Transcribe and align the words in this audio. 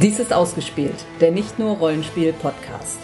Dies 0.00 0.18
ist 0.18 0.32
ausgespielt, 0.32 1.04
der 1.20 1.30
nicht 1.30 1.60
nur 1.60 1.76
Rollenspiel-Podcast. 1.76 2.98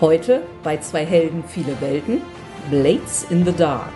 Heute 0.00 0.42
bei 0.62 0.76
zwei 0.76 1.04
Helden, 1.04 1.42
viele 1.48 1.80
Welten, 1.80 2.22
Blades 2.70 3.26
in 3.28 3.44
the 3.44 3.52
Dark. 3.52 3.92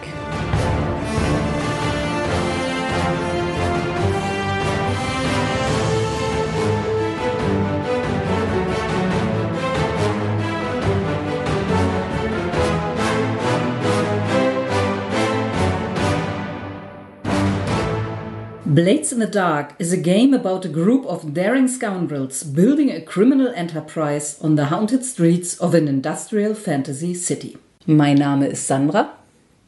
Blades 18.76 19.10
in 19.10 19.20
the 19.20 19.26
Dark 19.26 19.72
is 19.78 19.90
a 19.90 19.96
game 19.96 20.34
about 20.34 20.66
a 20.66 20.68
group 20.68 21.06
of 21.06 21.32
daring 21.32 21.66
scoundrels 21.66 22.44
building 22.44 22.90
a 22.90 23.00
criminal 23.00 23.50
enterprise 23.54 24.36
on 24.42 24.56
the 24.56 24.66
haunted 24.66 25.02
streets 25.02 25.58
of 25.62 25.72
an 25.72 25.88
industrial 25.88 26.54
fantasy 26.54 27.14
city. 27.14 27.56
Mein 27.86 28.18
Name 28.18 28.46
ist 28.46 28.66
Sandra. 28.66 29.14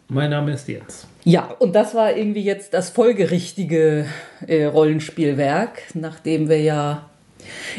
Mein 0.09 0.29
Name 0.29 0.53
ist 0.53 0.69
Jens. 0.69 1.07
Ja, 1.25 1.49
und 1.59 1.75
das 1.75 1.95
war 1.95 2.15
irgendwie 2.15 2.43
jetzt 2.43 2.75
das 2.75 2.91
folgerichtige 2.91 4.05
äh, 4.47 4.65
Rollenspielwerk, 4.65 5.85
nachdem 5.95 6.51
wir 6.51 6.61
ja 6.61 7.09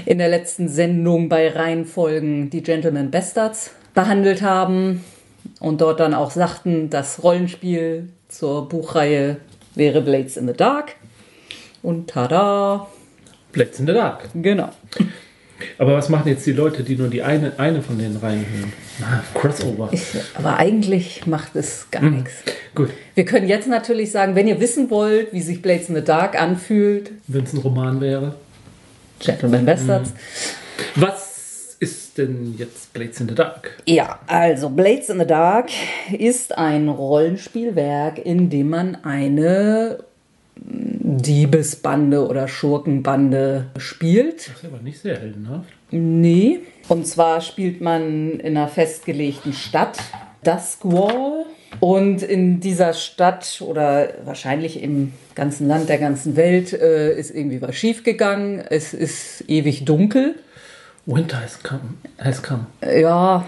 in 0.08 0.18
der 0.18 0.30
letzten 0.30 0.68
Sendung 0.68 1.30
bei 1.30 1.50
Reihenfolgen 1.50 2.50
die 2.50 2.64
Gentleman 2.64 3.12
Bastards 3.12 3.70
behandelt 3.94 4.42
haben 4.42 5.03
und 5.59 5.80
dort 5.81 6.00
dann 6.00 6.16
auch 6.16 6.31
sagten, 6.31 6.90
das 6.90 7.22
Rollenspiel 7.22 8.09
zur 8.30 8.68
Buchreihe 8.68 9.38
wäre 9.75 10.02
Blades 10.02 10.36
in 10.36 10.48
the 10.48 10.53
Dark. 10.53 10.96
Und 11.81 12.09
tada! 12.09 12.88
Blades 13.52 13.80
in 13.80 13.88
the 13.88 13.94
Dark. 13.94 14.30
Genau. 14.35 14.69
Aber 15.77 15.95
was 15.95 16.08
machen 16.09 16.27
jetzt 16.30 16.45
die 16.45 16.52
Leute, 16.53 16.83
die 16.83 16.95
nur 16.95 17.09
die 17.09 17.22
eine, 17.22 17.53
eine 17.58 17.81
von 17.81 17.97
den 17.97 18.16
Reihen 18.17 18.45
hören? 18.45 18.73
Ah, 19.02 19.22
Crossover. 19.38 19.89
Aber 20.35 20.57
eigentlich 20.57 21.25
macht 21.25 21.55
es 21.55 21.88
gar 21.91 22.02
Hm. 22.03 22.17
nichts. 22.17 22.31
Gut, 22.75 22.89
Wir 23.16 23.25
können 23.25 23.47
jetzt 23.47 23.67
natürlich 23.67 24.11
sagen, 24.11 24.35
wenn 24.35 24.47
ihr 24.47 24.59
wissen 24.61 24.89
wollt, 24.89 25.33
wie 25.33 25.41
sich 25.41 25.61
Blades 25.61 25.89
in 25.89 25.95
the 25.95 26.03
Dark 26.03 26.39
anfühlt, 26.39 27.11
wenn 27.27 27.44
es 27.44 27.53
ein 27.53 27.59
Roman 27.59 28.00
wäre. 28.00 28.35
Gentleman 29.19 29.66
Bastards. 29.66 30.13
Was 30.95 31.75
ist 31.80 32.17
denn 32.17 32.55
jetzt 32.57 32.94
Blades 32.94 33.19
in 33.19 33.27
the 33.30 33.35
Dark? 33.35 33.72
Ja, 33.85 34.19
also 34.27 34.69
Blades 34.69 35.09
in 35.09 35.19
the 35.19 35.25
Dark 35.27 35.69
ist 36.17 36.57
ein 36.57 36.88
Rollenspielwerk, 36.88 38.19
in 38.25 38.50
dem 38.50 38.69
man 38.69 38.95
eine 39.03 40.00
Diebesbande 41.18 42.28
oder 42.28 42.48
Schurkenbande 42.48 43.68
spielt. 43.78 44.48
Das 44.48 44.58
ist 44.58 44.66
aber 44.66 44.82
nicht 44.82 45.00
sehr 45.00 45.20
heldenhaft. 45.20 45.70
Nee. 45.92 46.60
Und 46.88 47.08
zwar 47.08 47.42
spielt 47.42 47.82
man 47.82 48.40
in 48.40 48.58
einer 48.58 48.68
festgelegten 48.68 49.54
Stadt, 49.54 49.98
Duskwall. 50.44 51.46
Und 51.80 52.24
in 52.24 52.60
dieser 52.60 52.94
Stadt 52.94 53.62
oder 53.62 54.10
wahrscheinlich 54.26 54.82
im 54.82 55.14
ganzen 55.36 55.68
Land 55.68 55.88
der 55.88 56.00
ganzen 56.00 56.36
Welt 56.36 56.74
äh, 56.74 57.18
ist 57.18 57.30
irgendwie 57.32 57.62
was 57.62 57.76
schiefgegangen. 57.76 58.60
Es 58.60 58.94
ist 58.94 59.44
ewig 59.48 59.86
dunkel. 59.86 60.36
Winter 61.06 61.42
has 61.42 61.62
come. 61.64 61.82
Has 62.18 62.44
come. 62.44 62.66
Ja, 62.82 63.38
äh, 63.38 63.42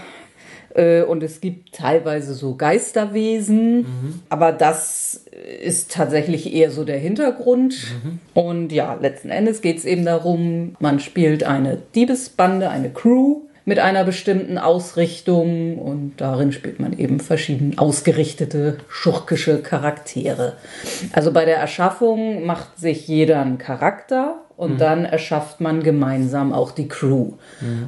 und 0.74 1.22
es 1.22 1.40
gibt 1.40 1.74
teilweise 1.74 2.34
so 2.34 2.56
Geisterwesen, 2.56 3.86
aber 4.28 4.52
das 4.52 5.26
ist 5.62 5.92
tatsächlich 5.92 6.52
eher 6.54 6.70
so 6.70 6.84
der 6.84 6.98
Hintergrund. 6.98 7.76
Und 8.34 8.72
ja, 8.72 8.94
letzten 8.94 9.30
Endes 9.30 9.60
geht 9.60 9.78
es 9.78 9.84
eben 9.84 10.04
darum, 10.04 10.76
man 10.80 11.00
spielt 11.00 11.44
eine 11.44 11.78
Diebesbande, 11.94 12.70
eine 12.70 12.90
Crew 12.90 13.42
mit 13.64 13.78
einer 13.78 14.04
bestimmten 14.04 14.58
Ausrichtung 14.58 15.78
und 15.78 16.14
darin 16.16 16.52
spielt 16.52 16.80
man 16.80 16.98
eben 16.98 17.20
verschieden 17.20 17.78
ausgerichtete 17.78 18.78
schurkische 18.88 19.62
Charaktere. 19.62 20.54
Also 21.12 21.32
bei 21.32 21.44
der 21.44 21.58
Erschaffung 21.58 22.44
macht 22.44 22.78
sich 22.78 23.06
jeder 23.06 23.40
einen 23.40 23.58
Charakter 23.58 24.41
und 24.62 24.80
dann 24.80 25.04
erschafft 25.04 25.60
man 25.60 25.82
gemeinsam 25.82 26.52
auch 26.52 26.70
die 26.70 26.88
Crew. 26.88 27.32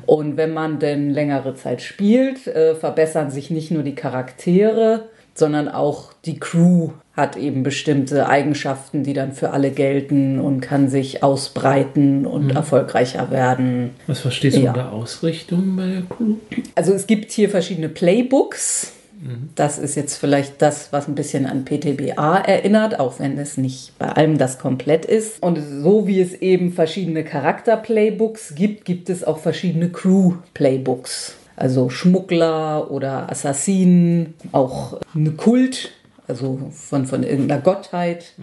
Und 0.06 0.36
wenn 0.36 0.52
man 0.52 0.78
denn 0.80 1.10
längere 1.10 1.54
Zeit 1.54 1.82
spielt, 1.82 2.46
äh, 2.46 2.74
verbessern 2.74 3.30
sich 3.30 3.50
nicht 3.50 3.70
nur 3.70 3.82
die 3.82 3.94
Charaktere, 3.94 5.04
sondern 5.34 5.68
auch 5.68 6.12
die 6.24 6.38
Crew 6.38 6.90
hat 7.16 7.36
eben 7.36 7.62
bestimmte 7.62 8.28
Eigenschaften, 8.28 9.04
die 9.04 9.12
dann 9.12 9.32
für 9.32 9.50
alle 9.50 9.70
gelten 9.70 10.40
und 10.40 10.60
kann 10.60 10.88
sich 10.88 11.22
ausbreiten 11.22 12.26
und 12.26 12.50
erfolgreicher 12.50 13.30
werden. 13.30 13.90
Was 14.08 14.20
verstehst 14.20 14.56
du 14.56 14.62
Ja. 14.62 14.70
unter 14.70 14.92
Ausrichtung 14.92 15.76
bei 15.76 15.86
der 15.86 16.02
Crew? 16.02 16.34
Also 16.74 16.92
es 16.92 17.06
gibt 17.06 17.30
hier 17.30 17.48
verschiedene 17.50 17.88
Playbooks. 17.88 18.92
Das 19.54 19.78
ist 19.78 19.94
jetzt 19.94 20.16
vielleicht 20.16 20.60
das, 20.60 20.92
was 20.92 21.08
ein 21.08 21.14
bisschen 21.14 21.46
an 21.46 21.64
PTBA 21.64 22.38
erinnert, 22.38 23.00
auch 23.00 23.18
wenn 23.18 23.38
es 23.38 23.56
nicht 23.56 23.98
bei 23.98 24.08
allem 24.08 24.38
das 24.38 24.58
komplett 24.58 25.04
ist. 25.04 25.42
Und 25.42 25.58
so 25.58 26.06
wie 26.06 26.20
es 26.20 26.34
eben 26.34 26.72
verschiedene 26.72 27.24
Charakter-Playbooks 27.24 28.54
gibt, 28.54 28.84
gibt 28.84 29.08
es 29.08 29.24
auch 29.24 29.38
verschiedene 29.38 29.88
Crew-Playbooks. 29.88 31.36
Also 31.56 31.88
Schmuggler 31.88 32.90
oder 32.90 33.30
Assassinen, 33.30 34.34
auch 34.52 35.00
ein 35.14 35.36
Kult, 35.36 35.92
also 36.26 36.58
von, 36.72 37.06
von 37.06 37.22
irgendeiner 37.22 37.60
Gottheit. 37.60 38.34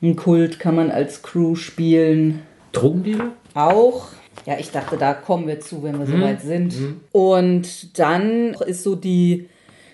Ein 0.00 0.16
Kult 0.16 0.60
kann 0.60 0.76
man 0.76 0.90
als 0.90 1.22
Crew 1.22 1.54
spielen 1.56 2.42
Drogendealer? 2.72 3.32
auch. 3.54 4.08
Ja, 4.46 4.56
ich 4.58 4.70
dachte, 4.70 4.96
da 4.96 5.12
kommen 5.14 5.46
wir 5.46 5.60
zu, 5.60 5.82
wenn 5.82 5.98
wir 5.98 6.06
soweit 6.06 6.40
sind. 6.42 6.74
Und 7.12 7.98
dann 7.98 8.54
ist 8.66 8.82
so 8.82 8.94
die 8.94 9.48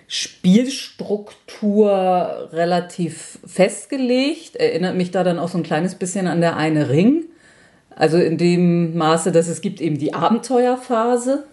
Spielstruktur 0.07 2.49
relativ 2.51 3.39
festgelegt. 3.45 4.55
Erinnert 4.55 4.95
mich 4.95 5.11
da 5.11 5.23
dann 5.23 5.39
auch 5.39 5.49
so 5.49 5.57
ein 5.57 5.63
kleines 5.63 5.95
bisschen 5.95 6.27
an 6.27 6.41
der 6.41 6.57
eine 6.57 6.89
Ring. 6.89 7.25
Also 7.95 8.17
in 8.17 8.37
dem 8.37 8.97
Maße, 8.97 9.31
dass 9.31 9.47
es 9.47 9.61
gibt 9.61 9.81
eben 9.81 9.97
die 9.97 10.13
Abenteuerphase, 10.13 11.45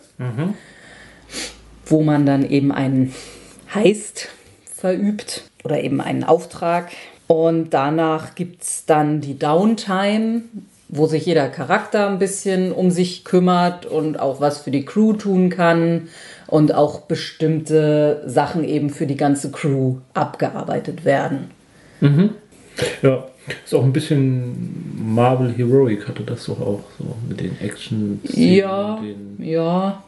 wo 1.87 2.03
man 2.03 2.27
dann 2.27 2.49
eben 2.49 2.73
einen 2.73 3.15
Heist 3.73 4.29
verübt 4.75 5.45
oder 5.65 5.83
eben 5.83 6.01
einen 6.01 6.25
Auftrag. 6.25 6.91
Und 7.29 7.71
danach 7.71 8.34
gibt 8.34 8.63
es 8.63 8.84
dann 8.84 9.21
die 9.21 9.39
Downtime, 9.39 10.43
wo 10.89 11.07
sich 11.07 11.25
jeder 11.25 11.49
Charakter 11.49 12.09
ein 12.09 12.19
bisschen 12.19 12.73
um 12.73 12.91
sich 12.91 13.25
kümmert 13.25 13.87
und 13.87 14.21
auch 14.21 14.41
was 14.41 14.59
für 14.59 14.71
die 14.71 14.84
Crew 14.84 15.15
tun 15.15 15.49
kann 15.49 16.09
und 16.53 16.75
auch 16.75 17.01
bestimmte 17.01 18.23
Sachen 18.27 18.63
eben 18.63 18.91
für 18.91 19.07
die 19.07 19.17
ganze 19.17 19.51
Crew 19.51 19.97
abgearbeitet 20.13 21.07
werden. 21.07 21.51
Ja, 23.01 23.25
ist 23.65 23.75
auch 23.75 23.83
ein 23.83 23.95
bisschen 23.95 25.15
Marvel 25.15 25.51
Heroic 25.57 26.07
hatte 26.07 26.25
das 26.25 26.45
doch 26.45 26.61
auch, 26.61 26.81
so 26.99 27.17
mit 27.27 27.41
den 27.41 27.59
action 27.59 28.21
Ja, 28.25 29.01
Den 29.01 29.43
ja, 29.43 30.03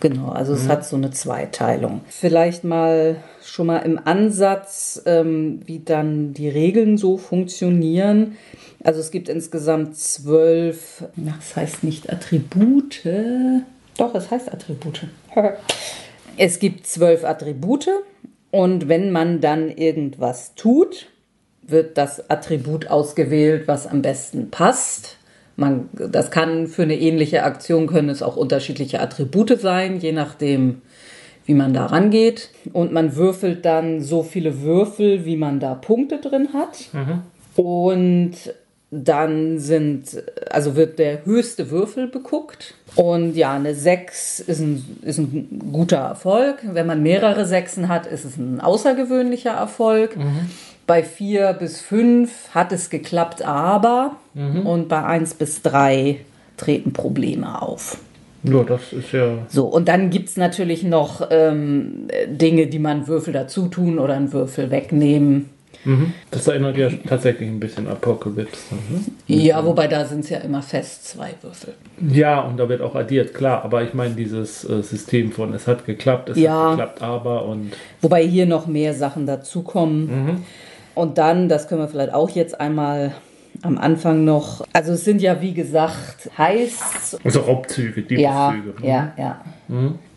genau. 0.00 0.30
Also 0.30 0.54
es 0.54 0.68
hat 0.68 0.84
so 0.84 0.96
eine 0.96 1.12
Zweiteilung. 1.12 2.00
Vielleicht 2.08 2.64
mal 2.64 3.22
schon 3.44 3.68
mal 3.68 3.78
im 3.78 4.00
Ansatz, 4.04 5.00
ähm, 5.06 5.60
wie 5.64 5.78
dann 5.78 6.34
die 6.34 6.48
Regeln 6.48 6.98
so 6.98 7.18
funktionieren. 7.18 8.36
Also 8.82 8.98
es 8.98 9.12
gibt 9.12 9.28
insgesamt 9.28 9.96
zwölf, 9.96 11.04
das 11.14 11.54
heißt 11.54 11.84
nicht 11.84 12.12
Attribute. 12.12 13.04
Doch, 13.98 14.14
es 14.14 14.30
heißt 14.30 14.50
Attribute. 14.50 15.02
es 16.38 16.58
gibt 16.58 16.86
zwölf 16.86 17.24
Attribute 17.24 17.88
und 18.50 18.88
wenn 18.88 19.10
man 19.10 19.42
dann 19.42 19.68
irgendwas 19.68 20.54
tut, 20.54 21.08
wird 21.62 21.98
das 21.98 22.30
Attribut 22.30 22.86
ausgewählt, 22.88 23.68
was 23.68 23.86
am 23.86 24.00
besten 24.00 24.50
passt. 24.50 25.16
Man, 25.56 25.90
das 25.92 26.30
kann 26.30 26.66
für 26.66 26.82
eine 26.82 26.98
ähnliche 26.98 27.42
Aktion 27.42 27.86
können 27.86 28.08
es 28.08 28.22
auch 28.22 28.36
unterschiedliche 28.36 29.00
Attribute 29.00 29.60
sein, 29.60 29.98
je 29.98 30.12
nachdem, 30.12 30.80
wie 31.44 31.54
man 31.54 31.74
da 31.74 31.86
rangeht. 31.86 32.50
Und 32.72 32.92
man 32.92 33.16
würfelt 33.16 33.64
dann 33.64 34.00
so 34.00 34.22
viele 34.22 34.62
Würfel, 34.62 35.24
wie 35.24 35.36
man 35.36 35.60
da 35.60 35.74
Punkte 35.74 36.18
drin 36.18 36.50
hat. 36.54 36.88
Und 37.56 38.32
dann 38.90 39.58
sind, 39.58 40.22
also 40.50 40.74
wird 40.74 40.98
der 40.98 41.24
höchste 41.26 41.70
Würfel 41.70 42.06
beguckt. 42.06 42.74
Und 42.94 43.36
ja, 43.36 43.52
eine 43.52 43.74
6 43.74 44.40
ist 44.40 44.60
ein, 44.60 44.98
ist 45.02 45.18
ein 45.18 45.60
guter 45.72 45.98
Erfolg. 45.98 46.56
Wenn 46.62 46.86
man 46.86 47.02
mehrere 47.02 47.44
Sechsen 47.46 47.88
hat, 47.88 48.06
ist 48.06 48.24
es 48.24 48.36
ein 48.38 48.60
außergewöhnlicher 48.60 49.50
Erfolg. 49.50 50.16
Bei 50.86 51.02
4 51.02 51.52
bis 51.52 51.80
5 51.80 52.54
hat 52.54 52.72
es 52.72 52.88
geklappt, 52.88 53.42
aber. 53.42 54.16
Und 54.64 54.88
bei 54.88 55.04
1 55.04 55.34
bis 55.34 55.60
3 55.62 56.20
treten 56.56 56.92
Probleme 56.94 57.60
auf. 57.60 57.98
Ja, 58.44 58.62
das 58.62 58.92
ist 58.92 59.12
ja. 59.12 59.38
So, 59.48 59.66
und 59.66 59.88
dann 59.88 60.10
gibt 60.10 60.28
es 60.30 60.36
natürlich 60.36 60.82
noch 60.82 61.26
ähm, 61.30 62.08
Dinge, 62.28 62.68
die 62.68 62.78
man 62.78 63.06
Würfel 63.06 63.32
dazu 63.32 63.66
tun 63.66 63.98
oder 63.98 64.14
einen 64.14 64.32
Würfel 64.32 64.70
wegnehmen. 64.70 65.50
Mhm. 65.84 66.12
Das 66.30 66.46
erinnert 66.48 66.76
ja 66.76 66.90
tatsächlich 67.08 67.48
ein 67.48 67.60
bisschen 67.60 67.86
Apocalypse. 67.88 68.74
Ne? 68.74 69.00
Ja, 69.26 69.64
wobei 69.64 69.86
da 69.86 70.04
sind 70.04 70.20
es 70.24 70.30
ja 70.30 70.38
immer 70.38 70.60
fest 70.62 71.06
zwei 71.08 71.34
Würfel. 71.40 71.74
Ja, 72.12 72.40
und 72.40 72.56
da 72.58 72.68
wird 72.68 72.80
auch 72.82 72.94
addiert, 72.94 73.32
klar. 73.34 73.64
Aber 73.64 73.82
ich 73.82 73.94
meine 73.94 74.14
dieses 74.14 74.64
äh, 74.68 74.82
System 74.82 75.32
von 75.32 75.54
es 75.54 75.66
hat 75.66 75.86
geklappt, 75.86 76.30
es 76.30 76.38
Ja. 76.38 76.52
hat 76.64 76.70
geklappt, 76.72 77.02
aber 77.02 77.44
und 77.46 77.72
Wobei 78.02 78.26
hier 78.26 78.46
noch 78.46 78.66
mehr 78.66 78.92
Sachen 78.94 79.26
dazukommen. 79.26 80.44
Und 80.94 81.16
dann, 81.18 81.48
das 81.48 81.68
können 81.68 81.80
wir 81.80 81.88
vielleicht 81.88 82.12
auch 82.12 82.30
jetzt 82.30 82.60
einmal 82.60 83.12
am 83.62 83.78
Anfang 83.78 84.24
noch. 84.24 84.66
Also 84.72 84.92
es 84.92 85.04
sind 85.04 85.22
ja 85.22 85.40
wie 85.40 85.54
gesagt 85.54 86.30
Heists. 86.36 87.16
also 87.24 87.40
Raubzüge, 87.40 88.04
Ja, 88.20 88.52
Diebeszüge. 88.52 88.86
ja, 88.86 89.12
ja. 89.16 89.40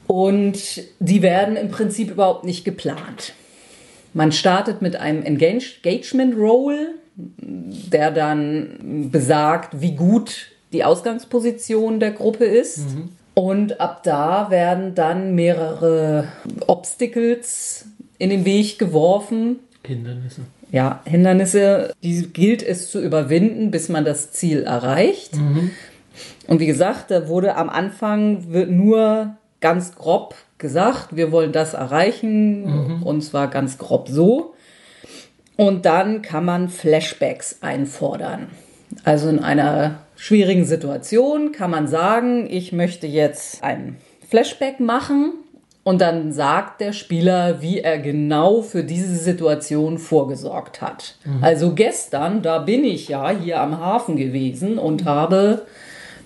Und 0.07 0.59
die 0.99 1.21
werden 1.21 1.55
im 1.55 1.69
Prinzip 1.71 2.11
überhaupt 2.11 2.43
nicht 2.43 2.65
geplant. 2.65 3.33
Man 4.13 4.31
startet 4.31 4.81
mit 4.81 4.95
einem 4.95 5.23
Engage- 5.23 5.77
Engagement 5.83 6.37
Roll, 6.37 6.95
der 7.15 8.11
dann 8.11 9.09
besagt, 9.11 9.81
wie 9.81 9.95
gut 9.95 10.47
die 10.73 10.83
Ausgangsposition 10.83 11.99
der 11.99 12.11
Gruppe 12.11 12.45
ist. 12.45 12.85
Und 13.33 13.79
ab 13.79 14.03
da 14.03 14.49
werden 14.49 14.95
dann 14.95 15.35
mehrere 15.35 16.27
Obstacles 16.67 17.85
in 18.17 18.29
den 18.29 18.45
Weg 18.45 18.77
geworfen, 18.77 19.59
Hindernisse. 19.85 20.41
ja, 20.71 21.01
Hindernisse, 21.05 21.93
die 22.03 22.27
gilt 22.27 22.61
es 22.63 22.91
zu 22.91 23.01
überwinden, 23.01 23.71
bis 23.71 23.89
man 23.89 24.05
das 24.05 24.31
Ziel 24.31 24.63
erreicht. 24.63 25.31
Und 26.47 26.59
wie 26.59 26.65
gesagt, 26.67 27.09
da 27.11 27.27
wurde 27.27 27.55
am 27.55 27.69
Anfang 27.69 28.45
nur 28.69 29.35
ganz 29.61 29.95
grob 29.95 30.35
gesagt, 30.61 31.15
wir 31.15 31.33
wollen 31.33 31.51
das 31.51 31.73
erreichen 31.73 33.01
und 33.03 33.21
zwar 33.21 33.49
ganz 33.49 33.77
grob 33.77 34.07
so. 34.07 34.53
Und 35.57 35.85
dann 35.85 36.21
kann 36.21 36.45
man 36.45 36.69
Flashbacks 36.69 37.57
einfordern. 37.61 38.47
Also 39.03 39.27
in 39.29 39.39
einer 39.39 39.99
schwierigen 40.15 40.65
Situation 40.65 41.51
kann 41.51 41.71
man 41.71 41.87
sagen, 41.87 42.47
ich 42.49 42.71
möchte 42.71 43.07
jetzt 43.07 43.63
ein 43.63 43.97
Flashback 44.27 44.79
machen 44.79 45.33
und 45.83 45.99
dann 45.99 46.31
sagt 46.31 46.79
der 46.81 46.93
Spieler, 46.93 47.61
wie 47.61 47.79
er 47.79 47.97
genau 47.97 48.61
für 48.61 48.83
diese 48.83 49.15
Situation 49.15 49.97
vorgesorgt 49.97 50.81
hat. 50.81 51.15
Also 51.41 51.73
gestern, 51.73 52.41
da 52.41 52.59
bin 52.59 52.83
ich 52.83 53.07
ja 53.07 53.31
hier 53.31 53.59
am 53.59 53.79
Hafen 53.79 54.15
gewesen 54.15 54.77
und 54.77 55.05
habe 55.05 55.65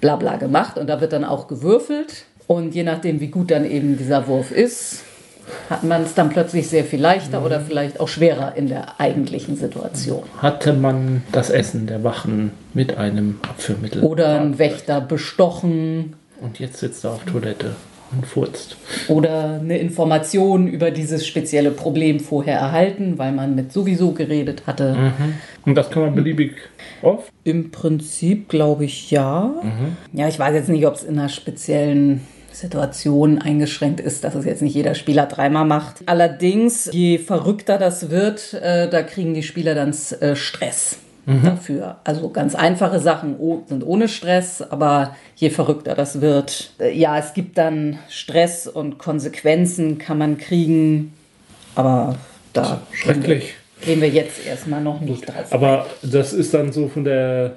bla 0.02 0.18
bla 0.18 0.36
gemacht 0.36 0.78
und 0.78 0.88
da 0.88 1.00
wird 1.02 1.14
dann 1.14 1.24
auch 1.24 1.48
gewürfelt. 1.48 2.26
Und 2.47 2.75
je 2.75 2.83
nachdem, 2.83 3.19
wie 3.19 3.27
gut 3.27 3.51
dann 3.51 3.65
eben 3.69 3.97
dieser 3.97 4.27
Wurf 4.27 4.51
ist, 4.51 5.03
hat 5.69 5.83
man 5.83 6.03
es 6.03 6.13
dann 6.15 6.30
plötzlich 6.30 6.68
sehr 6.68 6.83
viel 6.83 7.00
leichter 7.01 7.44
oder 7.45 7.59
vielleicht 7.59 8.00
auch 8.00 8.07
schwerer 8.07 8.56
in 8.56 8.68
der 8.68 9.00
eigentlichen 9.00 9.56
Situation. 9.56 10.24
Hatte 10.39 10.74
man 10.74 11.24
das 11.31 11.50
Essen 11.50 11.86
der 11.88 12.03
Wachen 12.03 12.51
mit 12.74 12.97
einem 12.97 13.39
Abführmittel? 13.47 14.03
Oder 14.03 14.42
ein 14.42 14.57
Wächter 14.57 15.01
bestochen 15.01 16.13
Und 16.42 16.59
jetzt 16.59 16.77
sitzt 16.77 17.03
er 17.06 17.12
auf 17.12 17.24
Toilette 17.25 17.75
und 18.12 18.25
furzt. 18.25 18.77
oder 19.07 19.59
eine 19.59 19.77
Information 19.80 20.68
über 20.68 20.92
dieses 20.92 21.25
spezielle 21.25 21.71
Problem 21.71 22.19
vorher 22.19 22.57
erhalten, 22.59 23.18
weil 23.18 23.31
man 23.31 23.56
mit 23.56 23.71
sowieso 23.74 24.12
geredet 24.12 24.63
hatte. 24.68 25.12
Und 25.65 25.75
das 25.75 25.89
kann 25.89 26.03
man 26.03 26.15
beliebig 26.15 26.53
oft. 27.01 27.31
Im 27.44 27.71
Prinzip 27.71 28.47
glaube 28.50 28.86
ich 28.86 29.09
ja. 29.12 29.51
Ja, 30.13 30.27
ich 30.27 30.38
weiß 30.39 30.53
jetzt 30.53 30.69
nicht, 30.69 30.86
ob 30.86 30.95
es 30.95 31.03
in 31.03 31.18
einer 31.19 31.30
speziellen 31.30 32.21
Situation 32.56 33.40
eingeschränkt 33.40 34.00
ist, 34.00 34.24
dass 34.24 34.36
es 34.36 34.46
jetzt 34.46 34.62
nicht 34.62 34.75
jeder 34.75 34.96
Spieler 34.96 35.25
dreimal 35.25 35.66
macht. 35.66 35.98
Allerdings, 36.06 36.90
je 36.92 37.18
verrückter 37.18 37.78
das 37.78 38.10
wird, 38.10 38.54
äh, 38.54 38.90
da 38.90 39.04
kriegen 39.04 39.34
die 39.34 39.44
Spieler 39.44 39.75
dann 39.75 39.94
äh, 40.22 40.36
Stress 40.36 40.98
dafür. 41.25 41.98
Also 42.04 42.30
ganz 42.30 42.54
einfache 42.54 43.00
Sachen 43.00 43.38
sind 43.68 43.84
ohne 43.84 44.07
Stress, 44.07 44.62
aber 44.62 45.16
je 45.36 45.50
verrückter 45.50 45.96
das 45.96 46.22
wird, 46.22 46.72
äh, 46.80 46.96
ja, 46.96 47.18
es 47.18 47.34
gibt 47.34 47.57
dann 47.57 47.98
Stress 48.10 48.68
und 48.68 49.00
Konsequenzen 49.00 49.98
kann 49.98 50.18
man 50.18 50.38
kriegen, 50.38 51.13
aber 51.74 52.16
da 52.54 52.81
Schrecklich. 52.92 53.56
gehen 53.81 54.02
wir 54.02 54.10
jetzt 54.10 54.46
erstmal 54.46 54.81
noch 54.81 55.02
nicht 55.02 55.28
drauf. 55.28 55.52
Aber 55.52 55.88
das 56.04 56.31
ist 56.31 56.54
dann 56.54 56.72
so 56.72 56.88
von 56.88 57.04
der, 57.04 57.56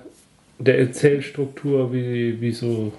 der 0.58 0.78
Erzählstruktur 0.78 1.92
wie, 1.92 2.40
wie 2.40 2.52
so 2.52 2.92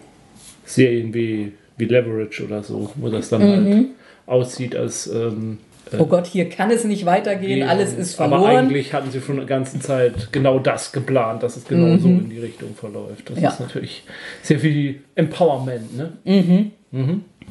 Serien 0.65 1.13
wie, 1.13 1.53
wie 1.79 1.85
Leverage 1.85 2.43
oder 2.45 2.61
so, 2.63 2.91
wo 2.95 3.09
das 3.09 3.29
dann 3.29 3.41
halt 3.41 3.85
aussieht 4.27 4.75
als. 4.75 5.07
Ähm, 5.07 5.57
äh, 5.91 5.97
Oh 5.97 6.05
Gott, 6.05 6.27
hier 6.27 6.47
kann 6.49 6.69
es 6.69 6.83
nicht 6.83 7.05
weitergehen, 7.05 7.67
alles 7.67 7.93
ist 7.93 8.13
verloren. 8.15 8.41
Aber 8.43 8.49
eigentlich 8.49 8.93
hatten 8.93 9.09
sie 9.09 9.21
schon 9.21 9.37
eine 9.37 9.45
ganze 9.47 9.79
Zeit 9.79 10.31
genau 10.31 10.59
das 10.59 10.91
geplant, 10.91 11.41
dass 11.41 11.57
es 11.57 11.65
genau 11.65 11.97
so 11.97 12.07
in 12.09 12.29
die 12.29 12.37
Richtung 12.39 12.75
verläuft. 12.75 13.29
Das 13.29 13.37
Mhm. 13.37 13.43
Ja. 13.43 13.49
ist 13.49 13.59
natürlich 13.59 14.03
sehr 14.43 14.59
viel 14.59 15.01
Empowerment, 15.15 15.97
ne? 15.97 16.13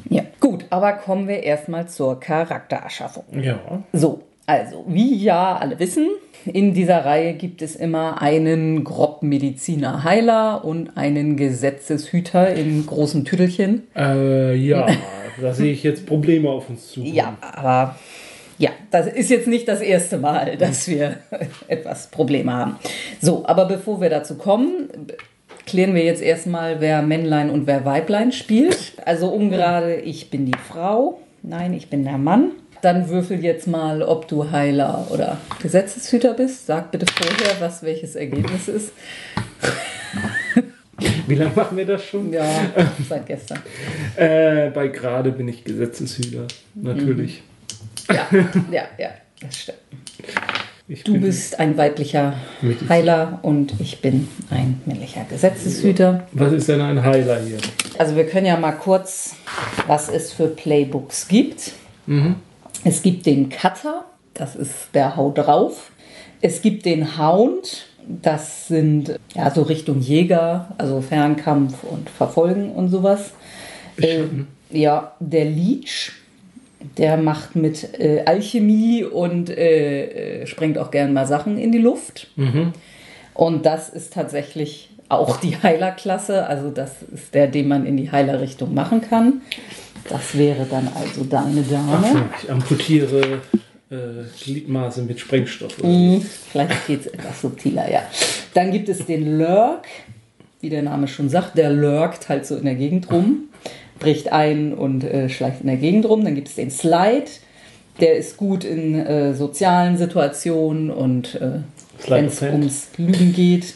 Ja, 0.09 0.23
gut, 0.39 0.63
aber 0.69 0.93
kommen 0.93 1.27
wir 1.27 1.43
erstmal 1.43 1.87
zur 1.89 2.19
Charaktererschaffung. 2.19 3.25
Ja. 3.41 3.59
So, 3.91 4.23
also, 4.49 4.83
wie 4.87 5.15
ja 5.15 5.57
alle 5.57 5.77
wissen, 5.77 6.07
in 6.43 6.73
dieser 6.73 7.05
Reihe 7.05 7.35
gibt 7.35 7.61
es 7.61 7.75
immer 7.75 8.19
einen 8.19 8.83
Grob-Mediziner 8.83 10.03
Heiler 10.03 10.65
und 10.65 10.97
einen 10.97 11.37
Gesetzeshüter 11.37 12.55
in 12.55 12.83
großen 12.87 13.25
Tüdelchen. 13.25 13.83
Äh, 13.95 14.55
ja, 14.55 14.87
da 15.41 15.53
sehe 15.53 15.71
ich 15.71 15.83
jetzt 15.83 16.07
Probleme 16.07 16.49
auf 16.49 16.67
uns 16.67 16.89
zu. 16.89 17.01
Ja, 17.01 17.37
aber 17.41 17.95
ja, 18.57 18.71
das 18.89 19.05
ist 19.05 19.29
jetzt 19.29 19.47
nicht 19.47 19.67
das 19.67 19.81
erste 19.81 20.17
Mal, 20.17 20.57
dass 20.57 20.87
wir 20.87 21.17
etwas 21.67 22.07
Probleme 22.07 22.51
haben. 22.51 22.77
So, 23.21 23.45
aber 23.45 23.65
bevor 23.65 24.01
wir 24.01 24.09
dazu 24.09 24.33
kommen, 24.33 24.89
klären 25.67 25.93
wir 25.93 26.03
jetzt 26.03 26.23
erstmal, 26.23 26.81
wer 26.81 27.03
Männlein 27.03 27.51
und 27.51 27.67
wer 27.67 27.85
Weiblein 27.85 28.31
spielt. 28.31 28.93
Also 29.05 29.27
ungerade, 29.27 29.97
ich 29.97 30.31
bin 30.31 30.47
die 30.47 30.57
Frau. 30.57 31.19
Nein, 31.43 31.75
ich 31.75 31.91
bin 31.91 32.03
der 32.03 32.17
Mann. 32.17 32.53
Dann 32.81 33.09
würfel 33.09 33.43
jetzt 33.43 33.67
mal, 33.67 34.01
ob 34.01 34.27
du 34.27 34.51
Heiler 34.51 35.07
oder 35.09 35.37
Gesetzeshüter 35.61 36.33
bist. 36.33 36.65
Sag 36.65 36.91
bitte 36.91 37.05
vorher, 37.11 37.59
was 37.59 37.83
welches 37.83 38.15
Ergebnis 38.15 38.67
ist. 38.67 38.91
Wie 41.27 41.35
lange 41.35 41.51
machen 41.55 41.77
wir 41.77 41.85
das 41.85 42.03
schon? 42.03 42.31
Ja, 42.33 42.45
seit 43.07 43.25
gestern. 43.25 43.59
Äh, 44.15 44.69
bei 44.71 44.87
gerade 44.87 45.31
bin 45.31 45.47
ich 45.47 45.63
Gesetzeshüter, 45.63 46.47
natürlich. 46.75 47.43
Ja, 48.09 48.27
ja, 48.71 48.83
ja, 48.97 49.09
das 49.41 49.57
stimmt. 49.57 49.77
Ich 50.87 51.03
Du 51.03 51.19
bist 51.19 51.59
ein 51.59 51.77
weiblicher 51.77 52.33
Medizin. 52.61 52.89
Heiler 52.89 53.39
und 53.43 53.79
ich 53.79 54.01
bin 54.01 54.27
ein 54.49 54.81
männlicher 54.87 55.23
Gesetzeshüter. 55.29 56.27
Was 56.31 56.51
ist 56.51 56.67
denn 56.67 56.81
ein 56.81 57.03
Heiler 57.03 57.39
hier? 57.41 57.57
Also 57.99 58.15
wir 58.15 58.25
können 58.25 58.47
ja 58.47 58.57
mal 58.57 58.71
kurz, 58.71 59.35
was 59.85 60.09
es 60.09 60.33
für 60.33 60.47
Playbooks 60.47 61.27
gibt. 61.27 61.73
Es 62.83 63.01
gibt 63.01 63.25
den 63.25 63.49
Cutter, 63.49 64.05
das 64.33 64.55
ist 64.55 64.89
der 64.93 65.15
Hau 65.15 65.31
drauf. 65.31 65.91
Es 66.41 66.61
gibt 66.61 66.85
den 66.85 67.17
Hound, 67.17 67.87
das 68.07 68.67
sind 68.67 69.19
ja 69.35 69.51
so 69.51 69.63
Richtung 69.63 69.99
Jäger, 69.99 70.69
also 70.77 71.01
Fernkampf 71.01 71.83
und 71.83 72.09
Verfolgen 72.09 72.71
und 72.71 72.89
sowas. 72.89 73.31
Äh, 73.97 74.23
ja, 74.71 75.13
der 75.19 75.45
Leech, 75.45 76.11
der 76.97 77.17
macht 77.17 77.55
mit 77.55 77.99
äh, 77.99 78.23
Alchemie 78.25 79.03
und 79.03 79.49
äh, 79.49 80.41
äh, 80.41 80.47
sprengt 80.47 80.77
auch 80.77 80.91
gern 80.91 81.11
mal 81.11 81.27
Sachen 81.27 81.57
in 81.57 81.71
die 81.71 81.79
Luft. 81.79 82.27
Und 83.33 83.65
das 83.65 83.89
ist 83.89 84.13
tatsächlich 84.13 84.89
auch 85.09 85.37
die 85.37 85.57
Heilerklasse. 85.61 86.45
Also 86.47 86.69
das 86.69 87.01
ist 87.13 87.33
der, 87.33 87.47
den 87.47 87.67
man 87.67 87.85
in 87.85 87.97
die 87.97 88.11
Heilerrichtung 88.11 88.73
machen 88.73 89.01
kann. 89.01 89.41
Das 90.07 90.37
wäre 90.37 90.65
dann 90.69 90.87
also 90.95 91.23
deine 91.23 91.61
Dame. 91.61 92.29
Ich 92.41 92.49
amputiere 92.51 93.41
äh, 93.91 93.95
Gliedmaße 94.43 95.03
mit 95.03 95.19
Sprengstoff. 95.19 95.81
Mhm, 95.83 96.25
Vielleicht 96.51 96.87
geht 96.87 97.01
es 97.01 97.07
etwas 97.07 97.41
subtiler, 97.41 97.91
ja. 97.91 98.01
Dann 98.53 98.71
gibt 98.71 98.89
es 98.89 99.05
den 99.05 99.37
Lurk, 99.37 99.87
wie 100.61 100.69
der 100.69 100.83
Name 100.83 101.07
schon 101.07 101.29
sagt. 101.29 101.57
Der 101.57 101.69
lurkt 101.69 102.29
halt 102.29 102.45
so 102.45 102.55
in 102.55 102.65
der 102.65 102.75
Gegend 102.75 103.11
rum, 103.11 103.49
bricht 103.99 104.31
ein 104.31 104.73
und 104.73 105.03
äh, 105.03 105.29
schleicht 105.29 105.61
in 105.61 105.67
der 105.67 105.77
Gegend 105.77 106.07
rum. 106.07 106.23
Dann 106.23 106.35
gibt 106.35 106.47
es 106.47 106.55
den 106.55 106.71
Slide. 106.71 107.25
Der 107.99 108.15
ist 108.15 108.37
gut 108.37 108.63
in 108.63 108.95
äh, 108.95 109.33
sozialen 109.33 109.97
Situationen 109.97 110.89
und 110.89 111.35
äh, 111.35 111.59
wenn 112.07 112.25
es 112.25 112.41
ums 112.41 112.87
Lügen 112.97 113.33
geht. 113.33 113.75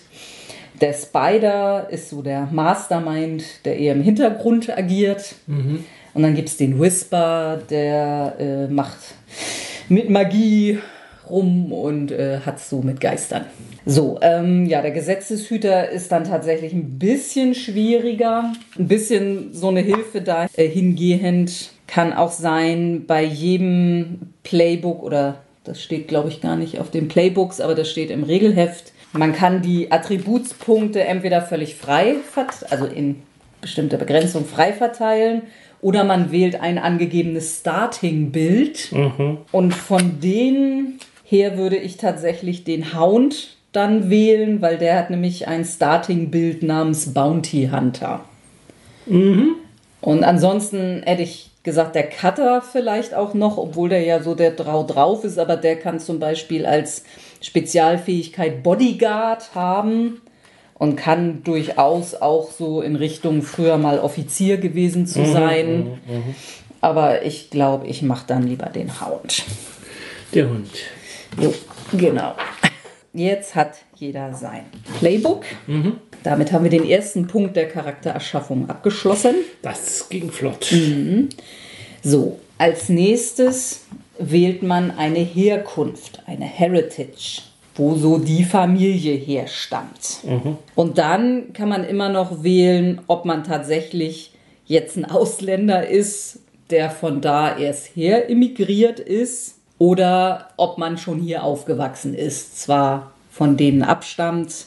Der 0.79 0.93
Spider 0.93 1.87
ist 1.89 2.09
so 2.09 2.21
der 2.21 2.47
Mastermind, 2.51 3.43
der 3.65 3.77
eher 3.77 3.93
im 3.93 4.01
Hintergrund 4.01 4.69
agiert. 4.75 5.35
Und 6.13 6.23
dann 6.23 6.35
gibt 6.35 6.49
es 6.49 6.57
den 6.57 6.79
Whisper, 6.79 7.59
der 7.69 8.35
äh, 8.39 8.67
macht 8.67 8.99
mit 9.89 10.09
Magie 10.09 10.79
rum 11.29 11.71
und 11.71 12.11
äh, 12.11 12.39
hat 12.45 12.59
so 12.59 12.81
mit 12.81 12.99
Geistern. 12.99 13.45
So, 13.85 14.19
ähm, 14.21 14.65
ja, 14.65 14.81
der 14.81 14.91
Gesetzeshüter 14.91 15.89
ist 15.89 16.11
dann 16.11 16.23
tatsächlich 16.23 16.73
ein 16.73 16.99
bisschen 16.99 17.55
schwieriger. 17.55 18.53
Ein 18.77 18.87
bisschen 18.87 19.53
so 19.53 19.69
eine 19.69 19.81
Hilfe 19.81 20.21
dahingehend 20.21 21.71
kann 21.87 22.13
auch 22.13 22.31
sein, 22.31 23.05
bei 23.07 23.23
jedem 23.23 24.19
Playbook 24.43 25.03
oder 25.03 25.39
Das 25.63 25.81
steht, 25.81 26.09
glaube 26.09 26.29
ich, 26.29 26.41
gar 26.41 26.57
nicht 26.57 26.79
auf 26.79 26.91
den 26.91 27.07
Playbooks, 27.07 27.61
aber 27.61 27.73
das 27.73 27.89
steht 27.89 28.11
im 28.11 28.23
Regelheft. 28.23 28.91
Man 29.13 29.33
kann 29.33 29.61
die 29.61 29.91
Attributspunkte 29.91 31.01
entweder 31.03 31.41
völlig 31.41 31.75
frei, 31.75 32.15
also 32.69 32.85
in 32.85 33.21
bestimmter 33.61 33.97
Begrenzung 33.97 34.45
frei 34.45 34.73
verteilen 34.73 35.43
oder 35.83 36.03
man 36.03 36.31
wählt 36.31 36.59
ein 36.61 36.79
angegebenes 36.79 37.59
Starting-Bild. 37.59 38.91
Mhm. 38.91 39.37
Und 39.51 39.73
von 39.73 40.19
denen 40.19 40.99
her 41.23 41.57
würde 41.57 41.77
ich 41.77 41.97
tatsächlich 41.97 42.63
den 42.63 42.97
Hound 42.97 43.57
dann 43.71 44.09
wählen, 44.09 44.61
weil 44.61 44.77
der 44.77 44.97
hat 44.97 45.09
nämlich 45.09 45.47
ein 45.47 45.65
Starting-Bild 45.65 46.63
namens 46.63 47.13
Bounty 47.13 47.69
Hunter. 47.71 48.23
Mhm. 49.05 49.55
Und 49.99 50.23
ansonsten 50.23 51.01
hätte 51.03 51.23
ich 51.23 51.49
gesagt, 51.63 51.95
der 51.95 52.09
Cutter 52.09 52.61
vielleicht 52.61 53.13
auch 53.13 53.33
noch, 53.33 53.57
obwohl 53.57 53.89
der 53.89 54.03
ja 54.03 54.21
so 54.21 54.35
der 54.35 54.51
Drau 54.51 54.83
drauf 54.83 55.23
ist, 55.23 55.39
aber 55.39 55.55
der 55.55 55.77
kann 55.77 55.99
zum 55.99 56.19
Beispiel 56.19 56.65
als 56.65 57.03
Spezialfähigkeit 57.41 58.63
Bodyguard 58.63 59.55
haben 59.55 60.21
und 60.83 60.97
kann 60.97 61.43
durchaus 61.45 62.13
auch 62.13 62.51
so 62.51 62.81
in 62.81 62.97
Richtung 62.97 63.41
früher 63.41 63.77
mal 63.77 63.99
Offizier 63.99 64.57
gewesen 64.57 65.07
zu 65.07 65.21
mhm, 65.21 65.31
sein. 65.31 65.77
Mhm, 65.77 65.89
mh, 66.13 66.23
Aber 66.81 67.23
ich 67.23 67.49
glaube, 67.49 67.87
ich 67.87 68.01
mache 68.01 68.25
dann 68.27 68.45
lieber 68.45 68.65
den 68.65 68.99
Hound. 68.99 69.45
Der 70.33 70.49
Hund. 70.49 70.71
Jo, 71.39 71.53
genau. 71.93 72.35
Jetzt 73.13 73.55
hat 73.55 73.75
jeder 73.95 74.33
sein 74.33 74.65
Playbook. 74.99 75.45
Mhm. 75.67 75.99
Damit 76.23 76.51
haben 76.51 76.65
wir 76.65 76.71
den 76.71 76.85
ersten 76.85 77.27
Punkt 77.27 77.55
der 77.55 77.69
Charaktererschaffung 77.69 78.69
abgeschlossen. 78.69 79.35
Das 79.61 80.09
ging 80.09 80.31
flott. 80.31 80.69
Mhm. 80.73 81.29
So, 82.03 82.41
als 82.57 82.89
nächstes 82.89 83.85
wählt 84.19 84.63
man 84.63 84.91
eine 84.91 85.19
Herkunft, 85.19 86.23
eine 86.25 86.45
Heritage, 86.45 87.41
wo 87.75 87.95
so 87.95 88.17
die 88.17 88.43
Familie 88.43 89.15
herstammt. 89.15 90.19
Mhm. 90.23 90.57
Und 90.75 90.97
dann 90.97 91.53
kann 91.53 91.69
man 91.69 91.83
immer 91.83 92.09
noch 92.09 92.43
wählen, 92.43 93.01
ob 93.07 93.25
man 93.25 93.43
tatsächlich 93.43 94.33
jetzt 94.65 94.97
ein 94.97 95.05
Ausländer 95.05 95.87
ist, 95.87 96.39
der 96.69 96.89
von 96.89 97.21
da 97.21 97.57
erst 97.57 97.95
her 97.95 98.29
emigriert 98.29 98.99
ist 98.99 99.55
oder 99.79 100.49
ob 100.57 100.77
man 100.77 100.97
schon 100.97 101.19
hier 101.19 101.43
aufgewachsen 101.43 102.13
ist, 102.13 102.59
zwar 102.59 103.11
von 103.29 103.57
denen 103.57 103.81
abstammt, 103.81 104.65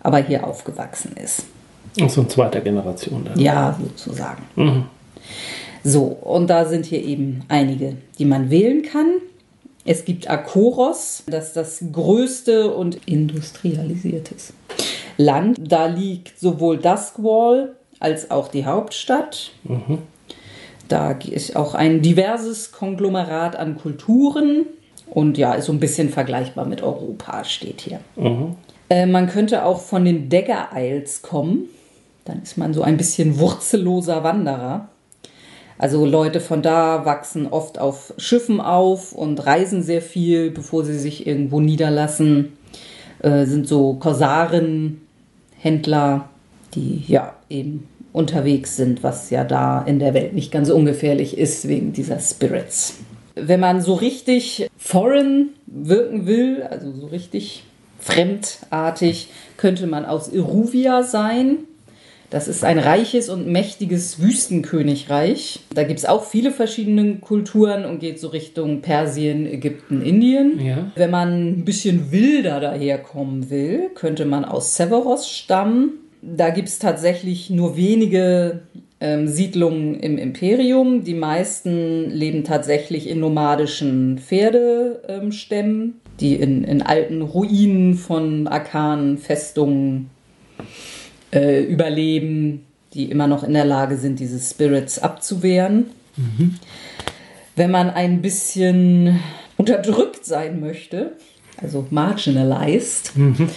aber 0.00 0.18
hier 0.18 0.46
aufgewachsen 0.46 1.16
ist. 1.16 1.46
Also 2.00 2.22
in 2.22 2.28
zweiter 2.28 2.60
Generation 2.60 3.24
dann. 3.24 3.38
Ja, 3.38 3.78
sozusagen. 3.80 4.42
Mhm. 4.56 4.84
So, 5.82 6.04
und 6.04 6.48
da 6.48 6.64
sind 6.64 6.86
hier 6.86 7.02
eben 7.02 7.42
einige, 7.48 7.96
die 8.18 8.24
man 8.24 8.50
wählen 8.50 8.82
kann. 8.82 9.06
Es 9.84 10.04
gibt 10.04 10.30
Akoros, 10.30 11.24
das 11.26 11.48
ist 11.48 11.56
das 11.56 11.84
größte 11.92 12.72
und 12.72 13.06
industrialisiertes 13.06 14.54
Land. 15.18 15.58
Da 15.60 15.86
liegt 15.86 16.38
sowohl 16.38 16.78
Duskwall 16.78 17.76
als 18.00 18.30
auch 18.30 18.48
die 18.48 18.64
Hauptstadt. 18.64 19.52
Mhm. 19.64 19.98
Da 20.88 21.12
ist 21.12 21.56
auch 21.56 21.74
ein 21.74 22.02
diverses 22.02 22.72
Konglomerat 22.72 23.56
an 23.56 23.76
Kulturen 23.76 24.66
und 25.06 25.38
ja, 25.38 25.54
ist 25.54 25.66
so 25.66 25.72
ein 25.72 25.80
bisschen 25.80 26.08
vergleichbar 26.08 26.66
mit 26.66 26.82
Europa, 26.82 27.44
steht 27.44 27.80
hier. 27.80 28.00
Mhm. 28.16 28.56
Äh, 28.90 29.06
man 29.06 29.28
könnte 29.28 29.64
auch 29.64 29.80
von 29.80 30.04
den 30.04 30.28
Dagger 30.28 30.70
Isles 30.74 31.22
kommen. 31.22 31.68
Dann 32.24 32.42
ist 32.42 32.56
man 32.56 32.72
so 32.72 32.82
ein 32.82 32.96
bisschen 32.96 33.38
wurzelloser 33.38 34.24
Wanderer. 34.24 34.88
Also 35.78 36.06
Leute 36.06 36.40
von 36.40 36.62
da 36.62 37.04
wachsen 37.04 37.46
oft 37.46 37.78
auf 37.78 38.14
Schiffen 38.16 38.60
auf 38.60 39.12
und 39.12 39.44
reisen 39.44 39.82
sehr 39.82 40.02
viel, 40.02 40.50
bevor 40.50 40.84
sie 40.84 40.98
sich 40.98 41.26
irgendwo 41.26 41.60
niederlassen. 41.60 42.52
Äh, 43.20 43.46
sind 43.46 43.66
so 43.66 43.94
Korsaren, 43.94 45.00
Händler, 45.58 46.28
die 46.74 47.02
ja 47.06 47.34
eben 47.48 47.88
unterwegs 48.12 48.76
sind, 48.76 49.02
was 49.02 49.30
ja 49.30 49.44
da 49.44 49.82
in 49.82 49.98
der 49.98 50.14
Welt 50.14 50.34
nicht 50.34 50.52
ganz 50.52 50.70
ungefährlich 50.70 51.36
ist 51.36 51.66
wegen 51.66 51.92
dieser 51.92 52.20
Spirits. 52.20 52.98
Wenn 53.34 53.58
man 53.58 53.80
so 53.80 53.94
richtig 53.94 54.68
foreign 54.76 55.50
wirken 55.66 56.26
will, 56.26 56.62
also 56.62 56.92
so 56.92 57.06
richtig 57.08 57.64
fremdartig, 57.98 59.30
könnte 59.56 59.88
man 59.88 60.04
aus 60.04 60.28
Iruvia 60.28 61.02
sein. 61.02 61.58
Das 62.34 62.48
ist 62.48 62.64
ein 62.64 62.80
reiches 62.80 63.28
und 63.28 63.46
mächtiges 63.46 64.20
Wüstenkönigreich. 64.20 65.60
Da 65.72 65.84
gibt 65.84 66.00
es 66.00 66.04
auch 66.04 66.24
viele 66.24 66.50
verschiedene 66.50 67.18
Kulturen 67.18 67.84
und 67.84 68.00
geht 68.00 68.18
so 68.18 68.26
Richtung 68.26 68.80
Persien, 68.80 69.46
Ägypten, 69.46 70.02
Indien. 70.02 70.58
Ja. 70.58 70.90
Wenn 70.96 71.12
man 71.12 71.60
ein 71.60 71.64
bisschen 71.64 72.10
wilder 72.10 72.58
daherkommen 72.58 73.50
will, 73.50 73.88
könnte 73.94 74.24
man 74.24 74.44
aus 74.44 74.74
Severos 74.74 75.30
stammen. 75.30 75.92
Da 76.22 76.50
gibt 76.50 76.66
es 76.66 76.80
tatsächlich 76.80 77.50
nur 77.50 77.76
wenige 77.76 78.62
ähm, 78.98 79.28
Siedlungen 79.28 80.00
im 80.00 80.18
Imperium. 80.18 81.04
Die 81.04 81.14
meisten 81.14 82.10
leben 82.10 82.42
tatsächlich 82.42 83.08
in 83.08 83.20
nomadischen 83.20 84.18
Pferdestämmen, 84.18 85.82
ähm, 85.82 85.94
die 86.18 86.34
in, 86.34 86.64
in 86.64 86.82
alten 86.82 87.22
Ruinen 87.22 87.94
von 87.94 88.48
Arkanen, 88.48 89.18
Festungen 89.18 90.10
äh, 91.34 91.62
überleben, 91.62 92.64
die 92.94 93.10
immer 93.10 93.26
noch 93.26 93.42
in 93.42 93.52
der 93.52 93.64
Lage 93.64 93.96
sind, 93.96 94.20
diese 94.20 94.38
Spirits 94.38 94.98
abzuwehren. 95.00 95.86
Mhm. 96.16 96.56
Wenn 97.56 97.70
man 97.70 97.90
ein 97.90 98.22
bisschen 98.22 99.20
unterdrückt 99.56 100.24
sein 100.24 100.60
möchte, 100.60 101.12
also 101.60 101.86
marginalized, 101.90 103.16
mhm. 103.16 103.48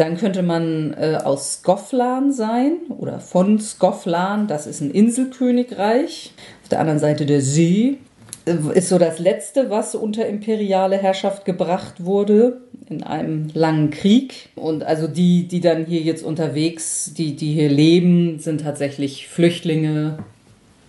Dann 0.00 0.16
könnte 0.16 0.42
man 0.42 0.94
äh, 0.94 1.18
aus 1.22 1.58
Skoflan 1.58 2.32
sein 2.32 2.72
oder 2.88 3.20
von 3.20 3.60
Skoflan, 3.60 4.46
das 4.46 4.66
ist 4.66 4.80
ein 4.80 4.90
Inselkönigreich. 4.90 6.32
Auf 6.62 6.70
der 6.70 6.80
anderen 6.80 6.98
Seite 6.98 7.26
der 7.26 7.42
See 7.42 7.98
ist 8.44 8.88
so 8.88 8.98
das 8.98 9.18
letzte, 9.18 9.70
was 9.70 9.94
unter 9.94 10.26
imperiale 10.26 10.96
Herrschaft 10.96 11.44
gebracht 11.44 12.04
wurde 12.04 12.60
in 12.88 13.02
einem 13.02 13.48
langen 13.54 13.90
Krieg. 13.90 14.48
Und 14.56 14.82
also 14.82 15.06
die, 15.06 15.46
die 15.46 15.60
dann 15.60 15.84
hier 15.86 16.00
jetzt 16.00 16.24
unterwegs, 16.24 17.12
die, 17.16 17.36
die 17.36 17.52
hier 17.52 17.68
leben, 17.68 18.38
sind 18.38 18.62
tatsächlich 18.62 19.28
Flüchtlinge 19.28 20.18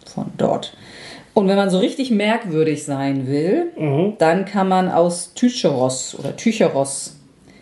von 0.05 0.27
dort. 0.37 0.75
Und 1.33 1.47
wenn 1.47 1.55
man 1.55 1.69
so 1.69 1.79
richtig 1.79 2.11
merkwürdig 2.11 2.83
sein 2.83 3.27
will, 3.27 3.71
mhm. 3.77 4.13
dann 4.17 4.45
kann 4.45 4.67
man 4.67 4.89
aus 4.89 5.33
Tycheros 5.33 6.17
oder 6.17 6.35
Tycheros 6.35 7.17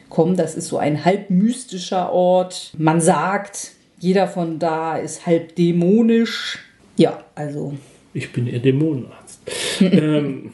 kommen. 0.09 0.35
Das 0.35 0.55
ist 0.55 0.67
so 0.67 0.77
ein 0.77 1.05
halb 1.05 1.29
mystischer 1.29 2.11
Ort. 2.11 2.71
Man 2.77 2.99
sagt, 2.99 3.71
jeder 3.99 4.27
von 4.27 4.57
da 4.57 4.97
ist 4.97 5.25
halb 5.27 5.55
dämonisch. 5.55 6.59
Ja, 6.97 7.23
also. 7.35 7.73
Ich 8.13 8.31
bin 8.31 8.47
eher 8.47 8.59
Dämonenarzt. 8.59 9.28
ähm. 9.79 10.53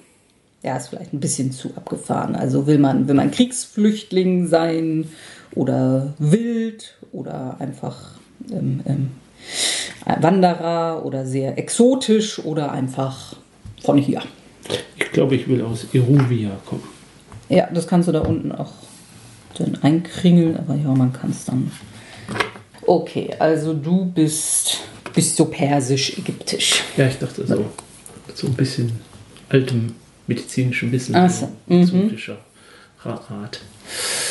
Ja, 0.63 0.77
ist 0.77 0.87
vielleicht 0.87 1.13
ein 1.13 1.19
bisschen 1.19 1.51
zu 1.51 1.69
abgefahren. 1.75 2.35
Also 2.35 2.65
will 2.65 2.79
man, 2.79 3.07
will 3.07 3.13
man 3.13 3.29
Kriegsflüchtling 3.29 4.47
sein 4.47 5.07
oder 5.53 6.15
wild 6.17 6.95
oder 7.11 7.57
einfach 7.59 8.15
ähm, 8.51 8.81
ähm, 8.87 9.11
Wanderer 10.05 11.05
oder 11.05 11.25
sehr 11.25 11.57
exotisch 11.57 12.39
oder 12.39 12.71
einfach 12.71 13.35
von 13.83 13.97
hier. 13.97 14.21
Ich 14.97 15.11
glaube, 15.11 15.35
ich 15.35 15.47
will 15.47 15.61
aus 15.61 15.85
Iruvia 15.93 16.51
kommen. 16.65 16.83
Ja, 17.49 17.67
das 17.71 17.87
kannst 17.87 18.07
du 18.07 18.11
da 18.11 18.21
unten 18.21 18.51
auch 18.51 18.73
dann 19.57 19.77
einkringeln, 19.81 20.57
aber 20.57 20.75
ja, 20.75 20.89
man 20.89 21.13
kann 21.13 21.29
es 21.29 21.45
dann. 21.45 21.71
Okay, 22.85 23.29
also 23.39 23.73
du 23.73 24.05
bist, 24.05 24.79
bist 25.13 25.35
so 25.35 25.45
persisch-ägyptisch. 25.45 26.83
Ja, 26.97 27.07
ich 27.07 27.17
dachte 27.17 27.45
so, 27.45 27.65
so 28.35 28.47
ein 28.47 28.53
bisschen 28.53 28.91
altem 29.49 29.95
medizinischen 30.27 30.91
Wissen, 30.91 31.15
Ach 31.15 31.29
so. 31.29 31.49
Mhm. 31.67 31.81
exotischer 31.81 32.37
Rat. 33.03 33.61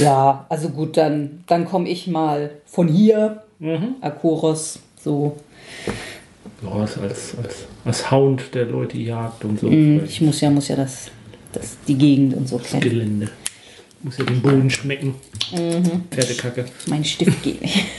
Ja, 0.01 0.47
also 0.49 0.69
gut, 0.69 0.97
dann, 0.97 1.45
dann 1.47 1.65
komme 1.65 1.89
ich 1.89 2.09
mal 2.09 2.51
von 2.67 2.89
hier, 2.89 3.43
mhm. 3.61 3.95
Akoros, 4.01 4.81
so. 5.01 5.37
Ja, 6.63 6.71
als, 6.71 6.99
als, 6.99 7.35
als 7.85 8.11
Hound 8.11 8.55
der 8.55 8.67
Leute 8.67 8.99
jagt 8.99 9.45
und 9.45 9.61
so. 9.61 9.69
Mhm, 9.69 10.03
ich 10.05 10.21
muss 10.21 10.41
ja, 10.41 10.51
muss 10.51 10.69
ja 10.69 10.77
das, 10.77 11.11
das, 11.53 11.77
die 11.87 11.95
Gegend 11.95 12.35
und 12.35 12.49
so 12.49 12.59
das 12.59 12.69
kennen. 12.71 12.83
Gelände. 12.83 13.29
Muss 14.03 14.19
ja 14.19 14.25
den 14.25 14.43
Boden 14.43 14.69
schmecken. 14.71 15.15
Mhm. 15.53 16.05
Pferdekacke. 16.11 16.65
Mein 16.87 17.05
Stift 17.05 17.43
geht 17.43 17.63
nicht. 17.63 17.85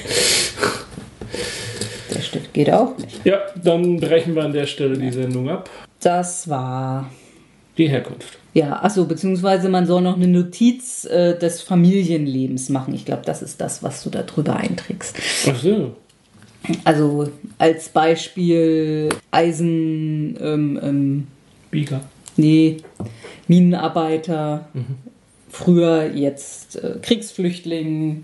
Der 2.14 2.22
Stift 2.22 2.54
geht 2.54 2.70
auch 2.70 2.98
nicht. 2.98 3.26
Ja, 3.26 3.40
dann 3.62 3.98
brechen 4.00 4.36
wir 4.36 4.44
an 4.44 4.54
der 4.54 4.66
Stelle 4.68 4.98
die 4.98 5.12
Sendung 5.12 5.50
ab. 5.50 5.70
Das 6.06 6.48
war 6.48 7.10
die 7.80 7.90
Herkunft. 7.90 8.38
Ja, 8.54 8.84
achso, 8.84 9.06
beziehungsweise 9.06 9.70
man 9.70 9.88
soll 9.88 10.04
noch 10.04 10.16
eine 10.16 10.28
Notiz 10.28 11.06
äh, 11.06 11.36
des 11.36 11.64
Familienlebens 11.64 12.70
machen. 12.70 12.94
Ich 12.94 13.06
glaube, 13.06 13.24
das 13.26 13.42
ist 13.42 13.60
das, 13.60 13.82
was 13.82 14.04
du 14.04 14.12
da 14.12 14.22
drüber 14.22 14.56
einträgst. 14.56 15.18
Ach 15.50 15.56
so. 15.60 15.96
Also 16.84 17.32
als 17.58 17.90
Beispiel 17.90 19.10
Eisen, 19.32 20.38
ähm, 20.40 20.80
ähm, 20.84 21.28
Bieger. 21.72 22.02
Nee, 22.38 22.78
Minenarbeiter. 23.48 24.68
Früher 25.50 26.14
jetzt 26.14 26.76
äh, 26.76 27.00
Kriegsflüchtling. 27.02 28.22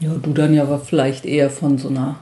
Ja, 0.00 0.14
du 0.14 0.32
dann 0.32 0.54
ja 0.54 0.62
aber 0.62 0.78
vielleicht 0.78 1.26
eher 1.26 1.50
von 1.50 1.76
so 1.76 1.88
einer 1.88 2.20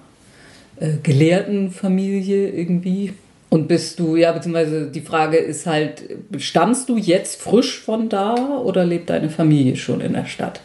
äh, 0.80 0.94
gelehrten 1.00 1.70
Familie 1.70 2.50
irgendwie. 2.50 3.12
Und 3.56 3.68
bist 3.68 3.98
du, 4.00 4.16
ja, 4.16 4.32
beziehungsweise 4.32 4.90
die 4.90 5.00
Frage 5.00 5.38
ist 5.38 5.64
halt, 5.66 6.02
stammst 6.36 6.90
du 6.90 6.98
jetzt 6.98 7.40
frisch 7.40 7.78
von 7.80 8.10
da 8.10 8.34
oder 8.62 8.84
lebt 8.84 9.08
deine 9.08 9.30
Familie 9.30 9.76
schon 9.76 10.02
in 10.02 10.12
der 10.12 10.26
Stadt? 10.26 10.60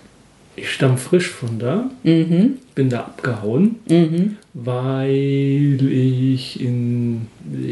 Ich 0.58 0.70
stamme 0.74 0.98
frisch 0.98 1.30
von 1.30 1.58
da, 1.58 1.90
Mhm. 2.04 2.58
bin 2.76 2.90
da 2.90 3.00
abgehauen, 3.00 3.76
Mhm. 3.90 4.36
weil 4.54 5.10
ich 5.90 6.60
in, 6.60 7.28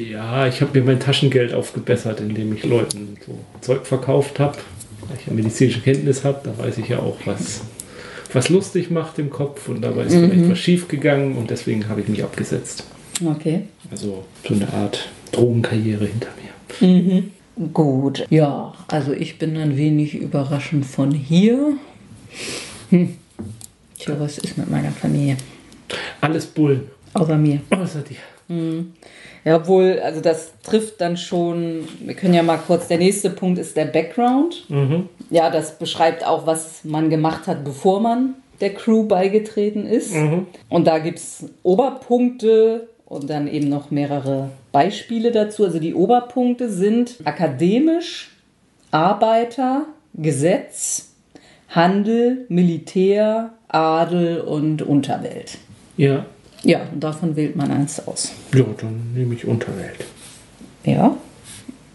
ja, 0.09 0.47
ich 0.47 0.61
habe 0.61 0.79
mir 0.79 0.85
mein 0.85 1.01
Taschengeld 1.01 1.53
aufgebessert, 1.53 2.21
indem 2.21 2.53
ich 2.55 2.63
Leuten 2.63 3.17
so 3.25 3.37
Zeug 3.59 3.85
verkauft 3.85 4.39
habe. 4.39 4.57
Weil 5.01 5.17
ich 5.19 5.27
ja 5.27 5.33
medizinische 5.33 5.81
Kenntnis 5.81 6.23
habe, 6.23 6.39
da 6.45 6.57
weiß 6.63 6.77
ich 6.77 6.87
ja 6.87 6.99
auch, 6.99 7.17
was, 7.25 7.59
was 8.31 8.47
lustig 8.47 8.89
macht 8.89 9.19
im 9.19 9.29
Kopf 9.31 9.67
und 9.67 9.81
dabei 9.81 10.03
ist 10.03 10.13
vielleicht 10.15 10.49
was 10.49 10.59
schief 10.59 10.87
gegangen 10.87 11.35
und 11.35 11.49
deswegen 11.49 11.89
habe 11.89 11.99
ich 11.99 12.07
mich 12.07 12.23
abgesetzt. 12.23 12.85
Okay. 13.25 13.63
Also 13.91 14.23
so 14.47 14.53
eine 14.53 14.71
Art 14.73 15.09
Drogenkarriere 15.31 16.05
hinter 16.05 16.29
mir. 16.79 17.23
Gut. 17.73 18.25
Ja, 18.29 18.73
also 18.87 19.11
ich 19.11 19.37
bin 19.37 19.57
ein 19.57 19.75
wenig 19.75 20.15
überraschend 20.15 20.85
von 20.85 21.11
hier. 21.11 21.73
Hm. 22.89 23.17
Tja, 23.97 24.15
was 24.17 24.37
ist 24.37 24.57
mit 24.57 24.69
meiner 24.69 24.91
Familie? 24.91 25.35
Alles 26.21 26.45
Bullen, 26.45 26.83
Außer 27.13 27.37
mir. 27.37 27.59
außer 27.69 28.01
dir. 28.01 28.17
Ja, 29.45 29.57
obwohl, 29.57 29.99
also 30.03 30.21
das 30.21 30.53
trifft 30.63 31.01
dann 31.01 31.17
schon, 31.17 31.87
wir 32.03 32.13
können 32.15 32.33
ja 32.33 32.41
mal 32.43 32.57
kurz, 32.57 32.87
der 32.87 32.97
nächste 32.97 33.29
Punkt 33.29 33.59
ist 33.59 33.75
der 33.77 33.85
Background. 33.85 34.65
Mhm. 34.69 35.07
Ja, 35.29 35.49
das 35.49 35.77
beschreibt 35.77 36.25
auch, 36.25 36.47
was 36.47 36.83
man 36.83 37.09
gemacht 37.09 37.45
hat, 37.45 37.63
bevor 37.63 37.99
man 37.99 38.35
der 38.59 38.73
Crew 38.73 39.03
beigetreten 39.03 39.85
ist. 39.85 40.13
Und 40.69 40.87
da 40.87 40.99
gibt 40.99 41.19
es 41.19 41.45
Oberpunkte 41.63 42.87
und 43.09 43.29
dann 43.29 43.47
eben 43.47 43.69
noch 43.69 43.91
mehrere 43.91 44.51
Beispiele 44.71 45.31
dazu. 45.31 45.65
Also 45.65 45.79
die 45.79 45.95
Oberpunkte 45.95 46.69
sind 46.69 47.17
akademisch, 47.25 48.29
Arbeiter, 48.91 49.85
Gesetz, 50.13 51.09
Handel, 51.69 52.45
Militär, 52.49 53.51
Adel 53.67 54.41
und 54.41 54.81
Unterwelt. 54.81 55.57
Ja. 55.97 56.25
Ja, 56.63 56.81
und 56.91 57.03
davon 57.03 57.35
wählt 57.35 57.55
man 57.55 57.71
eins 57.71 58.05
aus. 58.05 58.33
Ja, 58.53 58.65
dann 58.79 59.13
nehme 59.15 59.33
ich 59.33 59.45
Unterwelt. 59.45 60.05
Ja. 60.83 61.15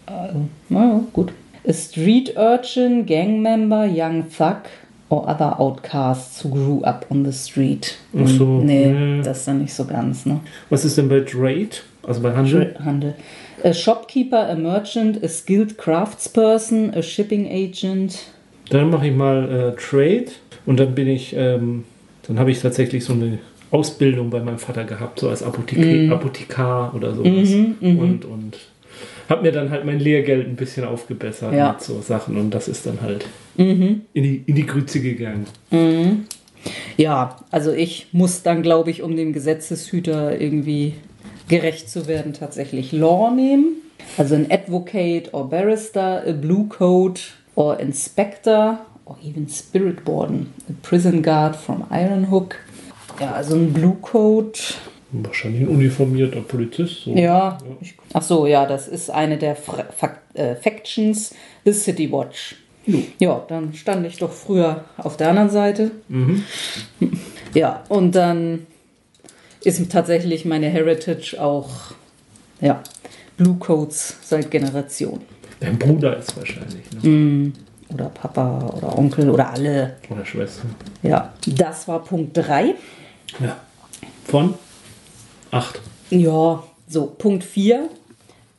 Also, 0.05 0.41
naja, 0.69 1.01
gut. 1.13 1.33
A 1.67 1.73
street 1.73 2.35
urchin, 2.35 3.05
gang 3.05 3.41
member, 3.41 3.87
young 3.91 4.25
thug 4.29 4.63
or 5.09 5.27
other 5.29 5.59
outcasts 5.59 6.43
who 6.43 6.49
grew 6.49 6.81
up 6.83 7.05
on 7.09 7.23
the 7.25 7.31
street. 7.31 7.97
Ach 8.17 8.27
so, 8.27 8.61
Nee, 8.63 8.87
nee. 8.87 9.21
das 9.23 9.39
ist 9.39 9.47
dann 9.47 9.59
nicht 9.61 9.73
so 9.73 9.85
ganz, 9.85 10.25
ne? 10.25 10.39
Was 10.69 10.83
ist 10.85 10.97
denn 10.97 11.09
bei 11.09 11.19
Trade? 11.21 11.69
Also 12.03 12.21
bei 12.21 12.35
Handel? 12.35 12.75
Handel. 12.83 13.15
A 13.63 13.73
shopkeeper, 13.73 14.49
a 14.49 14.55
merchant, 14.55 15.23
a 15.23 15.27
skilled 15.27 15.77
craftsperson, 15.77 16.93
a 16.95 17.01
shipping 17.01 17.47
agent. 17.47 18.17
Dann 18.69 18.89
mache 18.89 19.07
ich 19.07 19.15
mal 19.15 19.73
äh, 19.75 19.79
Trade 19.79 20.25
und 20.65 20.79
dann 20.79 20.95
bin 20.95 21.07
ich, 21.07 21.35
ähm, 21.35 21.83
dann 22.27 22.39
habe 22.39 22.51
ich 22.51 22.61
tatsächlich 22.61 23.05
so 23.05 23.13
eine 23.13 23.39
Ausbildung 23.71 24.29
bei 24.29 24.39
meinem 24.41 24.57
Vater 24.59 24.83
gehabt, 24.85 25.19
so 25.19 25.29
als 25.29 25.43
Apotheke 25.43 26.11
Apothekar 26.13 26.93
oder 26.95 27.13
sowas. 27.13 27.49
und 27.81 28.25
und 28.25 28.57
habe 29.29 29.41
mir 29.43 29.51
dann 29.51 29.69
halt 29.71 29.85
mein 29.85 29.99
Lehrgeld 29.99 30.47
ein 30.47 30.55
bisschen 30.55 30.85
aufgebessert 30.85 31.53
Ja. 31.53 31.73
mit 31.73 31.81
so 31.81 32.01
Sachen 32.01 32.37
und 32.37 32.51
das 32.51 32.67
ist 32.67 32.85
dann 32.85 33.01
halt 33.01 33.25
in, 33.57 34.03
die, 34.13 34.43
in 34.45 34.55
die 34.55 34.65
Grütze 34.65 34.99
gegangen. 35.01 35.45
Ja, 36.97 37.37
also 37.51 37.71
ich 37.71 38.07
muss 38.11 38.41
dann, 38.43 38.61
glaube 38.61 38.89
ich, 38.91 39.01
um 39.03 39.15
dem 39.15 39.33
Gesetzeshüter 39.33 40.39
irgendwie 40.39 40.93
gerecht 41.47 41.89
zu 41.89 42.07
werden, 42.07 42.33
tatsächlich 42.33 42.91
Law 42.91 43.31
nehmen. 43.31 43.75
Also 44.17 44.35
ein 44.35 44.49
Advocate 44.51 45.33
or 45.33 45.49
Barrister, 45.49 46.23
a 46.27 46.31
Blue 46.31 46.65
Coat 46.67 47.33
or 47.55 47.79
Inspector 47.79 48.79
or 49.05 49.17
even 49.23 49.47
Spirit 49.47 50.05
Warden, 50.07 50.47
a 50.69 50.73
Prison 50.81 51.21
Guard 51.21 51.55
from 51.55 51.85
Iron 51.91 52.29
Hook. 52.31 52.55
Ja, 53.19 53.31
also 53.33 53.55
ein 53.55 53.71
Blue 53.73 53.95
Coat. 54.01 54.75
Wahrscheinlich 55.23 55.61
ein 55.61 55.67
uniformierter 55.67 56.41
Polizist. 56.41 57.03
So. 57.03 57.15
Ja, 57.15 57.57
ich, 57.79 57.95
ach 58.13 58.21
so, 58.21 58.47
ja, 58.47 58.65
das 58.65 58.87
ist 58.87 59.09
eine 59.09 59.37
der 59.37 59.55
Fra 59.55 59.85
Fak 59.95 60.21
äh, 60.33 60.55
Factions, 60.55 61.33
the 61.63 61.71
City 61.71 62.11
Watch. 62.11 62.55
Ja, 63.19 63.43
dann 63.47 63.73
stand 63.73 64.05
ich 64.05 64.17
doch 64.17 64.31
früher 64.31 64.85
auf 64.97 65.17
der 65.17 65.29
anderen 65.29 65.49
Seite. 65.49 65.91
Ja, 67.53 67.83
und 67.89 68.13
dann 68.13 68.67
ist 69.63 69.91
tatsächlich 69.91 70.45
meine 70.45 70.67
Heritage 70.67 71.41
auch, 71.41 71.69
ja, 72.61 72.83
Blue 73.37 73.55
Coats 73.55 74.17
seit 74.21 74.51
Generation. 74.51 75.21
Dein 75.59 75.79
Bruder 75.79 76.17
ist 76.17 76.37
wahrscheinlich. 76.37 76.83
Ne? 77.01 77.53
Oder 77.93 78.05
Papa 78.09 78.71
oder 78.77 78.97
Onkel 78.97 79.29
oder 79.29 79.49
alle. 79.49 79.95
Oder 80.09 80.25
Schwester. 80.25 80.65
Ja, 81.01 81.33
das 81.47 81.87
war 81.87 82.03
Punkt 82.03 82.37
3. 82.37 82.75
Ja. 83.39 83.57
Von? 84.25 84.53
Acht. 85.55 85.79
Ja, 86.09 86.63
so, 86.85 87.05
Punkt 87.05 87.45
4 87.45 87.89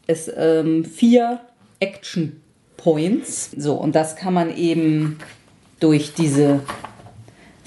ist 0.07 0.33
ähm, 0.35 0.83
vier 0.87 1.41
Action 1.79 2.41
Points. 2.79 3.51
So, 3.55 3.75
und 3.75 3.95
das 3.95 4.17
kann 4.17 4.33
man 4.33 4.57
eben 4.57 5.19
durch 5.79 6.15
diese 6.15 6.61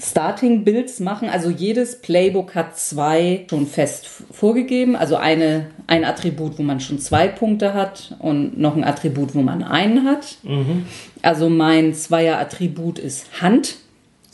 Starting 0.00 0.64
Builds 0.64 0.98
machen. 0.98 1.28
Also 1.28 1.48
jedes 1.48 2.00
Playbook 2.00 2.56
hat 2.56 2.76
zwei 2.76 3.46
schon 3.48 3.68
fest 3.68 4.08
vorgegeben. 4.32 4.96
Also 4.96 5.14
eine, 5.14 5.66
ein 5.86 6.04
Attribut, 6.04 6.58
wo 6.58 6.64
man 6.64 6.80
schon 6.80 6.98
zwei 6.98 7.28
Punkte 7.28 7.72
hat 7.72 8.16
und 8.18 8.58
noch 8.58 8.74
ein 8.74 8.82
Attribut, 8.82 9.36
wo 9.36 9.42
man 9.42 9.62
einen 9.62 10.06
hat. 10.06 10.38
Also 11.22 11.48
mein 11.48 11.94
Zweier-Attribut 11.94 12.98
ist 12.98 13.40
Hand. 13.40 13.76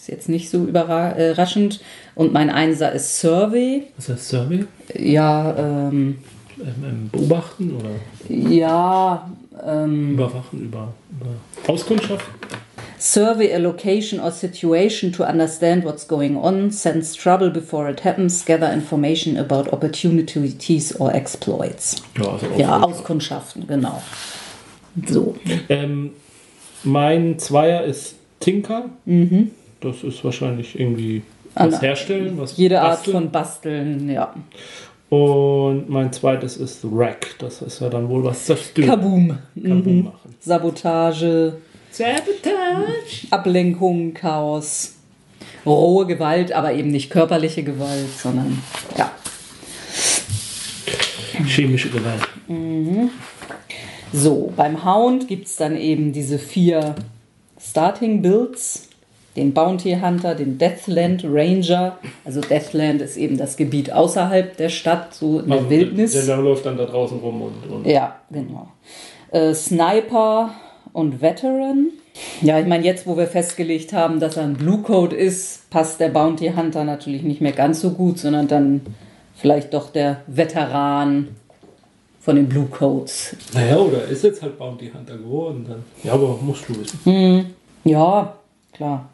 Ist 0.07 0.13
jetzt 0.13 0.29
nicht 0.29 0.51
so 0.51 0.59
überraschend. 0.65 1.81
Und 2.15 2.33
mein 2.33 2.49
Einser 2.49 2.93
ist 2.93 3.19
Survey. 3.19 3.89
Was 3.97 4.09
heißt 4.09 4.29
Survey? 4.29 4.65
Ja, 4.97 5.53
ähm, 5.59 6.19
Ähm, 6.59 6.75
ähm, 6.85 7.11
beobachten 7.11 7.75
oder 7.77 7.91
ja, 8.29 9.29
ähm, 9.67 10.13
überwachen 10.13 10.63
über, 10.63 10.95
über 11.11 11.71
Auskundschaft? 11.73 12.25
survey 12.99 13.53
a 13.53 13.59
location 13.59 14.21
or 14.21 14.31
situation 14.31 15.13
to 15.13 15.25
understand 15.25 15.85
what's 15.85 16.07
going 16.07 16.37
on, 16.37 16.71
sense 16.71 17.15
trouble 17.15 17.51
before 17.51 17.91
it 17.91 18.05
happens, 18.05 18.45
gather 18.45 18.73
information 18.73 19.37
about 19.37 19.69
opportunities 19.73 20.95
or 21.01 21.13
exploits. 21.13 21.97
Ja, 22.17 22.29
also 22.29 22.47
Ja, 22.57 22.77
Auskundschaft. 22.81 23.57
Auskundschaften, 23.57 23.67
genau. 23.67 24.01
So. 25.07 25.35
Ähm, 25.69 26.13
mein 26.85 27.39
Zweier 27.41 27.83
ist 27.85 28.15
Tinker. 28.41 28.87
Das 29.81 30.03
ist 30.03 30.25
wahrscheinlich 30.25 30.79
irgendwie 30.79 31.23
was 31.55 31.75
An- 31.75 31.81
herstellen, 31.81 32.39
was 32.39 32.57
Jede 32.57 32.81
Art 32.81 32.97
basteln. 32.99 33.13
von 33.15 33.31
Basteln, 33.31 34.11
ja. 34.11 34.35
Und 35.09 35.89
mein 35.89 36.13
zweites 36.13 36.57
ist 36.57 36.85
Rack. 36.91 37.37
Das 37.39 37.63
ist 37.63 37.81
ja 37.81 37.89
dann 37.89 38.09
wohl 38.09 38.25
was 38.25 38.45
zerstören. 38.45 38.89
Kaboom. 38.89 39.39
Kaboom 39.63 40.05
machen. 40.05 40.35
Sabotage, 40.41 41.55
Sabotage. 41.91 43.27
Ablenkung, 43.31 44.13
Chaos. 44.15 44.95
Rohe 45.65 46.07
Gewalt, 46.07 46.53
aber 46.53 46.73
eben 46.75 46.91
nicht 46.91 47.11
körperliche 47.11 47.63
Gewalt, 47.63 48.09
sondern 48.21 48.63
ja. 48.97 49.11
Chemische 51.47 51.89
Gewalt. 51.91 52.23
So, 54.13 54.53
beim 54.57 54.85
Hound 54.85 55.29
gibt 55.29 55.47
es 55.47 55.57
dann 55.57 55.77
eben 55.77 56.13
diese 56.13 56.39
vier 56.39 56.95
Starting 57.61 58.23
Builds. 58.23 58.89
Den 59.37 59.53
Bounty 59.53 59.99
Hunter, 60.03 60.35
den 60.35 60.59
Deathland 60.59 61.25
Ranger. 61.25 61.99
Also 62.25 62.41
Deathland 62.41 63.03
ist 63.03 63.17
eben 63.17 63.37
das 63.37 63.57
Gebiet 63.57 63.93
außerhalb 63.93 64.57
der 64.57 64.71
Stadt, 64.71 65.15
so 65.15 65.41
in 65.41 65.49
der 65.49 65.59
Also, 65.59 65.71
Wildnis. 65.71 66.13
Der, 66.13 66.25
der 66.25 66.37
läuft 66.39 66.65
dann 66.67 66.77
da 66.77 66.87
draußen 66.87 67.19
rum 67.19 67.43
und. 67.43 67.71
und 67.71 67.87
Ja, 67.87 68.17
genau. 68.31 68.69
Äh, 69.31 69.53
Sniper 69.55 70.51
und 70.93 71.21
Veteran. 71.21 71.89
Ja, 72.41 72.59
ich 72.59 72.67
meine, 72.67 72.85
jetzt, 72.85 73.07
wo 73.07 73.17
wir 73.19 73.27
festgelegt 73.27 73.93
haben, 73.93 74.21
dass 74.21 74.39
er 74.39 74.45
ein 74.45 74.55
Blue 74.55 74.79
Code 74.79 75.15
ist, 75.15 75.69
passt 75.69 76.01
der 76.01 76.09
Bounty 76.09 76.53
Hunter 76.57 76.85
natürlich 76.85 77.23
nicht 77.23 77.43
mehr 77.43 77.53
ganz 77.53 77.83
so 77.83 77.91
gut, 77.91 78.19
sondern 78.19 78.49
dann 78.49 78.81
vielleicht 79.35 79.75
doch 79.75 79.91
der 79.91 80.23
Veteran 80.27 81.29
von 82.21 82.37
den 82.37 82.49
Blue 82.49 82.67
Codes. 82.67 83.37
Naja, 83.53 83.77
oder 83.77 84.05
ist 84.07 84.25
jetzt 84.25 84.41
halt 84.41 84.59
Bounty 84.59 84.91
Hunter 84.91 85.19
geworden 85.19 85.67
dann. 85.69 85.85
Ja, 86.03 86.15
aber 86.15 86.39
musst 86.41 86.67
du 86.69 86.75
wissen. 86.81 87.55
Ja, 87.85 88.35
klar. 88.73 89.11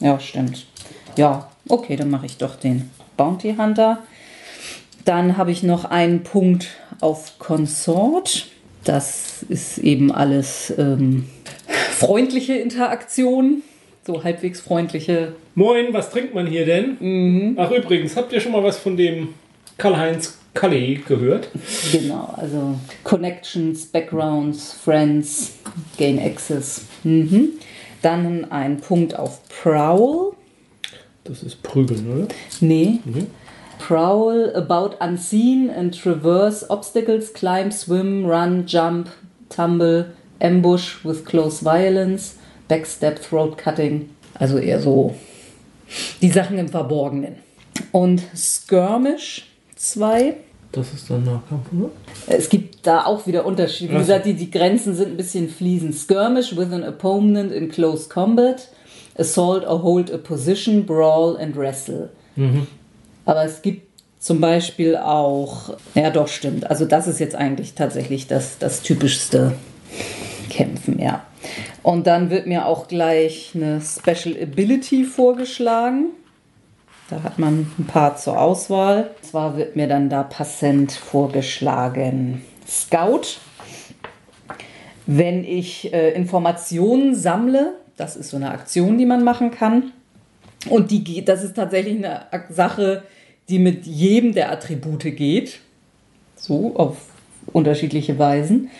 Ja, 0.00 0.18
stimmt. 0.18 0.66
Ja, 1.16 1.48
okay, 1.68 1.96
dann 1.96 2.10
mache 2.10 2.26
ich 2.26 2.38
doch 2.38 2.56
den 2.56 2.90
Bounty 3.16 3.54
Hunter. 3.56 4.02
Dann 5.04 5.36
habe 5.36 5.50
ich 5.50 5.62
noch 5.62 5.84
einen 5.84 6.22
Punkt 6.22 6.68
auf 7.00 7.38
Consort. 7.38 8.48
Das 8.84 9.42
ist 9.48 9.78
eben 9.78 10.10
alles 10.10 10.72
ähm, 10.78 11.26
freundliche 11.92 12.54
Interaktion, 12.54 13.62
so 14.06 14.24
halbwegs 14.24 14.60
freundliche. 14.60 15.34
Moin, 15.54 15.92
was 15.92 16.10
trinkt 16.10 16.34
man 16.34 16.46
hier 16.46 16.64
denn? 16.64 16.96
Mhm. 16.98 17.54
Ach 17.58 17.70
übrigens, 17.70 18.16
habt 18.16 18.32
ihr 18.32 18.40
schon 18.40 18.52
mal 18.52 18.64
was 18.64 18.78
von 18.78 18.96
dem 18.96 19.34
Karl-Heinz 19.76 20.38
Kalle 20.54 20.96
gehört? 20.96 21.48
Genau, 21.92 22.34
also 22.36 22.78
Connections, 23.04 23.86
Backgrounds, 23.86 24.72
Friends, 24.72 25.52
Gain 25.96 26.18
Access. 26.18 26.82
Mhm. 27.04 27.50
Dann 28.02 28.50
ein 28.50 28.80
Punkt 28.80 29.18
auf 29.18 29.40
Prowl. 29.48 30.32
Das 31.24 31.42
ist 31.42 31.62
Prügeln, 31.62 32.10
oder? 32.12 32.28
Nee. 32.60 33.00
Prowl 33.78 34.52
about 34.54 34.96
unseen 35.00 35.70
and 35.70 35.98
traverse 35.98 36.68
obstacles, 36.68 37.32
climb, 37.32 37.70
swim, 37.70 38.26
run, 38.26 38.64
jump, 38.66 39.08
tumble, 39.48 40.12
ambush 40.40 41.04
with 41.04 41.24
close 41.24 41.62
violence, 41.62 42.36
backstep, 42.68 43.20
throat 43.20 43.58
cutting. 43.58 44.10
Also 44.34 44.58
eher 44.58 44.80
so 44.80 45.14
die 46.20 46.30
Sachen 46.30 46.58
im 46.58 46.68
Verborgenen. 46.68 47.36
Und 47.92 48.22
Skirmish 48.34 49.46
2. 49.76 50.36
Das 50.72 50.92
ist 50.92 51.10
dann 51.10 51.24
Nahkampf, 51.24 51.66
oder? 51.76 51.90
Es 52.28 52.48
gibt 52.48 52.86
da 52.86 53.04
auch 53.04 53.26
wieder 53.26 53.44
Unterschiede. 53.44 53.94
Wie 53.94 53.98
gesagt, 53.98 54.26
die, 54.26 54.34
die 54.34 54.50
Grenzen 54.50 54.94
sind 54.94 55.08
ein 55.08 55.16
bisschen 55.16 55.48
fließend. 55.48 55.94
Skirmish 55.94 56.56
with 56.56 56.72
an 56.72 56.84
opponent 56.84 57.52
in 57.52 57.68
close 57.68 58.08
combat, 58.08 58.68
assault 59.18 59.66
or 59.66 59.82
hold 59.82 60.12
a 60.12 60.18
position, 60.18 60.86
brawl 60.86 61.36
and 61.38 61.56
wrestle. 61.56 62.10
Aber 63.24 63.44
es 63.44 63.62
gibt 63.62 63.88
zum 64.20 64.40
Beispiel 64.40 64.96
auch, 64.96 65.76
ja 65.94 66.10
doch 66.10 66.28
stimmt, 66.28 66.68
also 66.70 66.84
das 66.84 67.08
ist 67.08 67.18
jetzt 67.20 67.34
eigentlich 67.34 67.74
tatsächlich 67.74 68.26
das, 68.26 68.58
das 68.58 68.82
typischste 68.82 69.52
Kämpfen, 70.50 71.00
ja. 71.00 71.24
Und 71.82 72.06
dann 72.06 72.28
wird 72.30 72.46
mir 72.46 72.66
auch 72.66 72.86
gleich 72.86 73.52
eine 73.54 73.80
Special 73.80 74.36
Ability 74.40 75.04
vorgeschlagen. 75.04 76.10
Da 77.10 77.24
hat 77.24 77.40
man 77.40 77.66
ein 77.76 77.86
paar 77.86 78.16
zur 78.16 78.40
Auswahl. 78.40 79.10
Und 79.16 79.26
zwar 79.26 79.56
wird 79.56 79.74
mir 79.74 79.88
dann 79.88 80.08
da 80.08 80.22
passend 80.22 80.92
vorgeschlagen 80.92 82.44
Scout. 82.68 83.40
Wenn 85.06 85.42
ich 85.42 85.92
äh, 85.92 86.12
Informationen 86.12 87.16
sammle, 87.16 87.74
das 87.96 88.14
ist 88.14 88.30
so 88.30 88.36
eine 88.36 88.52
Aktion, 88.52 88.96
die 88.96 89.06
man 89.06 89.24
machen 89.24 89.50
kann. 89.50 89.90
Und 90.68 90.92
die 90.92 91.02
geht, 91.02 91.28
das 91.28 91.42
ist 91.42 91.56
tatsächlich 91.56 91.96
eine 91.96 92.26
Sache, 92.48 93.02
die 93.48 93.58
mit 93.58 93.86
jedem 93.86 94.32
der 94.32 94.52
Attribute 94.52 95.16
geht. 95.16 95.58
So, 96.36 96.76
auf 96.76 96.96
unterschiedliche 97.52 98.20
Weisen. 98.20 98.70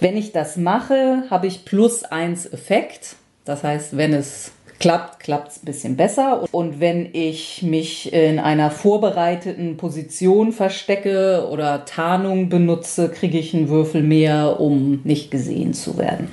Wenn 0.00 0.16
ich 0.16 0.32
das 0.32 0.56
mache, 0.56 1.22
habe 1.30 1.46
ich 1.46 1.64
plus 1.64 2.02
eins 2.02 2.52
Effekt. 2.52 3.14
Das 3.44 3.62
heißt, 3.62 3.96
wenn 3.96 4.12
es 4.12 4.50
klappt, 4.78 5.20
klappt 5.20 5.52
es 5.52 5.62
ein 5.62 5.64
bisschen 5.64 5.96
besser. 5.96 6.44
Und 6.52 6.80
wenn 6.80 7.08
ich 7.12 7.62
mich 7.62 8.12
in 8.12 8.38
einer 8.38 8.70
vorbereiteten 8.70 9.76
Position 9.76 10.52
verstecke 10.52 11.48
oder 11.50 11.84
Tarnung 11.84 12.48
benutze, 12.48 13.08
kriege 13.08 13.38
ich 13.38 13.54
einen 13.54 13.68
Würfel 13.68 14.02
mehr, 14.02 14.60
um 14.60 15.00
nicht 15.04 15.30
gesehen 15.30 15.74
zu 15.74 15.98
werden. 15.98 16.30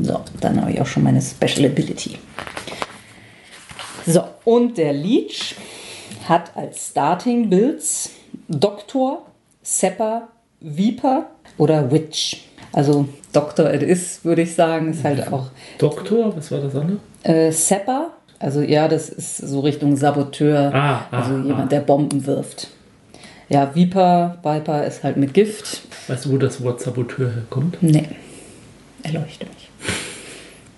So, 0.00 0.20
dann 0.40 0.60
habe 0.60 0.72
ich 0.72 0.80
auch 0.80 0.86
schon 0.86 1.02
meine 1.02 1.20
Special 1.20 1.66
Ability. 1.66 2.16
So, 4.06 4.22
und 4.44 4.78
der 4.78 4.92
Leech 4.92 5.54
hat 6.28 6.56
als 6.56 6.88
Starting 6.88 7.50
Builds 7.50 8.10
Doktor, 8.48 9.26
Sepper, 9.62 10.28
Viper 10.60 11.26
oder 11.58 11.90
Witch. 11.90 12.44
Also 12.72 13.08
Doktor 13.32 13.72
it 13.72 13.82
is, 13.82 14.24
würde 14.24 14.42
ich 14.42 14.54
sagen, 14.54 14.90
ist 14.92 15.04
halt 15.04 15.32
auch 15.32 15.50
Doktor, 15.78 16.34
was 16.36 16.50
war 16.50 16.60
das 16.60 16.74
andere? 16.74 16.98
äh, 17.24 17.50
Sepper. 17.52 18.10
Also 18.38 18.60
ja, 18.60 18.88
das 18.88 19.08
ist 19.08 19.36
so 19.36 19.60
Richtung 19.60 19.96
Saboteur, 19.96 20.72
Ah, 20.74 21.06
ah, 21.10 21.18
also 21.20 21.36
jemand, 21.36 21.64
ah. 21.64 21.66
der 21.66 21.80
Bomben 21.80 22.26
wirft. 22.26 22.68
Ja, 23.48 23.72
Viper, 23.74 24.38
Viper 24.42 24.84
ist 24.86 25.04
halt 25.04 25.16
mit 25.16 25.34
Gift. 25.34 25.82
Weißt 26.08 26.24
du, 26.24 26.32
wo 26.32 26.38
das 26.38 26.62
Wort 26.64 26.80
Saboteur 26.80 27.30
herkommt? 27.32 27.76
Nee, 27.82 28.08
erleuchte 29.02 29.46
mich. 29.46 29.68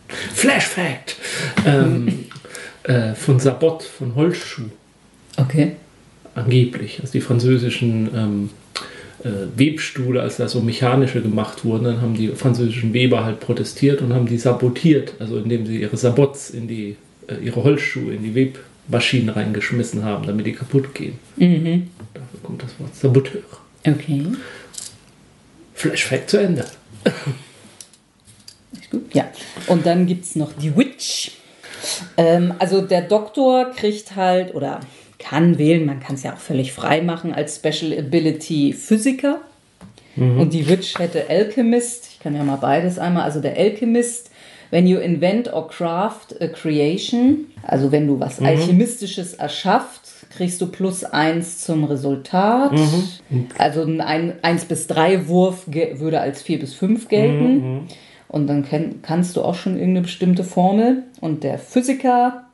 Flash 0.35 0.65
Fact! 0.67 1.17
ähm, 1.67 2.27
äh, 2.83 3.15
von 3.15 3.39
Sabot, 3.41 3.83
von 3.83 4.15
Holzschuh. 4.15 4.65
Okay. 5.39 5.77
Angeblich. 6.35 6.99
Also 7.01 7.13
die 7.13 7.21
französischen 7.21 8.11
ähm, 8.15 8.51
äh, 9.25 9.29
Webstule, 9.57 10.21
als 10.21 10.37
da 10.37 10.49
so 10.49 10.61
mechanische 10.61 11.23
gemacht 11.23 11.65
wurden, 11.65 11.85
dann 11.85 12.03
haben 12.03 12.15
die 12.15 12.29
französischen 12.29 12.93
Weber 12.93 13.25
halt 13.25 13.41
protestiert 13.41 14.03
und 14.03 14.13
haben 14.13 14.27
die 14.27 14.39
sabotiert. 14.39 15.15
Also 15.19 15.39
indem 15.39 15.67
sie 15.67 15.81
ihre 15.81 15.97
Sabots 15.97 16.51
in 16.51 16.69
die, 16.69 16.97
äh, 17.27 17.37
ihre 17.43 17.65
Holzschuhe 17.65 18.13
in 18.13 18.23
die 18.23 18.35
Webmaschinen 18.35 19.31
reingeschmissen 19.31 20.05
haben, 20.05 20.27
damit 20.27 20.47
die 20.47 20.53
kaputt 20.53 20.95
gehen. 20.95 21.19
Mhm. 21.37 21.89
Dafür 22.13 22.41
kommt 22.43 22.63
das 22.63 22.79
Wort 22.79 22.95
Saboteur. 22.95 23.43
Okay. 23.87 24.25
Flash 25.75 26.05
Fact 26.05 26.31
zu 26.31 26.39
Ende. 26.39 26.65
Ist 28.73 28.91
gut. 28.91 29.15
Ja. 29.15 29.31
Und 29.67 29.87
dann 29.87 30.07
gibt 30.07 30.25
es 30.25 30.37
noch 30.37 30.53
die 30.53 30.77
Witch. 30.77 31.33
Ähm, 32.17 32.55
also 32.59 32.81
der 32.81 33.03
Doktor 33.03 33.73
kriegt 33.73 34.17
halt 34.17 34.55
oder 34.55 34.81
kann 35.29 35.59
wählen, 35.59 35.87
man 35.87 36.01
kann 36.01 36.17
es 36.17 36.23
ja 36.23 36.35
auch 36.35 36.39
völlig 36.39 36.73
frei 36.73 37.01
machen 37.01 37.33
als 37.33 37.57
Special 37.57 37.99
Ability 37.99 38.73
Physiker. 38.73 39.41
Und 40.17 40.53
die 40.53 40.69
Witch 40.69 40.97
hätte 41.01 41.29
Alchemist. 41.29 42.07
Ich 42.13 42.21
kann 42.21 42.37
ja 42.37 42.45
mal 42.45 42.55
beides 42.55 43.01
einmal. 43.01 43.25
Also 43.25 43.41
der 43.41 43.57
Alchemist, 43.57 44.31
when 44.71 44.87
you 44.87 44.99
invent 44.99 45.53
or 45.53 45.67
craft 45.67 46.41
a 46.41 46.47
creation, 46.47 47.47
also 47.65 47.91
wenn 47.91 48.07
du 48.07 48.21
was 48.21 48.41
Alchemistisches 48.41 49.35
erschafft, 49.35 50.03
kriegst 50.37 50.61
du 50.61 50.67
plus 50.67 51.03
eins 51.03 51.65
zum 51.65 51.83
Resultat. 51.83 52.79
Also 53.59 53.83
ein 53.83 54.35
1 54.43 54.67
bis 54.67 54.87
3 54.87 55.27
Wurf 55.27 55.67
würde 55.67 56.21
als 56.21 56.43
4 56.43 56.61
bis 56.61 56.75
5 56.75 57.09
gelten. 57.09 57.89
Und 58.29 58.47
dann 58.47 58.65
kannst 59.03 59.35
du 59.35 59.43
auch 59.43 59.57
schon 59.57 59.75
irgendeine 59.75 60.03
bestimmte 60.03 60.45
Formel. 60.45 61.03
Und 61.21 61.43
der 61.43 61.59
Physiker, 61.59 62.45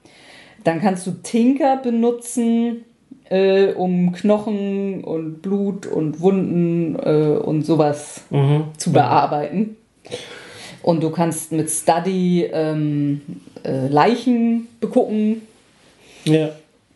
dann 0.64 0.80
kannst 0.80 1.06
du 1.06 1.12
Tinker 1.22 1.76
benutzen, 1.76 2.84
äh, 3.28 3.72
um 3.72 4.12
Knochen 4.12 5.04
und 5.04 5.42
Blut 5.42 5.86
und 5.86 6.20
Wunden 6.20 6.96
äh, 6.98 7.38
und 7.38 7.62
sowas 7.64 8.22
zu 8.76 8.92
bearbeiten. 8.92 9.76
Und 10.82 11.02
du 11.02 11.10
kannst 11.10 11.52
mit 11.52 11.70
Study 11.70 12.48
ähm, 12.52 13.20
äh, 13.64 13.88
Leichen 13.88 14.68
begucken. 14.80 15.42
Ja. 16.24 16.50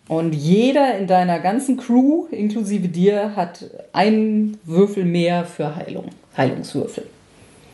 Und 0.08 0.34
jeder 0.34 0.98
in 0.98 1.06
deiner 1.06 1.38
ganzen 1.40 1.76
Crew, 1.76 2.26
inklusive 2.30 2.88
dir, 2.88 3.36
hat 3.36 3.64
einen 3.92 4.58
Würfel 4.64 5.04
mehr 5.04 5.44
für 5.44 5.76
Heilung. 5.76 6.06
Heilungswürfel. 6.36 7.04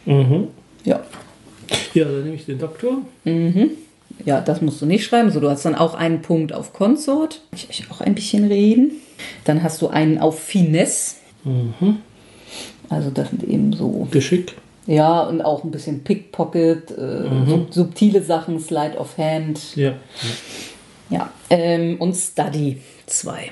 Mhm. 0.06 0.48
Ja. 0.84 1.00
Ja, 1.94 2.04
dann 2.04 2.24
nehme 2.24 2.36
ich 2.36 2.46
den 2.46 2.58
Doktor. 2.58 2.98
Ja, 4.24 4.40
das 4.40 4.60
musst 4.60 4.80
du 4.82 4.86
nicht 4.86 5.04
schreiben. 5.04 5.30
So, 5.30 5.40
du 5.40 5.48
hast 5.50 5.64
dann 5.64 5.74
auch 5.74 5.94
einen 5.94 6.22
Punkt 6.22 6.52
auf 6.52 6.72
Consort. 6.72 7.40
Ich, 7.54 7.68
ich 7.70 7.90
auch 7.90 8.00
ein 8.00 8.14
bisschen 8.14 8.46
reden. 8.48 8.92
Dann 9.44 9.62
hast 9.62 9.80
du 9.82 9.88
einen 9.88 10.18
auf 10.18 10.38
Finesse. 10.38 11.16
Also 12.88 13.10
das 13.10 13.30
sind 13.30 13.44
eben 13.44 13.72
so, 13.72 14.08
Geschick. 14.10 14.54
ja, 14.86 15.20
und 15.22 15.40
auch 15.42 15.64
ein 15.64 15.70
bisschen 15.70 16.02
Pickpocket, 16.02 16.90
äh, 16.90 17.22
sub 17.46 17.72
subtile 17.72 18.22
Sachen, 18.22 18.58
Slide 18.60 18.96
of 18.98 19.16
Hand. 19.16 19.76
Ja. 19.76 19.94
Ja, 21.08 21.32
ähm, 21.50 21.96
und 21.98 22.14
Study 22.14 22.80
2. 23.06 23.50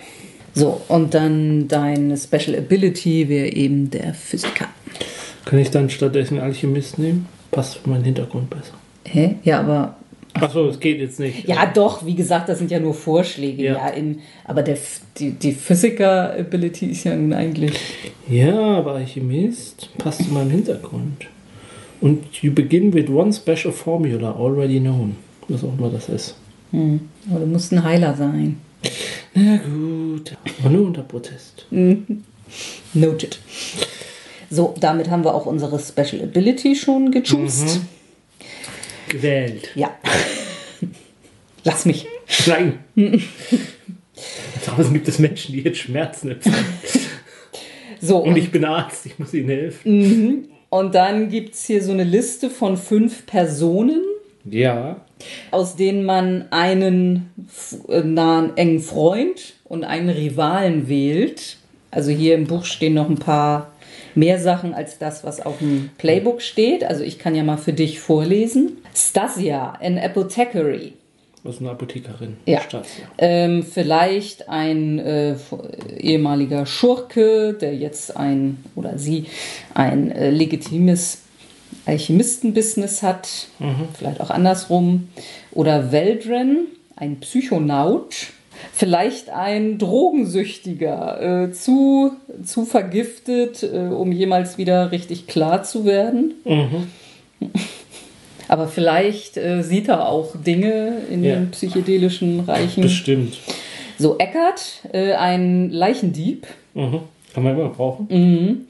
So, 0.54 0.80
und 0.88 1.14
dann 1.14 1.68
deine 1.68 2.16
Special 2.16 2.56
Ability 2.56 3.28
wäre 3.28 3.48
eben 3.48 3.90
der 3.90 4.14
Physiker. 4.14 4.66
Kann 5.44 5.58
ich 5.58 5.70
dann 5.70 5.88
stattdessen 5.90 6.40
Alchemist 6.40 6.98
nehmen? 6.98 7.26
Passt 7.50 7.76
für 7.78 7.88
meinen 7.90 8.04
Hintergrund 8.04 8.50
besser. 8.50 8.74
Hä? 9.04 9.36
Ja, 9.44 9.60
aber 9.60 9.96
Achso, 10.40 10.68
es 10.68 10.80
geht 10.80 11.00
jetzt 11.00 11.20
nicht. 11.20 11.46
Ja, 11.46 11.66
doch, 11.66 12.04
wie 12.04 12.14
gesagt, 12.14 12.48
das 12.48 12.58
sind 12.58 12.70
ja 12.70 12.78
nur 12.78 12.94
Vorschläge. 12.94 13.62
Ja. 13.62 13.72
Ja. 13.74 13.88
in, 13.88 14.20
aber 14.44 14.62
der, 14.62 14.78
die, 15.18 15.32
die 15.32 15.52
Physiker-Ability 15.52 16.86
ist 16.86 17.04
ja 17.04 17.14
nun 17.16 17.32
eigentlich. 17.32 17.78
Ja, 18.28 18.58
aber 18.78 18.94
Alchemist 18.94 19.90
passt 19.98 20.24
zu 20.24 20.32
meinem 20.32 20.50
Hintergrund. 20.50 21.26
Und 22.00 22.42
you 22.42 22.52
begin 22.52 22.92
with 22.92 23.08
one 23.08 23.32
special 23.32 23.72
formula 23.72 24.32
already 24.32 24.78
known. 24.80 25.16
Was 25.48 25.64
auch 25.64 25.76
immer 25.78 25.90
das 25.90 26.08
ist. 26.08 26.36
Hm, 26.70 27.00
aber 27.30 27.40
du 27.40 27.46
musst 27.46 27.72
ein 27.72 27.82
Heiler 27.82 28.14
sein. 28.14 28.58
Na 29.34 29.56
gut. 29.56 30.36
Aber 30.60 30.70
nur 30.70 30.86
unter 30.86 31.02
Protest. 31.02 31.66
Noted. 32.94 33.38
So, 34.50 34.74
damit 34.80 35.10
haben 35.10 35.24
wir 35.24 35.34
auch 35.34 35.46
unsere 35.46 35.78
Special 35.78 36.22
Ability 36.22 36.74
schon 36.74 37.10
gechoost. 37.10 37.80
Gewählt. 39.08 39.70
Ja. 39.74 39.96
Lass 41.64 41.84
mich. 41.84 42.06
Nein. 42.46 42.78
Draußen 44.64 44.92
gibt 44.92 45.08
es 45.08 45.18
Menschen, 45.18 45.52
die 45.54 45.62
jetzt 45.62 45.78
Schmerzen 45.78 46.30
empfinden. 46.32 46.58
So, 48.00 48.18
Und 48.18 48.36
ich 48.36 48.50
bin 48.50 48.64
Arzt, 48.64 49.06
ich 49.06 49.18
muss 49.18 49.34
Ihnen 49.34 49.48
helfen. 49.48 49.80
Mhm. 49.98 50.44
Und 50.70 50.94
dann 50.94 51.30
gibt 51.30 51.54
es 51.54 51.64
hier 51.64 51.82
so 51.82 51.92
eine 51.92 52.04
Liste 52.04 52.50
von 52.50 52.76
fünf 52.76 53.26
Personen, 53.26 54.02
Ja. 54.44 55.00
aus 55.50 55.76
denen 55.76 56.04
man 56.04 56.46
einen 56.50 57.30
äh, 57.88 58.00
nahen, 58.02 58.56
engen 58.56 58.80
Freund 58.80 59.54
und 59.64 59.84
einen 59.84 60.10
Rivalen 60.10 60.88
wählt. 60.88 61.56
Also 61.90 62.10
hier 62.10 62.34
im 62.34 62.44
Buch 62.46 62.64
stehen 62.66 62.94
noch 62.94 63.08
ein 63.08 63.16
paar 63.18 63.72
mehr 64.14 64.38
Sachen 64.38 64.74
als 64.74 64.98
das, 64.98 65.24
was 65.24 65.40
auf 65.40 65.58
dem 65.58 65.90
Playbook 65.98 66.42
steht. 66.42 66.84
Also 66.84 67.04
ich 67.04 67.18
kann 67.18 67.34
ja 67.34 67.42
mal 67.42 67.58
für 67.58 67.72
dich 67.72 68.00
vorlesen. 68.00 68.78
Stasia, 68.94 69.74
an 69.80 69.98
apothecary. 69.98 70.94
Was 71.44 71.60
eine 71.60 71.70
Apothekerin. 71.70 72.36
Ja. 72.46 72.60
Stasia. 72.60 73.04
Ähm, 73.16 73.62
vielleicht 73.62 74.48
ein 74.48 74.98
äh, 74.98 75.36
ehemaliger 75.96 76.66
Schurke, 76.66 77.54
der 77.54 77.74
jetzt 77.76 78.16
ein 78.16 78.64
oder 78.74 78.98
sie 78.98 79.26
ein 79.74 80.10
äh, 80.10 80.30
legitimes 80.30 81.22
Alchemistenbusiness 81.86 83.02
hat, 83.02 83.48
vielleicht 83.96 84.20
auch 84.20 84.30
andersrum. 84.30 85.08
Oder 85.52 85.90
Veldren, 85.90 86.66
ein 86.96 87.20
Psychonaut. 87.20 88.28
Vielleicht 88.72 89.30
ein 89.30 89.78
Drogensüchtiger, 89.78 91.44
äh, 91.48 91.52
zu, 91.52 92.12
zu 92.44 92.64
vergiftet, 92.64 93.62
äh, 93.62 93.88
um 93.88 94.12
jemals 94.12 94.58
wieder 94.58 94.92
richtig 94.92 95.26
klar 95.26 95.62
zu 95.62 95.84
werden. 95.84 96.34
Aber 98.48 98.66
vielleicht 98.68 99.36
äh, 99.36 99.62
sieht 99.62 99.88
er 99.88 100.08
auch 100.08 100.34
Dinge 100.34 101.02
in 101.10 101.22
Ja. 101.22 101.34
den 101.34 101.50
psychedelischen 101.50 102.40
Reichen. 102.40 102.82
Bestimmt. 102.82 103.36
So, 103.98 104.16
Eckart, 104.18 104.82
äh, 104.92 105.12
ein 105.14 105.70
Leichendieb. 105.70 106.46
Mhm. 106.74 107.00
Kann 107.34 107.42
man 107.42 107.58
immer 107.58 107.68
brauchen. 107.68 108.66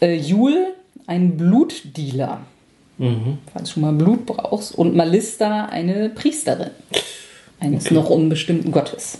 Äh, 0.00 0.14
Jule, 0.16 0.74
ein 1.06 1.36
Blutdealer. 1.36 2.40
Mhm. 2.98 3.38
Falls 3.52 3.68
du 3.68 3.74
schon 3.74 3.82
mal 3.82 3.92
Blut 3.92 4.26
brauchst. 4.26 4.76
Und 4.76 4.94
Malista, 4.94 5.66
eine 5.66 6.10
Priesterin. 6.10 6.70
Eines 7.60 7.86
Okay. 7.86 7.94
noch 7.94 8.10
unbestimmten 8.10 8.72
Gottes. 8.72 9.18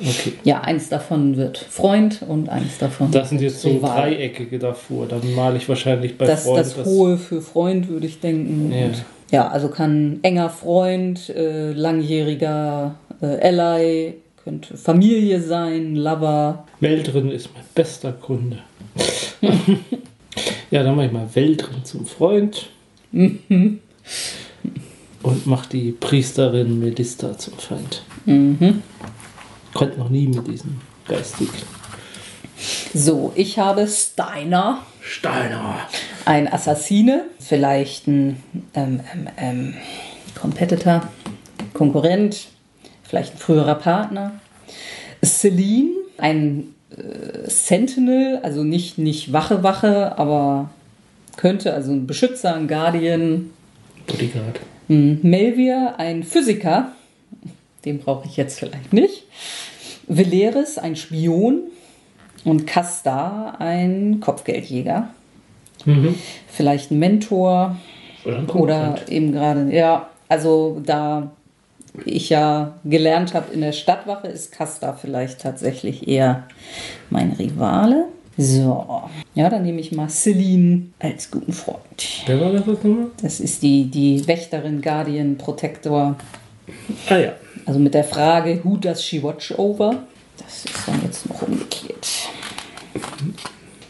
Okay. 0.00 0.32
Ja, 0.44 0.60
eins 0.62 0.88
davon 0.88 1.36
wird 1.36 1.58
Freund 1.58 2.22
und 2.26 2.48
eins 2.48 2.78
davon 2.78 3.10
Das 3.10 3.28
sind 3.28 3.40
jetzt 3.40 3.60
so 3.62 3.68
Rival. 3.68 4.10
dreieckige 4.10 4.58
davor. 4.58 5.06
Dann 5.06 5.34
male 5.34 5.56
ich 5.56 5.68
wahrscheinlich 5.68 6.18
bei 6.18 6.26
Das, 6.26 6.44
Freund 6.44 6.58
das 6.58 6.84
Hohe 6.84 7.16
für 7.16 7.40
Freund, 7.40 7.88
würde 7.88 8.06
ich 8.06 8.20
denken. 8.20 8.72
Ja. 8.72 8.86
Und, 8.86 9.04
ja, 9.30 9.48
also 9.48 9.68
kann 9.68 10.18
enger 10.22 10.50
Freund, 10.50 11.28
äh, 11.30 11.72
langjähriger 11.72 12.96
äh, 13.20 13.26
Ally, 13.48 14.14
könnte 14.42 14.76
Familie 14.76 15.40
sein, 15.40 15.96
Lover. 15.96 16.64
Wäldrin 16.80 17.30
ist 17.30 17.50
mein 17.54 17.64
bester 17.74 18.12
Kunde. 18.12 18.58
ja, 20.70 20.82
dann 20.82 20.96
mache 20.96 21.06
ich 21.06 21.12
mal 21.12 21.28
Wäldrin 21.34 21.84
zum 21.84 22.04
Freund. 22.04 22.68
Mhm. 23.12 23.78
Und 25.22 25.46
mach 25.46 25.66
die 25.66 25.92
Priesterin 25.92 26.78
Melista 26.80 27.38
zum 27.38 27.54
Feind. 27.54 28.02
Mhm. 28.26 28.82
Konnte 29.74 29.98
noch 29.98 30.08
nie 30.08 30.28
mit 30.28 30.46
diesem 30.46 30.80
Geistig. 31.06 31.48
So, 32.94 33.32
ich 33.34 33.58
habe 33.58 33.86
Steiner, 33.88 34.82
Steiner. 35.00 35.76
ein 36.24 36.50
Assassine, 36.50 37.24
vielleicht 37.38 38.06
ein 38.06 38.42
ähm, 38.74 39.00
ähm, 39.12 39.28
ähm, 39.36 39.74
Competitor, 40.40 41.02
Konkurrent, 41.74 42.46
vielleicht 43.02 43.34
ein 43.34 43.38
früherer 43.38 43.74
Partner. 43.74 44.40
Celine, 45.22 45.90
ein 46.16 46.74
äh, 46.90 47.50
Sentinel, 47.50 48.40
also 48.42 48.62
nicht, 48.62 48.96
nicht 48.98 49.32
Wache, 49.32 49.62
Wache, 49.62 50.16
aber 50.16 50.70
könnte, 51.36 51.74
also 51.74 51.92
ein 51.92 52.06
Beschützer, 52.06 52.54
ein 52.54 52.68
Guardian. 52.68 53.50
Bodyguard. 54.06 54.60
Hm, 54.88 55.18
Melvir, 55.22 55.94
ein 55.98 56.22
Physiker, 56.22 56.92
den 57.84 57.98
brauche 57.98 58.26
ich 58.26 58.36
jetzt 58.36 58.58
vielleicht 58.58 58.92
nicht. 58.92 59.24
Veleris, 60.06 60.78
ein 60.78 60.96
Spion. 60.96 61.62
Und 62.44 62.66
Kastar, 62.66 63.58
ein 63.60 64.20
Kopfgeldjäger. 64.20 65.08
Mhm. 65.86 66.14
Vielleicht 66.46 66.90
ein 66.90 66.98
Mentor 66.98 67.76
Oder 68.24 68.36
ein 68.36 68.50
oder 68.50 68.98
eben 69.08 69.32
gerade, 69.32 69.74
ja, 69.74 70.08
also 70.28 70.82
da 70.84 71.30
ich 72.04 72.28
ja 72.28 72.74
gelernt 72.84 73.34
habe 73.34 73.52
in 73.52 73.60
der 73.60 73.72
Stadtwache, 73.72 74.26
ist 74.26 74.52
Kastar 74.52 74.96
vielleicht 74.96 75.40
tatsächlich 75.40 76.08
eher 76.08 76.44
mein 77.08 77.32
Rivale. 77.32 78.06
So, 78.36 79.02
ja, 79.34 79.48
dann 79.48 79.62
nehme 79.62 79.80
ich 79.80 79.92
mal 79.92 80.08
Celine 80.08 80.88
als 80.98 81.30
guten 81.30 81.52
Freund. 81.52 81.78
Wer 82.26 82.40
war 82.40 82.52
das 82.52 82.66
nochmal? 82.66 83.06
Das 83.22 83.38
ist 83.38 83.62
die, 83.62 83.84
die 83.84 84.26
Wächterin, 84.26 84.82
Guardian, 84.82 85.38
Protector. 85.38 86.16
Ah 87.08 87.16
ja. 87.16 87.32
Also 87.66 87.78
mit 87.80 87.94
der 87.94 88.04
Frage, 88.04 88.60
who 88.62 88.76
does 88.76 89.02
she 89.02 89.22
watch 89.22 89.52
over? 89.58 90.04
Das 90.36 90.64
ist 90.64 90.74
dann 90.86 91.00
jetzt 91.04 91.28
noch 91.28 91.42
umgekehrt. 91.42 92.08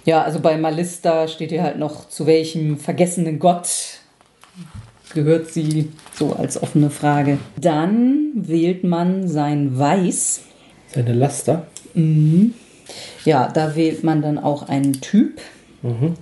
Ja, 0.04 0.22
also 0.22 0.40
bei 0.40 0.56
Malista 0.56 1.26
steht 1.28 1.50
hier 1.50 1.62
halt 1.62 1.78
noch, 1.78 2.08
zu 2.08 2.26
welchem 2.26 2.78
vergessenen 2.78 3.38
Gott 3.38 3.68
gehört 5.14 5.50
sie, 5.50 5.90
so 6.12 6.34
als 6.34 6.62
offene 6.62 6.90
Frage. 6.90 7.38
Dann 7.56 8.32
wählt 8.34 8.84
man 8.84 9.28
sein 9.28 9.78
Weiß. 9.78 10.42
Seine 10.92 11.14
Laster. 11.14 11.66
Ja, 13.24 13.48
da 13.48 13.76
wählt 13.76 14.04
man 14.04 14.20
dann 14.22 14.38
auch 14.38 14.68
einen 14.68 15.00
Typ 15.00 15.40
Mhm. 15.82 16.14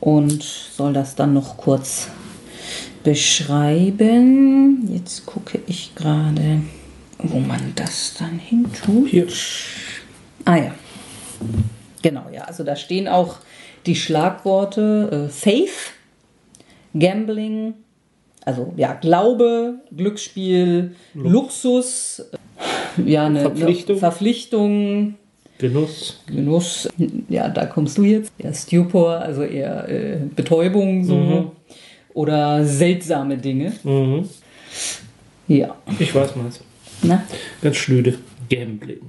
und 0.00 0.42
soll 0.42 0.92
das 0.92 1.14
dann 1.14 1.34
noch 1.34 1.56
kurz 1.56 2.08
beschreiben. 3.04 4.88
Jetzt 4.92 5.26
gucke 5.26 5.60
ich 5.66 5.94
gerade, 5.94 6.62
wo 7.22 7.38
man 7.38 7.72
das 7.74 8.14
dann 8.18 8.38
hin 8.38 8.66
tut. 8.84 9.08
Hier. 9.08 9.26
Ah 10.44 10.56
ja. 10.56 10.74
Genau, 12.02 12.26
ja. 12.32 12.42
Also 12.42 12.64
da 12.64 12.76
stehen 12.76 13.08
auch 13.08 13.36
die 13.86 13.96
Schlagworte 13.96 15.26
äh, 15.26 15.30
Faith, 15.30 15.92
Gambling, 16.98 17.74
also 18.44 18.72
ja, 18.76 18.94
Glaube, 18.94 19.80
Glücksspiel, 19.96 20.94
Luxus, 21.14 22.24
äh, 22.98 23.10
ja, 23.10 23.26
eine 23.26 23.42
Verpflichtung. 23.42 23.98
Verpflichtung, 23.98 25.14
Genuss. 25.58 26.20
Genuss, 26.26 26.88
ja, 27.28 27.48
da 27.48 27.66
kommst 27.66 27.96
du 27.96 28.02
jetzt. 28.02 28.32
Eher 28.36 28.52
Stupor, 28.52 29.18
also 29.18 29.42
eher 29.44 29.88
äh, 29.88 30.18
Betäubung 30.34 31.04
so. 31.04 31.14
Mhm. 31.14 31.50
Oder 32.14 32.64
seltsame 32.64 33.38
Dinge. 33.38 33.72
Mhm. 33.84 34.28
Ja. 35.48 35.76
Ich 35.98 36.14
weiß 36.14 36.36
mal. 36.36 36.46
Na, 37.02 37.24
Ganz 37.62 37.76
schnöde. 37.76 38.14
Gambling. 38.50 39.00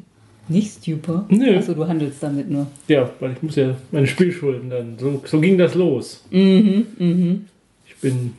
nicht 0.47 0.81
Stupor? 0.81 1.25
Nö. 1.29 1.55
Also 1.55 1.73
du 1.73 1.87
handelst 1.87 2.21
damit 2.21 2.49
nur. 2.49 2.67
Ja, 2.87 3.09
weil 3.19 3.33
ich 3.33 3.43
muss 3.43 3.55
ja 3.55 3.75
meine 3.91 4.07
Spielschulden 4.07 4.69
dann. 4.69 4.97
So, 4.97 5.21
so 5.25 5.39
ging 5.39 5.57
das 5.57 5.75
los. 5.75 6.23
Mhm, 6.31 6.87
mhm. 6.97 7.45
Ich 7.85 7.95
bin 7.97 8.33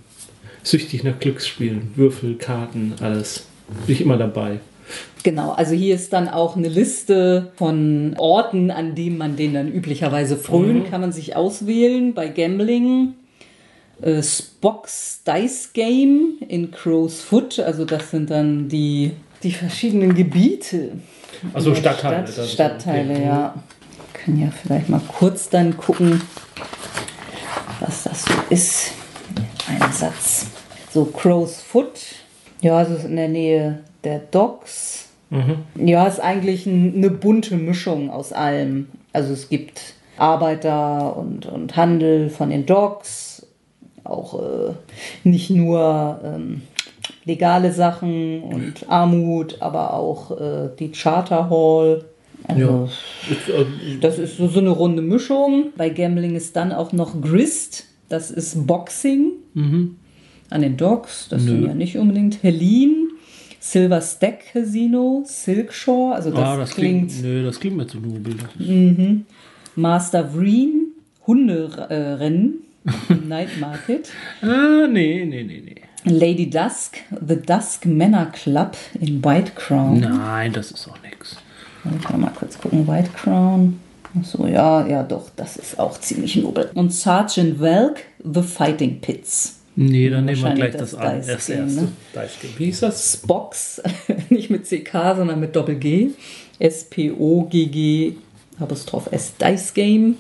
süchtig 0.63 1.05
nach 1.05 1.19
Glücksspielen. 1.19 1.93
Würfel, 1.95 2.37
Karten, 2.37 2.95
alles. 3.01 3.47
Bin 3.87 3.95
ich 3.95 4.01
immer 4.01 4.17
dabei. 4.17 4.61
Genau, 5.23 5.53
also 5.53 5.75
hier 5.75 5.95
ist 5.95 6.13
dann 6.13 6.29
auch 6.29 6.57
eine 6.57 6.69
Liste 6.69 7.53
von 7.57 8.15
Orten, 8.19 8.71
an 8.71 8.95
denen 8.95 9.17
man 9.17 9.37
den 9.37 9.55
dann 9.55 9.73
üblicherweise 9.73 10.37
frönt, 10.37 10.91
kann 10.91 11.01
man 11.01 11.13
sich 11.13 11.35
auswählen. 11.35 12.13
Bei 12.13 12.29
Gambling, 12.29 13.15
äh, 14.03 14.23
Spock's 14.23 15.23
Dice 15.27 15.73
Game 15.73 16.35
in 16.47 16.71
Crow's 16.71 17.23
Foot, 17.23 17.59
also 17.59 17.87
das 17.87 18.11
sind 18.11 18.29
dann 18.31 18.69
die, 18.69 19.13
die 19.45 19.53
verschiedenen 19.53 20.15
Gebiete. 20.15 20.93
Also 21.53 21.75
Stadtteile. 21.75 22.27
Stadt. 22.27 22.49
Stadtteile, 22.49 23.13
Okay. 23.15 23.25
ja. 23.25 23.55
Können 24.13 24.41
ja 24.41 24.49
vielleicht 24.51 24.89
mal 24.89 25.03
kurz 25.07 25.51
dann 25.51 25.77
gucken, 25.77 26.23
was 27.81 28.05
das 28.05 28.25
so 28.25 28.33
ist. 28.49 28.93
Ein 29.69 29.93
Satz. 29.93 30.47
So, 30.91 31.05
Crow's 31.05 31.61
Foot. 31.61 32.01
Ja, 32.61 32.81
es 32.83 32.89
ist 32.91 33.05
in 33.05 33.17
der 33.17 33.29
Nähe 33.29 33.81
der 34.05 34.21
Docks. 34.21 35.09
Mhm. 35.31 35.59
Ja, 35.87 36.07
ist 36.07 36.21
eigentlich 36.21 36.65
ein, 36.67 36.95
eine 36.97 37.11
bunte 37.11 37.57
Mischung 37.57 38.11
aus 38.11 38.33
allem. 38.33 38.89
Also 39.13 39.33
es 39.33 39.49
gibt 39.49 39.95
Arbeiter 40.17 41.17
und, 41.17 41.47
und 41.47 41.77
Handel 41.77 42.31
von 42.31 42.51
den 42.51 42.65
Docks, 42.67 43.47
auch 44.05 44.41
äh, 44.41 44.73
nicht 45.25 45.51
nur 45.51 46.21
ähm, 46.25 46.63
legale 47.25 47.73
Sachen 47.73 48.43
und 48.43 48.89
Armut, 48.89 49.57
aber 49.61 49.95
auch 49.95 50.31
äh, 50.41 50.69
die 50.79 50.91
Charter 50.93 51.49
Hall. 51.51 52.05
Also, 52.47 52.61
Ja. 52.61 52.85
Äh, 53.61 53.65
Das 54.01 54.19
ist 54.19 54.37
so, 54.37 54.49
so 54.49 54.61
eine 54.61 54.71
runde 54.71 55.01
Mischung. 55.03 55.67
Bei 55.77 55.89
Gambling 55.89 56.35
ist 56.37 56.55
dann 56.57 56.73
auch 56.73 56.93
noch 56.93 57.21
Grist, 57.21 57.87
das 58.09 58.31
ist 58.31 58.67
Boxing 58.67 59.33
Mhm. 59.55 59.97
an 60.51 60.61
den 60.63 60.77
Docks, 60.77 61.29
das 61.31 61.43
Nö. 61.45 61.53
sind 61.53 61.67
ja 61.67 61.75
nicht 61.75 61.97
unbedingt 61.97 62.43
Helene, 62.43 63.09
Silver 63.61 64.03
Stack 64.03 64.53
Casino, 64.53 65.23
Silk 65.25 65.73
Shore, 65.73 66.15
also 66.17 66.31
das, 66.31 66.39
ah, 66.41 66.57
das 66.59 66.75
klingt, 66.75 67.09
klingt. 67.11 67.25
Nö, 67.25 67.45
das 67.45 67.59
klingt 67.61 67.77
mir 67.79 67.87
zu 67.87 67.99
nobel. 67.99 68.35
Mhm. 68.59 69.25
Master 69.77 70.35
Vreen, 70.35 70.89
Hunderennen, 71.27 72.59
Night 73.27 73.59
Market. 73.61 74.11
Ah, 74.43 74.87
nee, 74.87 75.25
nee, 75.25 75.43
nee, 75.45 75.63
nee. 75.65 75.74
Lady 76.05 76.51
Dusk, 76.51 76.99
The 77.27 77.37
Dusk 77.37 77.87
Manor 77.87 78.27
Club 78.27 78.77
in 79.01 79.25
White 79.25 79.53
Crown. 79.55 80.01
Nein, 80.01 80.53
das 80.53 80.71
ist 80.71 80.89
auch 80.89 80.99
nix. 81.03 81.37
Ich 81.99 82.05
kann 82.05 82.21
mal 82.21 82.31
kurz 82.31 82.59
gucken. 82.59 82.87
White 82.87 83.11
Crown. 83.15 83.81
Achso, 84.19 84.47
ja, 84.47 84.87
ja, 84.87 85.03
doch, 85.03 85.31
das 85.35 85.57
ist 85.57 85.79
auch 85.79 85.99
ziemlich 85.99 86.37
nobel. 86.37 86.71
Und 86.75 86.93
Sergeant 86.93 87.59
Welk, 87.61 88.05
The 88.23 88.43
Fighting 88.43 89.01
Pits. 89.01 89.61
Nee, 89.77 90.09
dann 90.09 90.27
nehmen 90.27 90.43
wir 90.43 90.55
gleich 90.55 90.73
das, 90.73 90.93
das 90.93 90.95
an. 90.95 91.23
Das 91.27 91.47
Game, 91.47 91.65
erste 91.65 91.81
ne? 91.81 91.89
Dice 92.15 92.41
Game. 92.41 92.51
Wie 92.59 92.65
hieß 92.67 92.81
das? 92.81 93.13
Spox, 93.15 93.83
nicht 94.29 94.51
mit 94.51 94.67
CK, 94.67 95.17
sondern 95.17 95.41
mit 95.41 95.57
Doppel-G. 95.57 96.11
S-P-O-G-G, 96.61 98.13
Apostroph 98.61 99.09
S, 99.11 99.35
Dice 99.37 99.75
Game. 99.75 100.17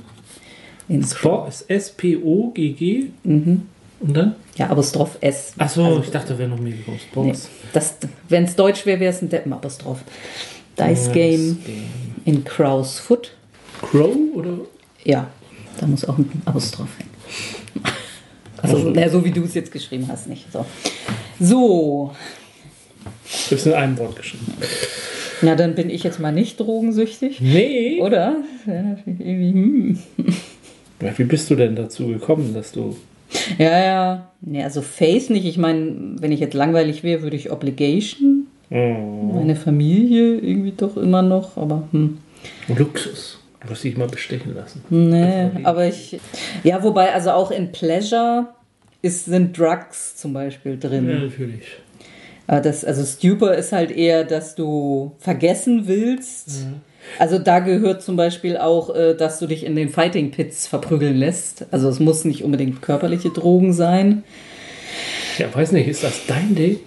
In 0.88 1.00
ist 1.00 1.64
S-P-O-G-G. 1.68 3.10
Und 4.06 4.14
dann? 4.14 4.34
Ja, 4.56 4.68
Apostroph 4.68 5.16
S. 5.20 5.54
Achso, 5.58 5.84
Also, 5.84 6.00
ich 6.02 6.10
dachte, 6.10 6.38
wäre 6.38 6.48
noch 6.50 6.58
mehr 6.60 6.74
groß. 6.84 7.00
nee, 7.16 7.28
Box. 7.30 7.48
das, 7.72 7.96
Wenn 8.28 8.44
es 8.44 8.54
Deutsch 8.54 8.84
wäre, 8.86 9.00
wäre 9.00 9.12
es 9.12 9.22
ein 9.22 9.28
Deppen-Apostroph. 9.30 10.00
Dice 10.78 11.10
Game 11.12 11.58
in 12.24 12.44
Crow's 12.44 12.98
Foot. 12.98 13.32
Crow 13.80 14.14
oder? 14.34 14.58
Ja, 15.04 15.28
da 15.80 15.86
muss 15.86 16.04
auch 16.04 16.18
ein 16.18 16.30
Apostroph 16.44 16.88
hin. 16.98 17.06
Also, 18.62 18.78
na, 18.94 19.06
so 19.10 19.22
wie 19.22 19.30
du 19.30 19.42
es 19.44 19.52
jetzt 19.52 19.70
geschrieben 19.70 20.06
hast, 20.08 20.26
nicht. 20.26 20.50
So. 20.50 20.64
so, 21.38 22.12
Du 23.50 23.56
hast 23.56 23.66
in 23.66 23.74
einem 23.74 23.98
Wort 23.98 24.16
geschrieben. 24.16 24.46
na 25.42 25.54
dann 25.54 25.74
bin 25.74 25.90
ich 25.90 26.02
jetzt 26.02 26.18
mal 26.18 26.32
nicht 26.32 26.58
drogensüchtig, 26.60 27.42
Nee. 27.42 28.00
oder? 28.00 28.36
Hm. 28.64 29.98
Wie 31.16 31.24
bist 31.24 31.50
du 31.50 31.56
denn 31.56 31.76
dazu 31.76 32.06
gekommen, 32.06 32.54
dass 32.54 32.72
du. 32.72 32.96
Ja, 33.58 33.78
ja. 33.78 34.30
Nee, 34.40 34.62
also 34.62 34.82
Face 34.82 35.30
nicht. 35.30 35.44
Ich 35.44 35.58
meine, 35.58 36.16
wenn 36.20 36.32
ich 36.32 36.40
jetzt 36.40 36.54
langweilig 36.54 37.02
wäre, 37.02 37.22
würde 37.22 37.36
ich 37.36 37.50
Obligation. 37.50 38.46
Oh, 38.70 39.32
Meine 39.34 39.56
Familie 39.56 40.38
irgendwie 40.38 40.72
doch 40.76 40.96
immer 40.96 41.22
noch, 41.22 41.56
aber 41.56 41.88
hm. 41.92 42.18
Luxus. 42.68 43.40
Du 43.60 43.70
musst 43.70 43.84
dich 43.84 43.96
mal 43.96 44.08
bestechen 44.08 44.54
lassen. 44.54 44.82
Nee, 44.90 45.50
aber 45.62 45.86
ich. 45.86 46.20
Ja, 46.64 46.82
wobei, 46.82 47.12
also 47.14 47.30
auch 47.30 47.50
in 47.50 47.72
Pleasure 47.72 48.48
ist, 49.00 49.24
sind 49.24 49.58
Drugs 49.58 50.16
zum 50.16 50.32
Beispiel 50.32 50.78
drin. 50.78 51.08
Ja, 51.08 51.18
natürlich. 51.18 51.64
Aber 52.46 52.60
das, 52.60 52.84
also 52.84 53.04
Stupor 53.04 53.54
ist 53.54 53.72
halt 53.72 53.90
eher, 53.90 54.24
dass 54.24 54.54
du 54.54 55.12
vergessen 55.18 55.86
willst. 55.86 56.66
Also 57.18 57.38
da 57.38 57.60
gehört 57.60 58.02
zum 58.02 58.16
Beispiel 58.16 58.56
auch, 58.56 58.94
äh, 58.94 59.14
dass 59.14 59.38
du 59.38 59.46
dich 59.46 59.64
in 59.64 59.76
den 59.76 59.88
Fighting 59.88 60.30
Pits 60.30 60.66
verprügeln 60.66 61.16
lässt. 61.16 61.66
Also 61.70 61.88
es 61.88 62.00
muss 62.00 62.24
nicht 62.24 62.42
unbedingt 62.42 62.82
körperliche 62.82 63.30
Drogen 63.30 63.72
sein. 63.72 64.24
Ja, 65.38 65.52
weiß 65.52 65.72
nicht, 65.72 65.88
ist 65.88 66.04
das 66.04 66.26
dein 66.26 66.54
Ding? 66.54 66.80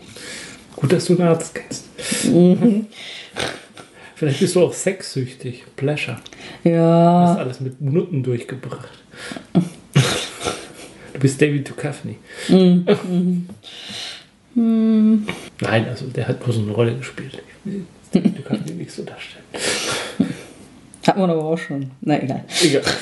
Gut, 0.75 0.93
dass 0.93 1.05
du 1.05 1.13
einen 1.17 1.27
Arzt 1.27 1.55
kennst. 1.55 1.85
Vielleicht 4.15 4.39
bist 4.39 4.55
du 4.55 4.63
auch 4.63 4.73
sexsüchtig. 4.73 5.63
Pleasure. 5.75 6.17
Ja. 6.63 7.27
Hast 7.27 7.39
alles 7.39 7.59
mit 7.59 7.79
Nutten 7.81 8.23
durchgebracht. 8.23 8.89
Du 11.13 11.19
bist 11.19 11.41
David 11.41 11.69
Duchovny. 11.69 12.17
Nein, 14.55 15.87
also 15.87 16.05
der 16.07 16.27
hat 16.27 16.43
bloß 16.43 16.57
eine 16.57 16.71
Rolle 16.71 16.95
gespielt. 16.95 17.43
Ich 18.11 18.15
will 18.15 18.31
David 18.31 18.37
Duchovny 18.39 18.71
nicht 18.73 18.91
so 18.91 19.03
darstellen. 19.03 19.45
Hat 21.07 21.17
man 21.17 21.29
aber 21.29 21.43
auch 21.45 21.57
schon. 21.57 21.91
Na 22.01 22.21
egal. 22.21 22.43
Egal. 22.63 22.83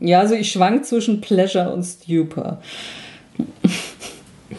Ja, 0.00 0.20
also 0.20 0.34
ich 0.34 0.50
schwank 0.50 0.84
zwischen 0.84 1.20
Pleasure 1.20 1.72
und 1.72 1.84
Stupor. 1.84 2.60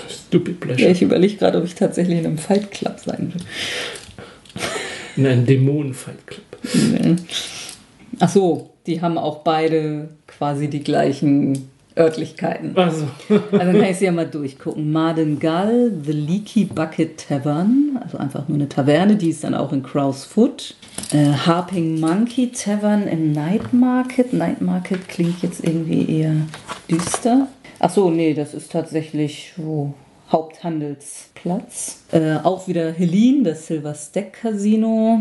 Stupid 0.09 0.55
Ja, 0.61 0.65
Pleasure. 0.65 0.89
ich 0.91 1.01
überlege 1.01 1.35
gerade, 1.35 1.57
ob 1.59 1.65
ich 1.65 1.75
tatsächlich 1.75 2.17
in 2.19 2.25
einem 2.25 2.37
Fight 2.37 2.71
Club 2.71 2.99
sein 2.99 3.33
will. 3.33 3.41
In 5.17 5.27
einem 5.27 5.45
Dämonen-Fight 5.45 6.25
Club. 6.25 6.45
Ach 8.19 8.29
so, 8.29 8.71
die 8.87 9.01
haben 9.01 9.17
auch 9.17 9.39
beide 9.39 10.09
quasi 10.25 10.69
die 10.69 10.83
gleichen 10.83 11.69
Örtlichkeiten. 11.97 12.75
Also, 12.75 13.07
Also 13.29 13.41
dann 13.51 13.73
kann 13.73 13.89
ich 13.89 13.97
sie 13.97 14.05
ja 14.05 14.11
mal 14.11 14.27
durchgucken. 14.27 14.91
Mardengal, 14.91 15.91
The 16.03 16.11
Leaky 16.11 16.65
Bucket 16.65 17.27
Tavern, 17.27 17.99
also 18.01 18.17
einfach 18.17 18.47
nur 18.47 18.57
eine 18.57 18.69
Taverne, 18.69 19.15
die 19.15 19.29
ist 19.29 19.43
dann 19.43 19.55
auch 19.55 19.71
in 19.71 19.83
Crow's 19.83 20.25
Foot. 20.25 20.75
Äh, 21.11 21.31
Harping 21.31 21.99
Monkey 21.99 22.51
Tavern 22.51 23.07
im 23.07 23.31
Night 23.31 23.73
Market. 23.73 24.33
Night 24.33 24.61
Market 24.61 25.07
klingt 25.07 25.41
jetzt 25.41 25.63
irgendwie 25.63 26.19
eher 26.19 26.35
düster. 26.89 27.47
Ach 27.79 27.89
so, 27.89 28.09
nee, 28.09 28.33
das 28.33 28.53
ist 28.53 28.71
tatsächlich 28.71 29.53
wo, 29.57 29.93
Haupthandelsplatz. 30.31 32.03
Äh, 32.11 32.37
auch 32.43 32.67
wieder 32.67 32.91
Helene, 32.91 33.43
das 33.43 33.67
Silver 33.67 33.93
Stack 33.93 34.33
Casino. 34.41 35.19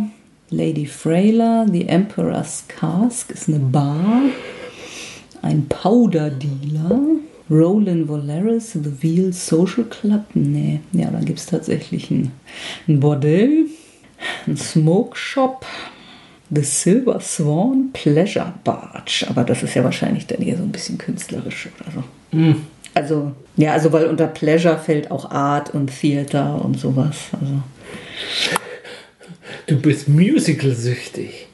Lady 0.50 0.86
Freyla, 0.86 1.66
The 1.70 1.88
Emperor's 1.88 2.64
Cask 2.68 3.30
ist 3.30 3.48
eine 3.48 3.58
Bar 3.58 4.22
ein 5.44 5.68
Powder 5.68 6.30
Dealer. 6.30 7.00
Roland 7.50 8.08
Volaris, 8.08 8.72
The 8.72 9.02
Veal 9.02 9.32
Social 9.32 9.84
Club. 9.84 10.24
Nee, 10.32 10.80
ja, 10.92 11.10
da 11.10 11.20
gibt 11.20 11.38
es 11.38 11.46
tatsächlich 11.46 12.10
ein, 12.10 12.32
ein 12.88 13.00
Bordell. 13.00 13.66
Ein 14.46 14.56
Smoke 14.56 15.16
Shop. 15.16 15.66
The 16.50 16.62
Silver 16.62 17.20
Swan 17.20 17.90
Pleasure 17.92 18.54
Barge. 18.64 19.26
Aber 19.28 19.44
das 19.44 19.62
ist 19.62 19.74
ja 19.74 19.84
wahrscheinlich 19.84 20.26
dann 20.26 20.40
eher 20.40 20.56
so 20.56 20.62
ein 20.62 20.72
bisschen 20.72 20.98
künstlerisch 20.98 21.68
oder 21.80 21.90
so. 21.92 22.04
Also, 22.94 23.32
ja, 23.56 23.72
also 23.72 23.92
weil 23.92 24.06
unter 24.06 24.26
Pleasure 24.26 24.78
fällt 24.78 25.10
auch 25.10 25.30
Art 25.30 25.74
und 25.74 25.88
Theater 25.88 26.64
und 26.64 26.78
sowas. 26.78 27.16
Also, 27.32 27.62
du 29.66 29.76
bist 29.80 30.08
musical-süchtig. 30.08 31.46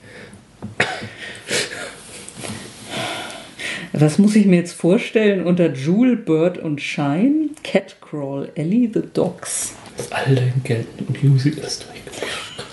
Was 3.92 4.18
muss 4.18 4.37
ich 4.37 4.46
mir 4.46 4.57
jetzt 4.57 4.72
vorstellen 4.72 5.46
unter 5.46 5.72
Jewel, 5.72 6.16
Bird 6.16 6.59
und 6.59 6.81
Shine? 6.81 7.50
Catcrawl, 7.62 8.50
Ellie, 8.55 8.90
The 8.92 9.03
Dogs. 9.12 9.72
Hast 9.98 10.12
all 10.12 10.35
dein 10.35 10.61
Geld 10.62 10.87
mit 11.09 11.22
Musicals 11.24 11.81
durchgebracht. 11.87 12.64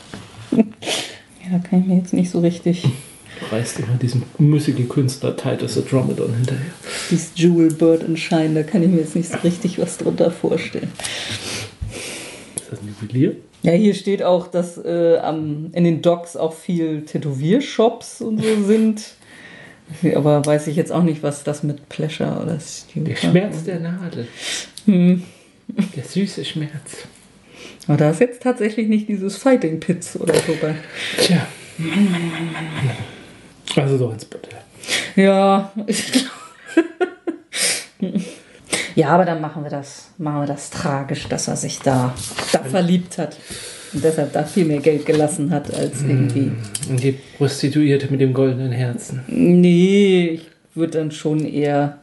Ja, 0.52 1.58
da 1.58 1.60
kann 1.60 1.82
ich 1.82 1.88
mir 1.88 1.98
jetzt 1.98 2.14
nicht 2.14 2.30
so 2.30 2.40
richtig. 2.40 2.84
Du 2.84 3.56
reißt 3.56 3.80
immer 3.80 3.98
diesen 4.02 4.24
Musical-Künstler 4.38 5.36
Titus 5.36 5.78
Andromedon 5.78 6.34
hinterher. 6.34 6.66
Dieses 7.10 7.32
Jewel, 7.36 7.74
Bird 7.74 8.04
und 8.04 8.18
Shine, 8.18 8.54
da 8.54 8.64
kann 8.64 8.84
ich 8.84 8.90
mir 8.90 9.00
jetzt 9.00 9.16
nicht 9.16 9.30
so 9.30 9.38
richtig 9.44 9.80
was 9.80 9.98
drunter 9.98 10.32
vorstellen. 10.32 10.92
Ist 12.56 12.72
das 12.72 12.80
ein 12.80 12.96
Juwelier? 13.02 13.36
Ja, 13.64 13.72
hier 13.74 13.94
steht 13.94 14.24
auch, 14.24 14.48
dass 14.48 14.78
äh, 14.78 15.18
am, 15.18 15.72
in 15.74 15.84
den 15.84 16.02
Docks 16.02 16.36
auch 16.38 16.54
viel 16.54 17.04
Tätowiershops 17.06 18.22
und 18.22 18.42
so 18.42 18.64
sind. 18.64 19.17
Aber 20.16 20.46
weiß 20.46 20.68
ich 20.68 20.76
jetzt 20.76 20.92
auch 20.92 21.04
nicht, 21.04 21.24
was 21.24 21.44
das 21.44 21.64
mit 21.64 21.88
Pleasure 21.90 22.40
oder 22.42 22.60
Stupor- 22.60 23.04
Der 23.06 23.16
Schmerz 23.16 23.64
der 23.64 23.80
Nadel. 23.80 24.28
Der 24.88 26.04
süße 26.04 26.44
Schmerz. 26.46 27.08
Aber 27.88 27.98
da 27.98 28.10
ist 28.12 28.20
jetzt 28.20 28.42
tatsächlich 28.44 28.88
nicht 28.90 29.08
dieses 29.08 29.38
Fighting 29.38 29.80
Pits 29.80 30.20
oder 30.20 30.34
so 30.34 30.56
bei. 30.62 30.76
Tja. 31.20 31.48
Also 33.76 33.98
doch 33.98 34.14
ins 34.14 34.26
Bordell. 34.26 34.52
Ja, 35.16 35.72
ich 35.88 36.12
glaube. 36.12 36.30
ja, 38.96 39.10
aber 39.10 39.26
dann 39.26 39.42
machen 39.42 39.64
wir 39.64 39.70
das, 39.70 40.10
machen 40.18 40.42
wir 40.42 40.48
das 40.48 40.70
tragisch, 40.70 41.28
dass 41.28 41.48
er 41.48 41.56
sich 41.56 41.80
da, 41.80 42.14
da 42.52 42.60
verliebt 42.64 43.18
hat. 43.18 43.38
Und 43.94 44.04
deshalb 44.04 44.34
da 44.34 44.44
viel 44.44 44.66
mehr 44.66 44.80
Geld 44.80 45.06
gelassen 45.06 45.50
hat 45.52 45.74
als 45.74 46.02
irgendwie. 46.02 46.52
Und 46.90 47.02
die 47.02 47.16
Prostituierte 47.38 48.08
mit 48.12 48.20
dem 48.22 48.34
goldenen 48.34 48.72
Herzen. 48.72 49.22
Nee, 49.28 50.28
ich 50.36 50.42
würde 50.76 50.98
dann 51.00 51.12
schon 51.12 51.46
eher. 51.46 51.98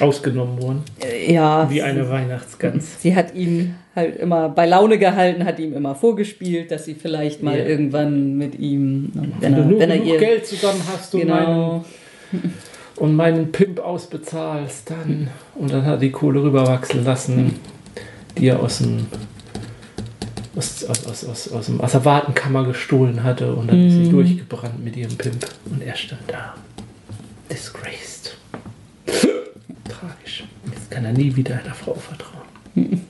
Ausgenommen 0.00 0.62
worden. 0.62 0.82
äh, 1.00 1.32
Ja, 1.32 1.68
Wie 1.70 1.82
eine 1.82 2.08
Weihnachtsgans. 2.08 3.02
sie 3.02 3.14
hat 3.14 3.34
ihn 3.34 3.74
halt 3.94 4.16
immer 4.18 4.48
bei 4.48 4.64
Laune 4.66 4.96
gehalten, 4.98 5.44
hat 5.44 5.58
ihm 5.58 5.74
immer 5.74 5.94
vorgespielt, 5.94 6.70
dass 6.70 6.84
sie 6.86 6.94
vielleicht 6.94 7.42
mal 7.42 7.58
Ja. 7.58 7.64
irgendwann 7.66 8.36
mit 8.38 8.58
ihm, 8.58 9.10
wenn 9.14 9.32
Wenn 9.40 9.54
du 9.54 9.60
er, 9.60 9.66
nur 9.66 9.80
wenn 9.80 9.90
er 9.90 9.98
genug 9.98 10.12
ihr. 10.14 10.18
Geld 10.20 10.46
zusammen 10.46 10.80
hast 10.90 11.14
und, 11.14 11.26
meinen, 11.26 11.46
genau. 11.46 11.84
und 12.96 13.14
meinen 13.14 13.52
Pimp 13.52 13.80
ausbezahlst, 13.80 14.90
dann. 14.90 15.28
Und 15.56 15.72
dann 15.72 15.84
hat 15.84 15.94
er 15.94 15.98
die 15.98 16.12
Kohle 16.12 16.42
rüberwachsen 16.44 17.04
lassen, 17.04 17.56
die 18.38 18.46
er 18.48 18.60
aus 18.60 18.78
dem. 18.78 19.06
Aus, 20.58 20.84
aus, 20.86 21.06
aus, 21.06 21.24
aus, 21.24 21.52
aus, 21.52 21.66
dem, 21.66 22.04
Wartenkammer 22.04 22.64
gestohlen 22.64 23.22
hatte 23.22 23.54
und 23.54 23.68
dann 23.68 23.86
ist 23.86 23.92
sie 23.92 24.10
durchgebrannt 24.10 24.82
mit 24.84 24.96
ihrem 24.96 25.16
Pimp 25.16 25.46
und 25.66 25.80
er 25.80 25.94
stand 25.94 26.22
da. 26.26 26.56
Disgraced. 27.48 28.36
Tragisch. 29.06 30.42
Jetzt 30.72 30.90
kann 30.90 31.04
er 31.04 31.12
nie 31.12 31.36
wieder 31.36 31.60
einer 31.60 31.74
Frau 31.74 31.94
vertrauen. 31.94 33.04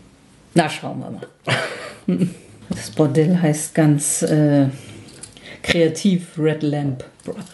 Na, 0.53 0.69
schauen 0.69 1.01
wir 1.01 1.11
mal. 1.11 2.29
Das 2.69 2.91
Bordell 2.91 3.39
heißt 3.41 3.75
ganz 3.75 4.21
äh, 4.21 4.67
kreativ 5.63 6.39
Red 6.39 6.63
Lamp 6.63 7.03
Brothel. 7.25 7.45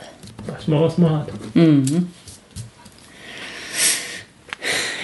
Was? 0.48 0.66
Mal 0.66 0.80
was 0.80 0.98
man 0.98 1.18
hat. 1.18 1.28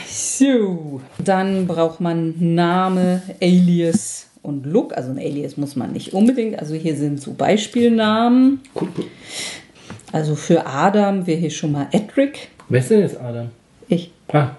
So, 0.08 1.00
dann 1.18 1.68
braucht 1.68 2.00
man 2.00 2.34
Name, 2.54 3.22
Alias 3.40 4.29
und 4.42 4.66
Look. 4.66 4.96
Also 4.96 5.10
ein 5.10 5.18
Alias 5.18 5.56
muss 5.56 5.76
man 5.76 5.92
nicht 5.92 6.12
unbedingt. 6.14 6.58
Also 6.58 6.74
hier 6.74 6.96
sind 6.96 7.20
so 7.20 7.32
Beispielnamen. 7.32 8.60
Also 10.12 10.34
für 10.34 10.66
Adam 10.66 11.26
wäre 11.26 11.38
hier 11.38 11.50
schon 11.50 11.72
mal 11.72 11.88
Edric. 11.92 12.48
Wer 12.68 12.80
ist 12.80 12.90
denn 12.90 13.00
jetzt 13.00 13.20
Adam? 13.20 13.48
Ich. 13.88 14.10
Ah, 14.32 14.50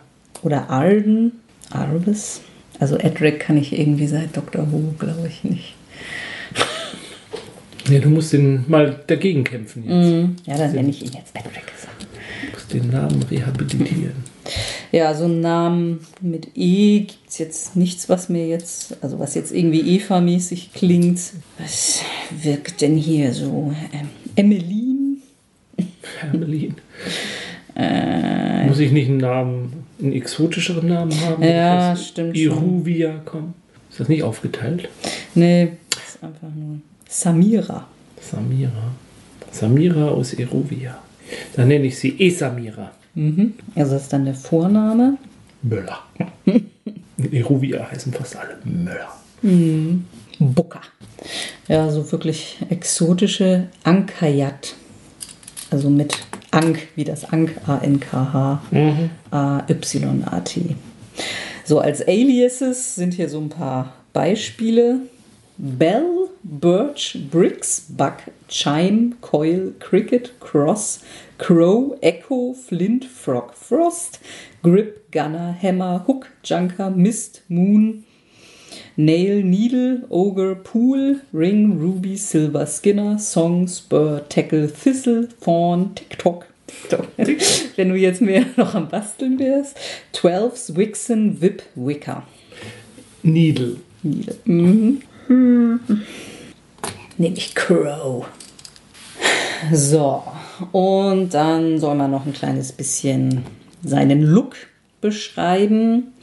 Oder 0.43 0.69
Arden. 0.69 1.33
Arvis. 1.69 2.41
Also 2.79 2.97
Edric 2.97 3.39
kann 3.39 3.57
ich 3.57 3.77
irgendwie 3.77 4.07
seit 4.07 4.35
Dr. 4.35 4.71
Who, 4.71 4.93
glaube 4.97 5.27
ich, 5.27 5.43
nicht. 5.43 5.75
ja, 7.89 7.99
du 7.99 8.09
musst 8.09 8.33
den 8.33 8.65
mal 8.67 8.99
dagegen 9.07 9.43
kämpfen 9.43 9.83
jetzt. 9.83 10.09
Mhm. 10.09 10.35
Ja, 10.45 10.57
dann 10.57 10.71
nenne 10.73 10.89
ich 10.89 11.01
ihn 11.01 11.11
jetzt 11.13 11.35
Edric. 11.35 11.63
Du 12.43 12.51
musst 12.51 12.73
den 12.73 12.89
Namen 12.89 13.23
rehabilitieren. 13.29 14.13
Ja, 14.91 15.13
so 15.13 15.23
einen 15.23 15.39
Namen 15.39 16.05
mit 16.19 16.49
E 16.55 16.99
gibt 16.99 17.29
es 17.29 17.37
jetzt 17.37 17.75
nichts, 17.77 18.09
was 18.09 18.27
mir 18.27 18.45
jetzt, 18.47 18.97
also 19.01 19.19
was 19.19 19.35
jetzt 19.35 19.53
irgendwie 19.53 19.95
Eva-mäßig 19.95 20.73
klingt. 20.73 21.19
Was 21.57 22.01
wirkt 22.43 22.81
denn 22.81 22.97
hier 22.97 23.33
so? 23.33 23.73
Ähm, 23.93 24.09
Emmeline? 24.35 25.17
Hermelin. 26.19 26.75
Muss 28.67 28.79
ich 28.79 28.91
nicht 28.91 29.07
einen 29.07 29.17
Namen, 29.17 29.85
einen 30.01 30.11
exotischeren 30.11 30.87
Namen 30.89 31.19
haben? 31.21 31.41
Ja, 31.41 31.95
stimmt. 31.95 32.35
Iruvia 32.35 33.19
kommen. 33.19 33.53
Ist 33.89 34.01
das 34.01 34.09
nicht 34.09 34.23
aufgeteilt? 34.23 34.89
Nee, 35.35 35.71
ist 35.91 36.21
einfach 36.21 36.53
nur 36.53 36.79
Samira. 37.07 37.87
Samira. 38.19 38.91
Samira 39.51 40.09
aus 40.09 40.33
Iruvia. 40.33 40.97
Dann 41.55 41.69
nenne 41.69 41.85
ich 41.85 41.97
sie 41.97 42.15
Esamira. 42.19 42.91
Also 43.75 43.93
das 43.93 44.03
ist 44.03 44.13
dann 44.13 44.25
der 44.25 44.35
Vorname. 44.35 45.17
Möller. 45.61 45.99
In 46.45 47.31
Iruvia 47.31 47.89
heißen 47.91 48.13
fast 48.13 48.35
alle 48.35 48.57
Möller. 48.63 49.09
Buka. 50.39 50.81
Ja, 51.67 51.89
so 51.91 52.11
wirklich 52.11 52.57
exotische 52.69 53.67
Ankayat. 53.83 54.75
Also 55.69 55.89
mit 55.89 56.17
Ank, 56.51 56.87
wie 56.95 57.03
das 57.03 57.25
Ank, 57.31 57.55
A-N-K-H, 57.65 58.61
A-Y-A-T. 59.31 60.75
So, 61.63 61.79
als 61.79 62.01
Aliases 62.05 62.95
sind 62.95 63.13
hier 63.13 63.29
so 63.29 63.39
ein 63.39 63.49
paar 63.49 63.93
Beispiele. 64.13 64.99
Bell, 65.57 66.03
Birch, 66.43 67.19
Bricks, 67.29 67.85
Buck, 67.87 68.15
Chime, 68.49 69.11
Coil, 69.21 69.73
Cricket, 69.79 70.33
Cross, 70.39 71.01
Crow, 71.41 71.97
Echo, 72.03 72.53
Flint, 72.53 73.03
Frog, 73.03 73.55
Frost, 73.55 74.19
Grip, 74.61 75.11
Gunner, 75.11 75.57
Hammer, 75.59 76.03
Hook, 76.05 76.27
Junker, 76.43 76.91
Mist, 76.91 77.41
Moon, 77.47 78.03
Nail, 78.95 79.41
Needle, 79.41 80.03
Ogre, 80.11 80.53
Pool, 80.55 81.21
Ring, 81.33 81.79
Ruby, 81.79 82.15
Silver, 82.15 82.67
Skinner, 82.67 83.17
Song, 83.17 83.67
Spur, 83.67 84.21
Tackle, 84.29 84.67
Thistle, 84.67 85.29
Fawn, 85.39 85.95
TikTok. 85.95 86.45
Wenn 87.75 87.89
du 87.89 87.95
jetzt 87.95 88.21
mehr 88.21 88.45
noch 88.55 88.75
am 88.75 88.87
Basteln 88.87 89.39
wärst. 89.39 89.75
Twelves, 90.13 90.75
Wixen, 90.75 91.41
Whip, 91.41 91.63
Wicker. 91.73 92.21
Needle. 93.23 93.77
Needle. 94.03 94.35
Mhm. 94.45 95.01
Nehme 97.17 97.35
ich 97.35 97.55
Crow. 97.55 98.27
So, 99.73 100.23
und 100.71 101.33
dann 101.33 101.79
soll 101.79 101.95
man 101.95 102.11
noch 102.11 102.25
ein 102.25 102.33
kleines 102.33 102.71
bisschen 102.71 103.43
seinen 103.83 104.21
Look 104.21 104.55
beschreiben. 105.01 106.13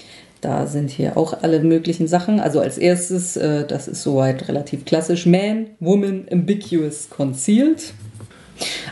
Da 0.40 0.66
sind 0.66 0.90
hier 0.90 1.16
auch 1.16 1.42
alle 1.42 1.60
möglichen 1.60 2.06
Sachen. 2.06 2.38
Also 2.38 2.60
als 2.60 2.78
erstes, 2.78 3.36
äh, 3.36 3.66
das 3.66 3.88
ist 3.88 4.02
soweit 4.02 4.48
relativ 4.48 4.84
klassisch, 4.84 5.26
Man, 5.26 5.66
Woman, 5.80 6.26
Ambiguous, 6.30 7.10
Concealed. 7.10 7.92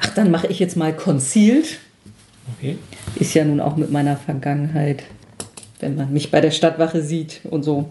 Ach, 0.03 0.14
dann 0.14 0.30
mache 0.30 0.49
ich 0.49 0.59
jetzt 0.59 0.76
mal 0.76 0.94
Concealed. 0.94 1.78
Okay. 2.57 2.78
Ist 3.16 3.34
ja 3.34 3.44
nun 3.44 3.61
auch 3.61 3.76
mit 3.76 3.90
meiner 3.90 4.16
Vergangenheit, 4.16 5.05
wenn 5.80 5.97
man 5.97 6.12
mich 6.12 6.30
bei 6.30 6.40
der 6.40 6.51
Stadtwache 6.51 7.03
sieht 7.03 7.40
und 7.44 7.62
so. 7.62 7.88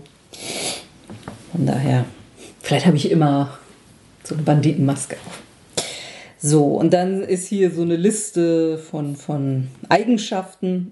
Von 1.51 1.65
daher, 1.65 2.05
vielleicht 2.61 2.85
habe 2.85 2.97
ich 2.97 3.09
immer 3.09 3.57
so 4.23 4.35
eine 4.35 4.43
Banditenmaske 4.43 5.15
auf. 5.25 5.41
So, 6.47 6.65
und 6.65 6.93
dann 6.93 7.23
ist 7.23 7.47
hier 7.47 7.71
so 7.71 7.81
eine 7.81 7.95
Liste 7.95 8.77
von, 8.77 9.15
von 9.15 9.67
Eigenschaften. 9.89 10.91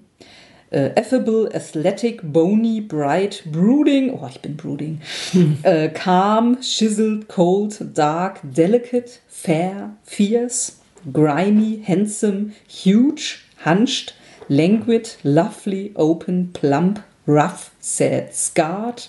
Äh, 0.71 0.89
affable, 0.99 1.47
athletic, 1.53 2.21
bony, 2.23 2.81
bright, 2.81 3.43
brooding, 3.51 4.11
oh, 4.11 4.27
ich 4.27 4.41
bin 4.41 4.57
brooding, 4.57 5.01
äh, 5.61 5.89
calm, 5.89 6.57
chiseled, 6.61 7.27
cold, 7.27 7.79
dark, 7.93 8.39
delicate, 8.41 9.19
fair, 9.27 9.91
fierce, 10.01 10.79
grimy, 11.13 11.83
handsome, 11.85 12.53
huge, 12.67 13.43
hunched, 13.63 14.15
languid, 14.47 15.17
lovely, 15.21 15.91
open, 15.93 16.51
plump, 16.53 17.03
rough, 17.25 17.71
sad, 17.79 18.33
scarred, 18.33 19.07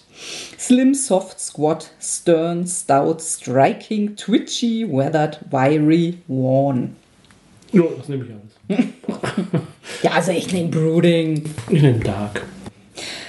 slim, 0.57 0.95
soft, 0.95 1.41
squat, 1.41 1.91
stern, 2.01 2.67
stout, 2.67 3.21
striking, 3.21 4.17
twitchy, 4.17 4.85
weathered, 4.85 5.39
wiry, 5.51 6.19
worn. 6.29 6.97
Ja, 7.73 7.83
das 7.97 8.09
nehme 8.09 8.25
ich 8.25 8.79
alles. 8.79 8.89
Ja, 10.03 10.13
also 10.13 10.33
ich 10.33 10.53
nehme 10.53 10.69
Brooding. 10.69 11.45
Ich 11.71 11.83
nehme 11.83 11.99
Dark. 11.99 12.43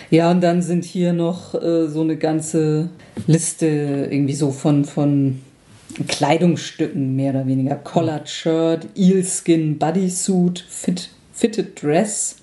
Ja, 0.10 0.32
und 0.32 0.42
dann 0.42 0.62
sind 0.62 0.86
hier 0.86 1.14
noch 1.14 1.54
äh, 1.56 1.88
so 1.88 2.02
eine 2.02 2.18
ganze 2.18 2.90
Liste 3.28 3.66
irgendwie 4.10 4.36
so 4.36 4.52
von, 4.52 4.86
von 4.86 5.42
Kleidungsstücken, 6.08 7.16
mehr 7.16 7.32
oder 7.32 7.48
weniger. 7.48 7.76
Collared 7.76 8.30
Shirt, 8.30 8.88
Eelskin 8.96 9.78
Bodysuit, 9.80 10.60
fit, 10.68 11.10
Fitted 11.34 11.82
Dress, 11.82 12.38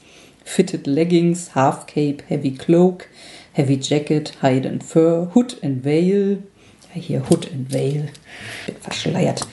Fitted 0.44 0.86
Leggings, 0.86 1.54
Half 1.54 1.86
Cape, 1.86 2.22
Heavy 2.28 2.52
Cloak, 2.52 3.08
Heavy 3.52 3.78
Jacket, 3.80 4.34
Hide 4.42 4.66
and 4.66 4.82
Fur, 4.82 5.30
Hood 5.34 5.56
and 5.62 5.84
Veil. 5.84 6.42
Ja, 6.94 7.00
hier 7.00 7.28
Hood 7.28 7.50
and 7.52 7.72
Veil. 7.72 8.08
Bin 8.66 8.76
verschleiert. 8.80 9.46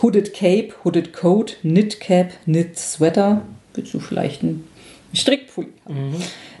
Hooded 0.00 0.32
Cape, 0.32 0.74
Hooded 0.84 1.12
Coat, 1.12 1.56
Knit 1.62 2.00
Cap, 2.00 2.32
Knit 2.44 2.78
Sweater. 2.78 3.42
Willst 3.74 3.94
du 3.94 4.00
vielleicht 4.00 4.42
einen 4.42 4.68
Strickpulli 5.12 5.72
haben? 5.86 6.14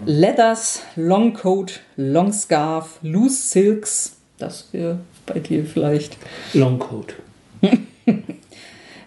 Leathers, 0.04 0.82
Long 0.96 1.34
Coat, 1.34 1.80
Long 1.96 2.32
Scarf, 2.32 2.98
Loose 3.02 3.48
Silks. 3.48 4.16
Das 4.38 4.68
wäre 4.72 5.00
bei 5.26 5.40
dir 5.40 5.64
vielleicht. 5.64 6.16
Longcoat. 6.54 7.14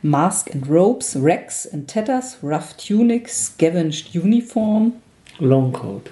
Mask 0.03 0.53
and 0.53 0.67
Ropes, 0.67 1.15
Racks 1.19 1.65
and 1.65 1.87
Tatters, 1.87 2.37
Rough 2.41 2.75
Tunic, 2.77 3.29
Scavenged 3.29 4.15
Uniform. 4.15 4.93
Longcoat. 5.39 6.09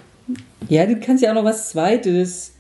Ja, 0.68 0.86
du 0.86 1.00
kannst 1.00 1.24
ja 1.24 1.32
auch 1.32 1.36
noch 1.36 1.46
was 1.46 1.70
Zweites. 1.70 2.54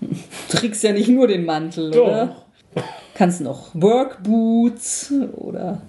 Du 0.00 0.08
trägst 0.48 0.82
ja 0.82 0.92
nicht 0.92 1.08
nur 1.08 1.28
den 1.28 1.44
Mantel, 1.44 1.98
oder? 1.98 2.36
Kannst 3.14 3.40
noch 3.40 3.74
Work 3.74 4.22
Boots 4.24 5.12
oder 5.36 5.80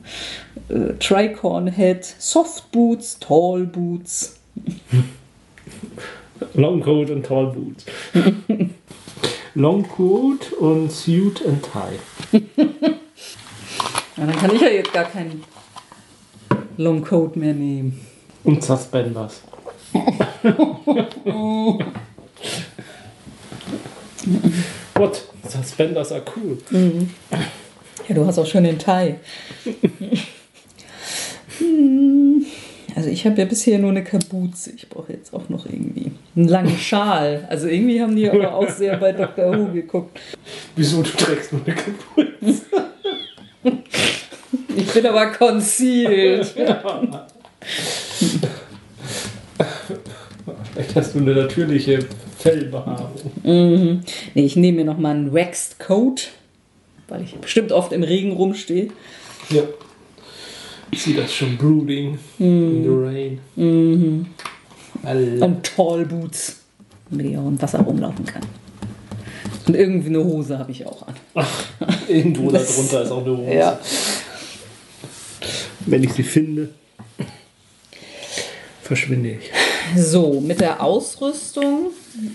äh, 0.69 0.93
Tricorn 0.99 1.67
Head, 1.67 2.05
Soft 2.05 2.71
Boots, 2.71 3.19
Tall 3.19 3.65
Boots. 3.65 4.39
Longcoat 6.53 7.09
und 7.09 7.25
Tall 7.25 7.47
Boots. 7.47 7.85
Longcoat 9.55 10.53
und 10.53 10.91
Suit 10.91 11.41
and 11.45 11.63
Tie. 11.63 12.45
Ja, 14.17 14.25
dann 14.25 14.35
kann 14.35 14.55
ich 14.55 14.61
ja 14.61 14.69
jetzt 14.69 14.93
gar 14.93 15.05
keinen 15.05 15.43
Long 16.77 17.03
Coat 17.03 17.35
mehr 17.35 17.53
nehmen. 17.53 17.99
Und 18.43 18.63
Suspenders. 18.63 19.41
What? 24.95 25.23
Suspenders 25.47 26.11
are 26.13 26.23
cool. 26.35 26.57
Ja, 28.07 28.15
du 28.15 28.25
hast 28.25 28.39
auch 28.39 28.45
schon 28.45 28.63
den. 28.63 28.77
Hm, 31.57 32.45
also 32.95 33.09
ich 33.09 33.25
habe 33.25 33.37
ja 33.39 33.45
bisher 33.45 33.79
nur 33.79 33.89
eine 33.89 34.03
Kapuze. 34.03 34.71
Ich 34.71 34.87
brauche 34.87 35.11
jetzt 35.11 35.33
auch 35.33 35.49
noch 35.49 35.65
irgendwie 35.65 36.11
einen 36.35 36.47
langen 36.47 36.77
Schal. 36.77 37.45
Also 37.49 37.67
irgendwie 37.67 38.01
haben 38.01 38.15
die 38.15 38.29
aber 38.29 38.53
auch 38.55 38.69
sehr 38.69 38.95
bei 38.97 39.11
Dr. 39.11 39.57
Who 39.57 39.73
geguckt. 39.73 40.19
Wieso 40.75 41.01
du 41.01 41.09
trägst 41.11 41.51
nur 41.51 41.63
eine 41.65 41.75
Kapuze? 41.75 42.61
Ich 44.77 44.91
bin 44.93 45.05
aber 45.05 45.27
concealed. 45.27 46.47
Vielleicht 50.73 50.95
hast 50.95 51.15
du 51.15 51.19
eine 51.19 51.33
natürliche 51.33 51.99
Fellbehaarung. 52.37 53.31
Nee, 53.43 54.01
ich 54.33 54.55
nehme 54.55 54.79
mir 54.79 54.85
noch 54.85 54.97
mal 54.97 55.15
einen 55.15 55.33
Waxed 55.33 55.79
Coat, 55.79 56.31
weil 57.07 57.23
ich 57.23 57.35
bestimmt 57.35 57.71
oft 57.71 57.91
im 57.93 58.03
Regen 58.03 58.33
rumstehe. 58.33 58.89
Ja. 59.49 59.63
Ich 60.91 61.03
sehe 61.03 61.15
das 61.15 61.33
schon 61.33 61.57
brooding 61.57 62.17
in 62.39 62.83
the 62.83 62.89
rain. 62.89 63.39
Mhm. 63.55 64.27
Und 65.41 65.63
Tall 65.63 66.05
Boots, 66.05 66.61
damit 67.09 67.27
ich 67.27 67.37
auch 67.37 67.47
im 67.47 67.61
Wasser 67.61 67.79
rumlaufen 67.79 68.25
kann. 68.25 68.43
Und 69.67 69.75
irgendwie 69.75 70.09
eine 70.09 70.23
Hose 70.23 70.59
habe 70.59 70.71
ich 70.71 70.85
auch 70.85 71.07
an. 71.07 71.15
Irgendwo 72.07 72.51
da 72.51 72.59
drunter 72.59 73.01
ist 73.03 73.11
auch 73.11 73.25
eine 73.25 73.37
Hose. 73.37 73.53
Ja. 73.53 73.79
Wenn 75.87 76.03
ich 76.03 76.13
sie 76.13 76.23
finde, 76.23 76.69
verschwinde 78.83 79.31
ich. 79.31 79.51
So, 79.95 80.39
mit 80.39 80.61
der 80.61 80.83
Ausrüstung, 80.83 81.91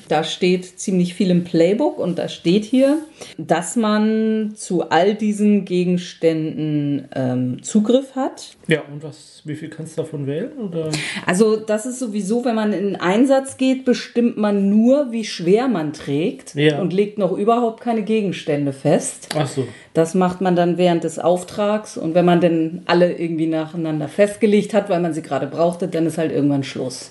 da 0.08 0.24
steht 0.24 0.78
ziemlich 0.78 1.14
viel 1.14 1.30
im 1.30 1.44
Playbook 1.44 1.98
und 1.98 2.18
da 2.18 2.28
steht 2.28 2.64
hier, 2.64 2.98
dass 3.38 3.76
man 3.76 4.52
zu 4.56 4.90
all 4.90 5.14
diesen 5.14 5.64
Gegenständen 5.64 7.08
ähm, 7.14 7.62
Zugriff 7.62 8.14
hat. 8.16 8.56
Ja, 8.66 8.82
und 8.92 9.02
was, 9.02 9.42
wie 9.44 9.54
viel 9.56 9.68
kannst 9.70 9.96
du 9.96 10.02
davon 10.02 10.26
wählen? 10.26 10.52
Oder? 10.58 10.90
Also 11.26 11.56
das 11.56 11.86
ist 11.86 11.98
sowieso, 11.98 12.44
wenn 12.44 12.54
man 12.54 12.72
in 12.72 12.96
Einsatz 12.96 13.56
geht, 13.56 13.84
bestimmt 13.84 14.36
man 14.36 14.68
nur, 14.70 15.12
wie 15.12 15.24
schwer 15.24 15.68
man 15.68 15.92
trägt 15.92 16.54
Ja. 16.54 16.80
und 16.80 16.92
legt 16.92 17.18
noch 17.18 17.32
überhaupt 17.32 17.80
keine 17.80 18.02
Gegenstände 18.02 18.72
fest. 18.72 19.28
Ach 19.36 19.46
so. 19.48 19.66
Das 19.94 20.14
macht 20.14 20.40
man 20.40 20.54
dann 20.56 20.78
während 20.78 21.04
des 21.04 21.18
Auftrags 21.18 21.96
und 21.96 22.14
wenn 22.14 22.24
man 22.24 22.40
dann 22.40 22.82
alle 22.86 23.12
irgendwie 23.12 23.46
nacheinander 23.46 24.08
festgelegt 24.08 24.72
hat, 24.74 24.88
weil 24.88 25.00
man 25.00 25.14
sie 25.14 25.22
gerade 25.22 25.46
brauchte, 25.46 25.88
dann 25.88 26.06
ist 26.06 26.18
halt 26.18 26.32
irgendwann 26.32 26.62
Schluss. 26.62 27.10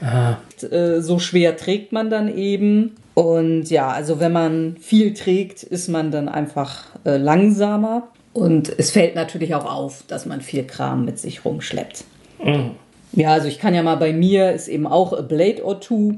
Aha. 0.00 0.40
Äh, 0.70 1.00
So 1.00 1.18
schwer 1.18 1.56
trägt 1.56 1.92
man 1.92 2.10
dann 2.10 2.34
eben. 2.36 2.96
Und 3.14 3.64
ja, 3.70 3.88
also 3.88 4.20
wenn 4.20 4.32
man 4.32 4.76
viel 4.80 5.12
trägt, 5.14 5.62
ist 5.64 5.88
man 5.88 6.10
dann 6.10 6.28
einfach 6.28 6.84
äh, 7.04 7.16
langsamer. 7.16 8.08
Und 8.32 8.72
es 8.78 8.92
fällt 8.92 9.16
natürlich 9.16 9.54
auch 9.54 9.64
auf, 9.64 10.04
dass 10.06 10.24
man 10.26 10.40
viel 10.40 10.62
Kram 10.64 11.04
mit 11.04 11.18
sich 11.18 11.44
rumschleppt. 11.44 12.04
Mhm. 12.44 12.70
Ja, 13.12 13.32
also 13.32 13.48
ich 13.48 13.58
kann 13.58 13.74
ja 13.74 13.82
mal 13.82 13.96
bei 13.96 14.12
mir 14.12 14.52
ist 14.52 14.68
eben 14.68 14.86
auch 14.86 15.12
a 15.12 15.22
blade 15.22 15.64
or 15.64 15.80
two, 15.80 16.14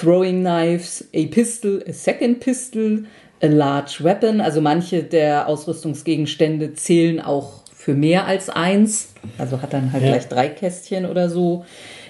throwing 0.00 0.40
knives, 0.40 1.04
a 1.14 1.26
pistol, 1.26 1.82
a 1.88 1.92
second 1.92 2.40
pistol, 2.40 3.04
a 3.42 3.46
large 3.46 3.98
weapon. 4.00 4.40
Also 4.40 4.60
manche 4.60 5.02
der 5.02 5.48
Ausrüstungsgegenstände 5.48 6.74
zählen 6.74 7.20
auch 7.20 7.62
für 7.74 7.94
mehr 7.94 8.26
als 8.26 8.50
eins. 8.50 9.14
Also 9.38 9.62
hat 9.62 9.72
dann 9.72 9.92
halt 9.92 10.02
Ja. 10.02 10.10
gleich 10.10 10.28
drei 10.28 10.48
Kästchen 10.48 11.06
oder 11.06 11.28
so. 11.30 11.64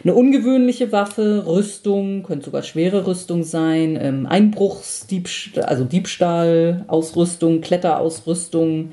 Eine 0.04 0.14
ungewöhnliche 0.14 0.90
Waffe, 0.90 1.44
Rüstung, 1.46 2.24
könnte 2.24 2.46
sogar 2.46 2.62
schwere 2.62 3.06
Rüstung 3.06 3.44
sein, 3.44 3.98
ähm, 4.00 4.26
Einbruchsdiebstahl, 4.26 5.64
also 5.64 5.84
Diebstahl, 5.84 6.84
Ausrüstung, 6.88 7.60
Kletterausrüstung, 7.60 8.92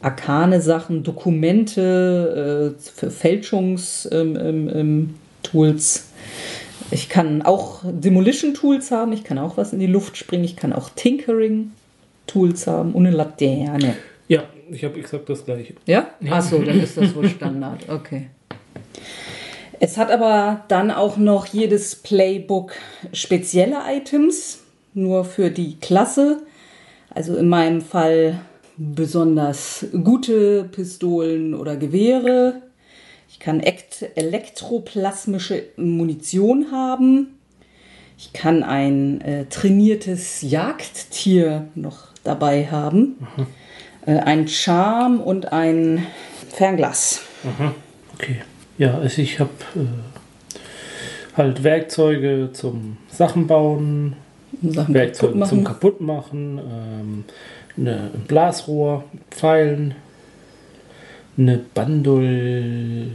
arkane 0.00 0.60
Sachen, 0.60 1.02
Dokumente, 1.02 2.74
äh, 2.76 2.80
für 2.80 3.10
Fälschungstools. 3.10 4.08
Ähm, 4.12 4.38
ähm, 4.40 4.70
ähm, 4.72 5.14
Tools. 5.44 6.08
ich 6.90 7.08
kann 7.08 7.42
auch 7.42 7.82
Demolition-Tools 7.84 8.90
haben, 8.90 9.12
ich 9.12 9.22
kann 9.22 9.38
auch 9.38 9.56
was 9.56 9.72
in 9.72 9.78
die 9.78 9.86
Luft 9.86 10.16
springen, 10.16 10.44
ich 10.44 10.56
kann 10.56 10.72
auch 10.72 10.90
Tinkering-Tools 10.90 12.66
haben 12.66 12.92
und 12.92 13.06
eine 13.06 13.16
Laterne. 13.16 13.96
Ja, 14.26 14.44
ich 14.70 14.84
habe 14.84 14.98
exakt 14.98 15.28
das 15.28 15.44
gleiche. 15.44 15.74
Ja? 15.86 16.08
Achso, 16.28 16.58
dann 16.62 16.80
ist 16.80 16.96
das 16.96 17.14
wohl 17.14 17.28
Standard. 17.28 17.88
Okay. 17.88 18.28
Es 19.86 19.98
hat 19.98 20.10
aber 20.10 20.64
dann 20.68 20.90
auch 20.90 21.18
noch 21.18 21.44
jedes 21.44 21.94
Playbook 21.94 22.72
spezielle 23.12 23.76
Items, 23.86 24.60
nur 24.94 25.26
für 25.26 25.50
die 25.50 25.76
Klasse. 25.78 26.40
Also 27.10 27.36
in 27.36 27.50
meinem 27.50 27.82
Fall 27.82 28.40
besonders 28.78 29.84
gute 30.02 30.64
Pistolen 30.64 31.54
oder 31.54 31.76
Gewehre. 31.76 32.62
Ich 33.28 33.38
kann 33.38 33.60
ekt- 33.60 34.06
elektroplasmische 34.14 35.64
Munition 35.76 36.72
haben. 36.72 37.38
Ich 38.16 38.32
kann 38.32 38.62
ein 38.62 39.20
äh, 39.20 39.44
trainiertes 39.50 40.40
Jagdtier 40.40 41.68
noch 41.74 42.06
dabei 42.24 42.68
haben. 42.70 43.18
Äh, 44.06 44.16
ein 44.16 44.48
Charme 44.48 45.20
und 45.20 45.52
ein 45.52 46.06
Fernglas. 46.54 47.20
Aha. 47.44 47.74
Okay. 48.14 48.40
Ja, 48.78 48.98
also 48.98 49.22
ich 49.22 49.38
habe 49.40 49.50
äh, 49.76 49.86
halt 51.36 51.62
Werkzeuge 51.62 52.50
zum 52.52 52.96
Sachen 53.10 53.46
bauen, 53.46 54.16
Sachen 54.62 54.94
Werkzeuge 54.94 55.34
kaputt 55.34 55.48
zum 55.48 55.58
machen. 55.58 55.64
Kaputtmachen, 55.64 56.58
ähm, 56.58 57.24
eine, 57.76 58.10
ein 58.14 58.24
Blasrohr, 58.26 59.04
Pfeilen, 59.30 59.94
eine 61.36 61.58
Bandolier. 61.74 63.12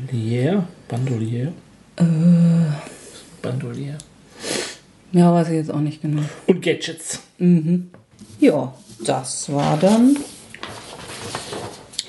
Bandolier? 0.88 1.51
Äh. 1.97 2.03
Bandolier. 3.41 3.97
Ja, 5.12 5.34
weiß 5.34 5.47
ich 5.49 5.55
jetzt 5.55 5.72
auch 5.72 5.80
nicht 5.80 6.01
genau. 6.01 6.22
Und 6.45 6.62
Gadgets. 6.62 7.22
Ja, 8.39 8.74
das 9.03 9.51
war 9.51 9.78
dann, 9.78 10.18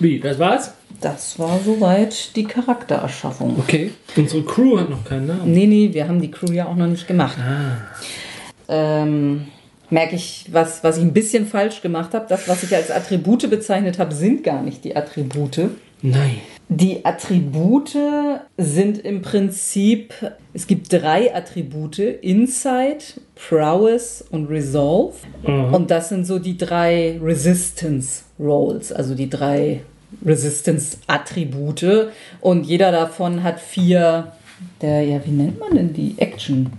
Wie, 0.00 0.18
das 0.18 0.38
war's? 0.38 0.72
Das 1.00 1.38
war 1.38 1.58
soweit 1.64 2.36
die 2.36 2.44
Charaktererschaffung. 2.44 3.58
Okay. 3.58 3.90
Unsere 4.16 4.42
Crew 4.42 4.78
hat 4.78 4.90
noch 4.90 5.04
keinen 5.04 5.26
Namen. 5.26 5.52
Nee, 5.52 5.66
nee, 5.66 5.90
wir 5.92 6.08
haben 6.08 6.20
die 6.20 6.30
Crew 6.30 6.52
ja 6.52 6.66
auch 6.66 6.76
noch 6.76 6.86
nicht 6.86 7.06
gemacht. 7.06 7.36
Ähm, 8.68 9.46
merke 9.90 10.16
ich, 10.16 10.46
was, 10.52 10.84
was 10.84 10.98
ich 10.98 11.02
ein 11.02 11.12
bisschen 11.12 11.46
falsch 11.46 11.82
gemacht 11.82 12.14
habe. 12.14 12.26
Das, 12.28 12.48
was 12.48 12.62
ich 12.62 12.74
als 12.74 12.90
Attribute 12.90 13.48
bezeichnet 13.50 13.98
habe, 13.98 14.14
sind 14.14 14.44
gar 14.44 14.62
nicht 14.62 14.84
die 14.84 14.94
Attribute. 14.94 15.70
Nein. 16.02 16.38
Die 16.68 17.04
Attribute 17.04 17.96
sind 18.56 18.98
im 18.98 19.22
Prinzip, 19.22 20.14
es 20.54 20.68
gibt 20.68 20.92
drei 20.92 21.34
Attribute, 21.34 21.98
Insight, 21.98 23.20
Prowess 23.34 24.24
und 24.30 24.48
Resolve. 24.48 25.16
Mhm. 25.44 25.74
Und 25.74 25.90
das 25.90 26.10
sind 26.10 26.26
so 26.26 26.38
die 26.38 26.56
drei 26.56 27.18
Resistance 27.20 28.22
Rolls, 28.38 28.92
also 28.92 29.16
die 29.16 29.28
drei 29.28 29.80
Resistance 30.24 30.98
Attribute. 31.06 32.10
Und 32.40 32.64
jeder 32.64 32.92
davon 32.92 33.42
hat 33.42 33.60
vier, 33.60 34.32
der, 34.80 35.02
ja, 35.02 35.20
wie 35.24 35.30
nennt 35.30 35.58
man 35.58 35.74
denn 35.74 35.92
die? 35.92 36.14
Action. 36.18 36.70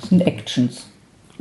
Das 0.00 0.10
sind 0.10 0.26
Actions. 0.26 0.86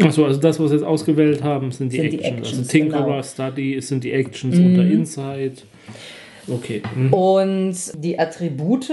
Achso, 0.01 0.25
also 0.25 0.39
das, 0.39 0.59
was 0.59 0.71
wir 0.71 0.77
jetzt 0.77 0.85
ausgewählt 0.85 1.43
haben, 1.43 1.71
sind 1.71 1.91
die 1.91 1.97
Sind 1.97 2.13
die 2.13 2.19
Actions. 2.19 2.37
Actions, 2.37 2.57
also 2.59 2.71
Tinkerer, 2.71 3.05
genau. 3.05 3.23
Study 3.23 3.75
es 3.75 3.87
sind 3.87 4.03
die 4.03 4.11
Actions 4.11 4.57
unter 4.57 4.83
Insight. 4.83 5.63
Okay. 6.47 6.81
Mhm. 6.95 7.13
Und 7.13 7.75
die 7.97 8.17
Attribute 8.17 8.91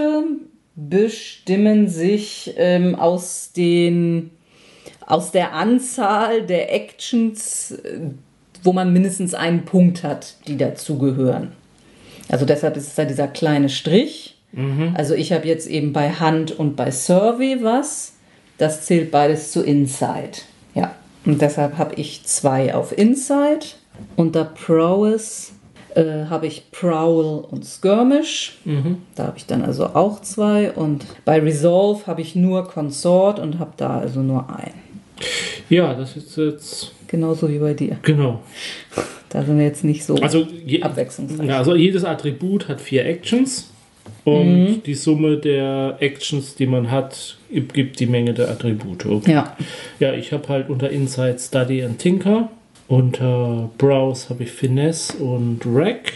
bestimmen 0.74 1.88
sich 1.88 2.52
ähm, 2.57 2.94
aus 2.94 3.52
den 3.57 4.30
aus 5.07 5.30
der 5.30 5.52
Anzahl 5.54 6.44
der 6.44 6.74
Actions, 6.74 7.70
äh, 7.70 8.00
wo 8.62 8.72
man 8.72 8.92
mindestens 8.92 9.34
einen 9.34 9.64
Punkt 9.64 10.02
hat, 10.02 10.34
die 10.48 10.57
dazugehören. 10.57 11.52
Also 12.28 12.44
deshalb 12.44 12.76
ist 12.76 12.88
es 12.88 12.94
da 12.94 13.04
dieser 13.04 13.28
kleine 13.28 13.68
Strich. 13.68 14.36
Also 14.94 15.14
ich 15.14 15.32
habe 15.32 15.46
jetzt 15.46 15.66
eben 15.68 15.92
bei 15.92 16.10
Hand 16.10 16.58
und 16.58 16.76
bei 16.76 16.90
Survey 16.90 17.58
was. 17.62 18.14
Das 18.58 18.86
zählt 18.86 19.10
beides 19.10 19.52
zu 19.52 19.62
Inside. 19.62 20.38
Ja. 20.74 20.94
Und 21.24 21.42
deshalb 21.42 21.76
habe 21.76 21.94
ich 21.96 22.24
zwei 22.24 22.74
auf 22.74 22.96
Inside. 22.96 23.66
Unter 24.16 24.44
Prowess 24.44 25.52
äh, 25.94 26.26
habe 26.30 26.46
ich 26.46 26.70
Prowl 26.70 27.44
und 27.50 27.64
Skirmish. 27.64 28.58
Da 29.14 29.26
habe 29.26 29.38
ich 29.38 29.46
dann 29.46 29.62
also 29.62 29.86
auch 29.86 30.20
zwei. 30.22 30.72
Und 30.72 31.04
bei 31.24 31.40
Resolve 31.40 32.06
habe 32.06 32.20
ich 32.20 32.34
nur 32.34 32.68
Consort 32.68 33.38
und 33.38 33.58
habe 33.58 33.72
da 33.76 33.98
also 33.98 34.20
nur 34.20 34.48
einen. 34.48 35.00
Ja, 35.68 35.94
das 35.94 36.16
ist 36.16 36.36
jetzt. 36.36 36.92
Genauso 37.09 37.48
wie 37.48 37.59
bei 37.59 37.74
dir. 37.74 37.98
Genau. 38.02 38.40
Da 39.28 39.42
sind 39.42 39.59
wir 39.59 39.64
jetzt 39.64 39.84
nicht 39.84 40.04
so 40.04 40.14
Also, 40.16 40.46
je, 40.64 40.82
abwechslungsreich. 40.82 41.48
ja, 41.48 41.59
also 41.59 41.74
jedes 41.74 42.04
Attribut 42.04 42.68
hat 42.68 42.80
vier 42.80 43.04
Actions. 43.07 43.70
Und 44.24 44.82
die 44.86 44.94
Summe 44.94 45.36
der 45.36 45.96
Actions, 46.00 46.54
die 46.57 46.66
man 46.66 46.90
hat, 46.90 47.38
gibt 47.50 47.98
die 48.00 48.07
Menge 48.07 48.34
der 48.34 48.48
Attribute. 48.50 49.04
Okay. 49.07 49.32
Ja. 49.32 49.57
Ja, 50.00 50.14
ich 50.14 50.32
habe 50.32 50.48
halt 50.48 50.68
unter 50.68 50.90
Insight 50.90 51.40
Study 51.40 51.84
und 51.84 51.98
Tinker. 51.98 52.50
Unter 52.88 53.70
Browse 53.78 54.28
habe 54.30 54.44
ich 54.44 54.50
Finesse 54.52 55.16
und 55.18 55.61
Rack. 55.66 56.12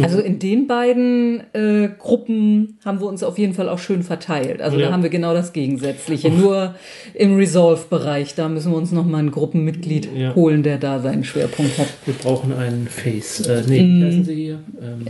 Also 0.00 0.20
in 0.20 0.38
den 0.38 0.66
beiden 0.66 1.42
äh, 1.52 1.88
Gruppen 1.98 2.78
haben 2.84 3.00
wir 3.00 3.06
uns 3.06 3.22
auf 3.22 3.38
jeden 3.38 3.52
Fall 3.54 3.68
auch 3.68 3.78
schön 3.78 4.02
verteilt. 4.02 4.62
Also 4.62 4.78
Ja. 4.78 4.86
da 4.86 4.92
haben 4.92 5.02
wir 5.02 5.10
genau 5.10 5.34
das 5.34 5.52
Gegensätzliche. 5.52 6.30
Nur 6.30 6.74
im 7.14 7.36
Resolve-Bereich, 7.36 8.34
da 8.34 8.48
müssen 8.48 8.72
wir 8.72 8.78
uns 8.78 8.92
nochmal 8.92 9.22
ein 9.22 9.30
Gruppenmitglied 9.30 10.08
Ja. 10.16 10.34
holen, 10.34 10.62
der 10.62 10.78
da 10.78 11.00
seinen 11.00 11.24
Schwerpunkt 11.24 11.76
hat. 11.78 11.88
Wir 12.06 12.14
brauchen 12.14 12.52
einen 12.52 12.88
Face. 12.88 13.40
Äh, 13.46 13.62
nee, 13.68 13.80
wie 13.80 14.04
heißen 14.06 14.24
sie 14.24 14.34
hier? 14.34 14.58
Ähm, 14.80 15.06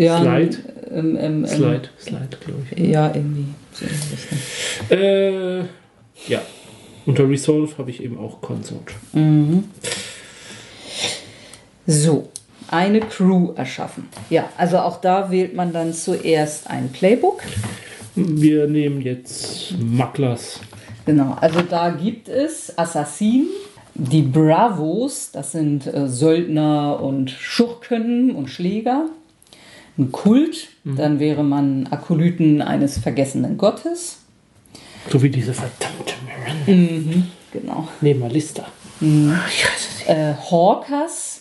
Ja, 0.00 0.20
Slide. 0.20 0.56
Ähm, 0.92 1.16
ähm, 1.16 1.16
ähm, 1.20 1.46
Slide. 1.46 1.88
Slide, 2.00 2.28
glaube 2.44 2.62
ich. 2.76 2.88
Ja, 2.88 3.12
irgendwie. 3.14 3.44
So 3.72 3.84
in. 4.90 4.98
Äh, 4.98 5.58
ja. 6.28 6.40
Unter 7.06 7.28
Resolve 7.28 7.76
habe 7.78 7.90
ich 7.90 8.02
eben 8.02 8.18
auch 8.18 8.40
Consort. 8.40 8.92
So, 11.86 12.28
eine 12.70 13.00
Crew 13.00 13.52
erschaffen. 13.54 14.08
Ja, 14.30 14.48
also 14.56 14.78
auch 14.78 15.00
da 15.00 15.30
wählt 15.30 15.54
man 15.54 15.72
dann 15.72 15.92
zuerst 15.92 16.70
ein 16.70 16.90
Playbook. 16.90 17.42
Wir 18.14 18.66
nehmen 18.66 19.00
jetzt 19.00 19.74
Maklers. 19.78 20.60
Genau, 21.06 21.36
also 21.40 21.62
da 21.62 21.90
gibt 21.90 22.28
es 22.28 22.76
Assassinen, 22.78 23.48
die 23.94 24.22
Bravos, 24.22 25.30
das 25.32 25.52
sind 25.52 25.86
äh, 25.86 26.08
Söldner 26.08 27.00
und 27.02 27.30
Schurken 27.30 28.34
und 28.34 28.48
Schläger. 28.48 29.06
Ein 29.98 30.12
Kult, 30.12 30.68
dann 30.84 31.18
wäre 31.18 31.42
man 31.42 31.88
Akolyten 31.90 32.62
eines 32.62 32.98
vergessenen 32.98 33.58
Gottes. 33.58 34.18
So 35.10 35.22
wie 35.22 35.28
diese 35.28 35.52
verdammte 35.52 36.14
Miranda. 36.24 37.26
Genau. 37.52 37.88
Nehmen 38.00 38.20
wir 38.20 38.28
Lista. 38.28 38.66
Äh, 40.06 40.34
Hawkers, 40.50 41.39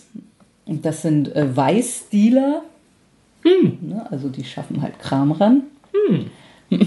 und 0.70 0.86
das 0.86 1.01
sind 1.01 1.36
äh, 1.36 1.55
Weißdealer. 1.55 2.61
Ne, 3.43 4.05
also 4.11 4.30
die 4.30 4.43
schaffen 4.43 4.82
halt 4.82 4.99
Kram 4.99 5.32
ran. 5.32 5.63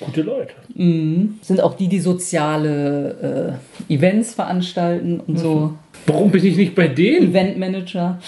Gute 0.00 0.22
Leute. 0.22 0.54
Sind 0.74 1.60
auch 1.60 1.76
die, 1.76 1.88
die 1.88 2.00
soziale 2.00 3.58
äh, 3.88 3.94
Events 3.94 4.34
veranstalten 4.34 5.20
und 5.20 5.38
so. 5.38 5.74
Warum 6.06 6.30
bin 6.30 6.44
ich 6.44 6.56
nicht 6.56 6.74
bei 6.74 6.88
denen? 6.88 7.30
Eventmanager. 7.30 8.18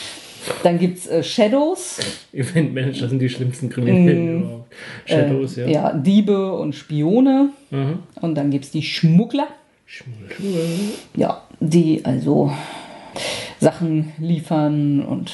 Dann 0.62 0.78
gibt 0.78 0.99
es 0.99 1.07
äh, 1.09 1.24
Shadows, 1.24 1.99
Eventmanager 2.32 3.09
sind 3.09 3.18
die 3.18 3.28
schlimmsten 3.28 3.68
Kriminellen 3.68 4.42
überhaupt. 4.42 4.74
Shadows, 5.05 5.57
ja. 5.57 5.66
ja, 5.66 5.92
Diebe 5.92 6.53
und 6.53 6.74
Spione. 6.74 7.51
Mhm. 7.70 7.99
Und 8.20 8.36
dann 8.36 8.51
gibt 8.51 8.66
es 8.66 8.70
die 8.70 8.82
Schmuggler, 8.82 9.49
Schmuggel. 9.86 10.38
ja, 11.16 11.42
die 11.59 12.05
also 12.05 12.53
Sachen 13.61 14.12
liefern 14.18 15.00
und 15.04 15.32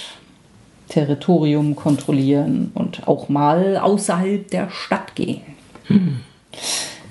Territorium 0.89 1.75
kontrollieren 1.75 2.71
und 2.75 3.09
auch 3.09 3.29
mal 3.29 3.77
außerhalb 3.79 4.49
der 4.51 4.71
Stadt 4.71 5.15
gehen. 5.15 5.41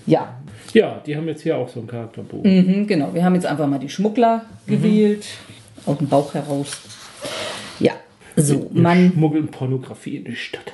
Ja, 0.05 0.35
Ja, 0.73 1.01
die 1.05 1.15
haben 1.17 1.27
jetzt 1.27 1.41
hier 1.43 1.57
auch 1.57 1.67
so 1.67 1.79
einen 1.79 1.87
Charakterbogen. 1.87 2.65
mhm, 2.81 2.87
genau. 2.87 3.13
Wir 3.13 3.25
haben 3.25 3.35
jetzt 3.35 3.45
einfach 3.45 3.67
mal 3.67 3.79
die 3.79 3.89
Schmuggler 3.89 4.45
gewählt, 4.67 5.25
aus 5.85 5.97
dem 5.97 6.07
Bauch 6.07 6.33
heraus. 6.33 6.81
Ja, 7.79 7.93
so, 8.35 8.69
Wir 8.71 8.81
man 8.81 9.11
schmuggeln 9.11 9.47
Pornografie 9.47 10.17
in 10.17 10.25
die 10.25 10.35
Stadt. 10.35 10.71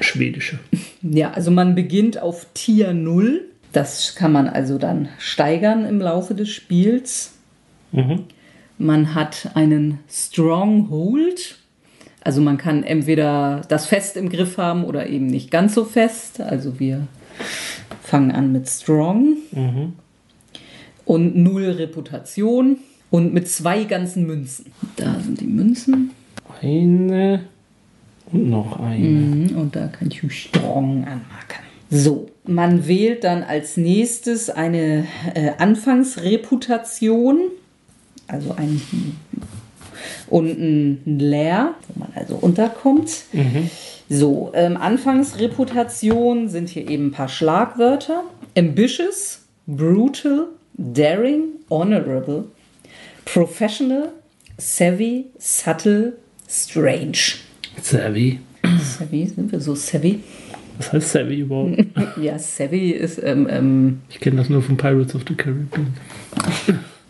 Schwedische. 0.00 0.58
Ja, 1.02 1.32
also 1.32 1.50
man 1.50 1.74
beginnt 1.74 2.18
auf 2.22 2.46
Tier 2.54 2.94
0. 2.94 3.44
Das 3.72 4.14
kann 4.14 4.32
man 4.32 4.48
also 4.48 4.78
dann 4.78 5.10
steigern 5.18 5.84
im 5.84 6.00
Laufe 6.00 6.34
des 6.34 6.48
Spiels. 6.48 7.34
Mhm. 7.92 8.20
Man 8.78 9.14
hat 9.14 9.50
einen 9.54 10.00
Stronghold. 10.10 11.58
Also 12.22 12.40
man 12.40 12.56
kann 12.56 12.82
entweder 12.82 13.62
das 13.68 13.86
fest 13.86 14.16
im 14.16 14.28
Griff 14.28 14.56
haben 14.58 14.84
oder 14.84 15.06
eben 15.08 15.26
nicht 15.26 15.50
ganz 15.50 15.74
so 15.74 15.84
fest. 15.84 16.40
Also 16.40 16.80
wir 16.80 17.06
fangen 18.02 18.32
an 18.32 18.52
mit 18.52 18.68
Strong. 18.68 19.36
Und 21.04 21.36
null 21.36 21.70
Reputation. 21.70 22.78
Und 23.10 23.32
mit 23.32 23.48
zwei 23.48 23.84
ganzen 23.84 24.26
Münzen. 24.26 24.72
Da 24.96 25.20
sind 25.20 25.40
die 25.40 25.46
Münzen. 25.46 26.10
Eine 26.60 27.44
und 28.32 28.50
noch 28.50 28.80
eine. 28.80 28.98
Mhm, 28.98 29.56
Und 29.56 29.76
da 29.76 29.86
kann 29.86 30.08
ich 30.10 30.20
Strong 30.32 31.04
anmarken. 31.04 31.64
So, 31.90 32.28
man 32.44 32.88
wählt 32.88 33.22
dann 33.22 33.42
als 33.42 33.76
nächstes 33.76 34.50
eine 34.50 35.06
äh, 35.34 35.50
Anfangsreputation, 35.58 37.38
also 38.28 38.54
ein 38.56 38.80
und 40.28 40.58
ein 40.58 41.18
Leer, 41.18 41.74
wo 41.88 42.00
man 42.00 42.12
also 42.14 42.36
unterkommt. 42.36 43.10
So, 44.08 44.50
ähm, 44.54 44.76
Anfangsreputation 44.76 46.48
sind 46.48 46.68
hier 46.68 46.88
eben 46.88 47.06
ein 47.08 47.10
paar 47.12 47.28
Schlagwörter. 47.28 48.24
Ambitious, 48.56 49.42
brutal, 49.66 50.46
daring, 50.74 51.44
honorable, 51.70 52.44
professional, 53.24 54.10
savvy, 54.58 55.26
subtle, 55.38 56.14
strange. 56.48 57.36
Savvy. 57.80 58.40
Savvy, 58.80 59.26
sind 59.26 59.52
wir 59.52 59.60
so 59.60 59.74
savvy? 59.74 60.20
Was 60.78 60.92
heißt 60.92 61.12
Savvy 61.12 61.40
überhaupt? 61.40 61.84
Ja, 62.20 62.38
savvy 62.38 62.90
ist, 62.90 63.20
ähm, 63.22 63.46
ähm, 63.48 64.00
Ich 64.08 64.20
kenne 64.20 64.36
das 64.36 64.48
nur 64.48 64.62
von 64.62 64.76
Pirates 64.76 65.14
of 65.14 65.22
the 65.28 65.34
Caribbean. 65.34 65.94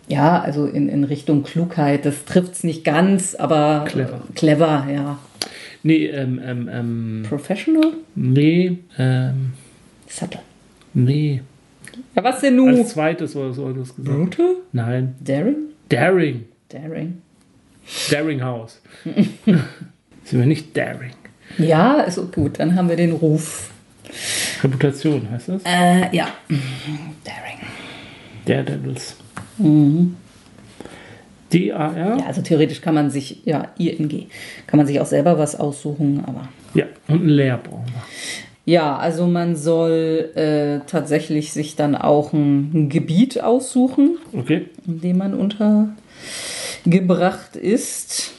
Ja, 0.08 0.40
also 0.40 0.66
in, 0.66 0.88
in 0.88 1.04
Richtung 1.04 1.42
Klugheit. 1.42 2.04
Das 2.04 2.24
trifft 2.24 2.52
es 2.52 2.64
nicht 2.64 2.84
ganz, 2.84 3.34
aber 3.34 3.84
Clever. 3.86 4.22
clever, 4.34 4.86
ja. 4.92 5.18
Nee, 5.82 6.06
ähm, 6.06 6.40
ähm, 6.44 6.70
ähm, 6.72 7.22
Professional? 7.28 7.92
nee, 8.14 8.78
ähm, 8.98 9.52
Subtle. 10.08 10.40
nee. 10.94 11.42
Ja, 12.16 12.24
was 12.24 12.40
denn 12.40 12.56
nun? 12.56 12.76
Als 12.76 12.90
zweites 12.90 13.36
oder 13.36 13.52
so 13.52 13.68
hat 13.68 13.76
das 13.78 13.94
gesagt. 13.94 14.16
Brutal? 14.16 14.56
Nein. 14.72 15.14
Daring? 15.20 15.56
Daring. 15.88 16.44
Daring. 16.68 17.22
Daring 18.10 18.42
House. 18.42 18.80
Sind 19.44 20.40
wir 20.40 20.46
nicht 20.46 20.76
Daring. 20.76 21.12
Ja, 21.58 22.00
ist 22.00 22.18
auch 22.18 22.32
gut. 22.32 22.58
Dann 22.58 22.74
haben 22.74 22.88
wir 22.88 22.96
den 22.96 23.12
Ruf. 23.12 23.70
Reputation 24.62 25.30
heißt 25.30 25.50
das? 25.50 25.62
Äh, 25.64 26.16
ja. 26.16 26.28
Daring. 27.24 27.58
Daredevils. 28.46 29.16
D-A-R? 31.52 32.16
Ja, 32.18 32.26
also 32.26 32.42
theoretisch 32.42 32.80
kann 32.80 32.94
man 32.94 33.10
sich, 33.10 33.44
ja, 33.44 33.68
ING, 33.78 34.26
kann 34.66 34.78
man 34.78 34.86
sich 34.86 35.00
auch 35.00 35.06
selber 35.06 35.38
was 35.38 35.58
aussuchen, 35.58 36.22
aber. 36.26 36.48
Ja, 36.74 36.86
und 37.08 37.24
ein 37.24 37.28
Leer 37.28 37.58
brauchen 37.58 37.86
wir. 37.86 38.02
Ja, 38.66 38.96
also 38.96 39.26
man 39.26 39.56
soll 39.56 40.30
äh, 40.36 40.80
tatsächlich 40.86 41.52
sich 41.52 41.76
dann 41.76 41.94
auch 41.94 42.32
ein, 42.32 42.70
ein 42.72 42.88
Gebiet 42.88 43.42
aussuchen, 43.42 44.16
Okay. 44.32 44.66
in 44.86 45.00
dem 45.02 45.18
man 45.18 45.34
untergebracht 45.34 47.56
ist. 47.56 48.32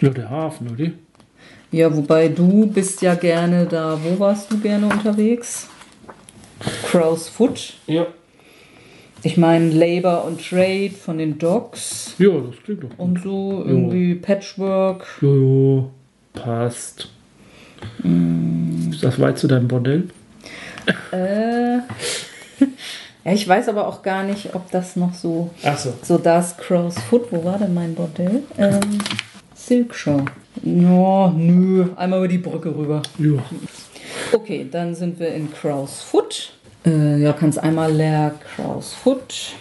Ja, 0.00 0.10
der 0.10 0.28
Hafen, 0.28 0.68
oder? 0.70 0.90
Ja, 1.72 1.94
wobei 1.96 2.28
du 2.28 2.66
bist 2.66 3.00
ja 3.02 3.14
gerne 3.14 3.64
da, 3.66 3.98
wo 4.04 4.18
warst 4.20 4.52
du 4.52 4.58
gerne 4.58 4.86
unterwegs? 4.86 5.68
Crow's 6.84 7.28
Foot. 7.28 7.74
Ja. 7.86 8.06
Ich 9.22 9.36
meine 9.36 9.70
Labor 9.70 10.24
und 10.24 10.40
Trade 10.46 10.90
von 10.90 11.18
den 11.18 11.38
Docks 11.38 12.14
Ja, 12.18 12.30
das 12.38 12.62
klingt 12.62 12.84
doch 12.84 12.90
gut. 12.90 12.98
und 12.98 13.22
so 13.22 13.64
irgendwie 13.66 14.14
Patchwork. 14.14 15.06
Jojo, 15.20 15.90
passt. 16.32 17.08
Ist 18.90 19.02
das 19.02 19.18
weit 19.20 19.38
zu 19.38 19.48
deinem 19.48 19.68
Bordell? 19.68 20.04
Äh, 21.12 21.78
ja, 23.24 23.32
ich 23.32 23.46
weiß 23.48 23.68
aber 23.68 23.88
auch 23.88 24.02
gar 24.02 24.22
nicht, 24.22 24.54
ob 24.54 24.70
das 24.70 24.94
noch 24.96 25.12
so 25.14 25.50
Achso. 25.64 25.92
so 26.02 26.18
das 26.18 26.56
Crow's 26.56 26.98
Foot. 27.10 27.32
Wo 27.32 27.44
war 27.44 27.58
denn 27.58 27.74
mein 27.74 27.94
Bordell? 27.94 28.42
Ähm, 28.58 28.80
Silk 29.54 29.94
Show. 29.94 30.20
Ja, 30.62 31.32
nö, 31.36 31.86
einmal 31.96 32.20
über 32.20 32.28
die 32.28 32.38
Brücke 32.38 32.74
rüber. 32.74 33.02
Ja. 33.18 33.42
Okay, 34.32 34.66
dann 34.70 34.94
sind 34.94 35.18
wir 35.18 35.34
in 35.34 35.52
Crow's 35.52 36.02
Foot. 36.02 36.52
Äh, 36.86 37.20
ja, 37.20 37.32
kannst 37.32 37.58
einmal 37.58 37.92
leer 37.92 38.34
Crow's 38.54 38.94
Foot. 38.94 39.54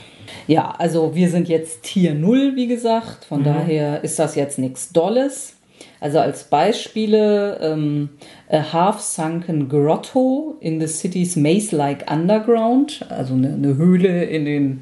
Ja, 0.47 0.75
also 0.77 1.15
wir 1.15 1.29
sind 1.29 1.49
jetzt 1.49 1.83
Tier 1.83 2.13
0, 2.13 2.55
wie 2.55 2.67
gesagt. 2.67 3.25
Von 3.25 3.43
daher 3.43 4.03
ist 4.03 4.19
das 4.19 4.35
jetzt 4.35 4.59
nichts 4.59 4.91
Dolles. 4.91 5.55
Also 5.99 6.19
als 6.19 6.43
Beispiele 6.43 7.57
ähm, 7.61 8.09
a 8.49 8.73
half-sunken 8.73 9.69
grotto 9.69 10.55
in 10.59 10.79
the 10.79 10.87
city's 10.87 11.35
maze-like 11.35 12.11
underground. 12.11 13.05
Also 13.09 13.33
eine, 13.33 13.53
eine 13.53 13.75
Höhle 13.75 14.25
in 14.25 14.45
den, 14.45 14.81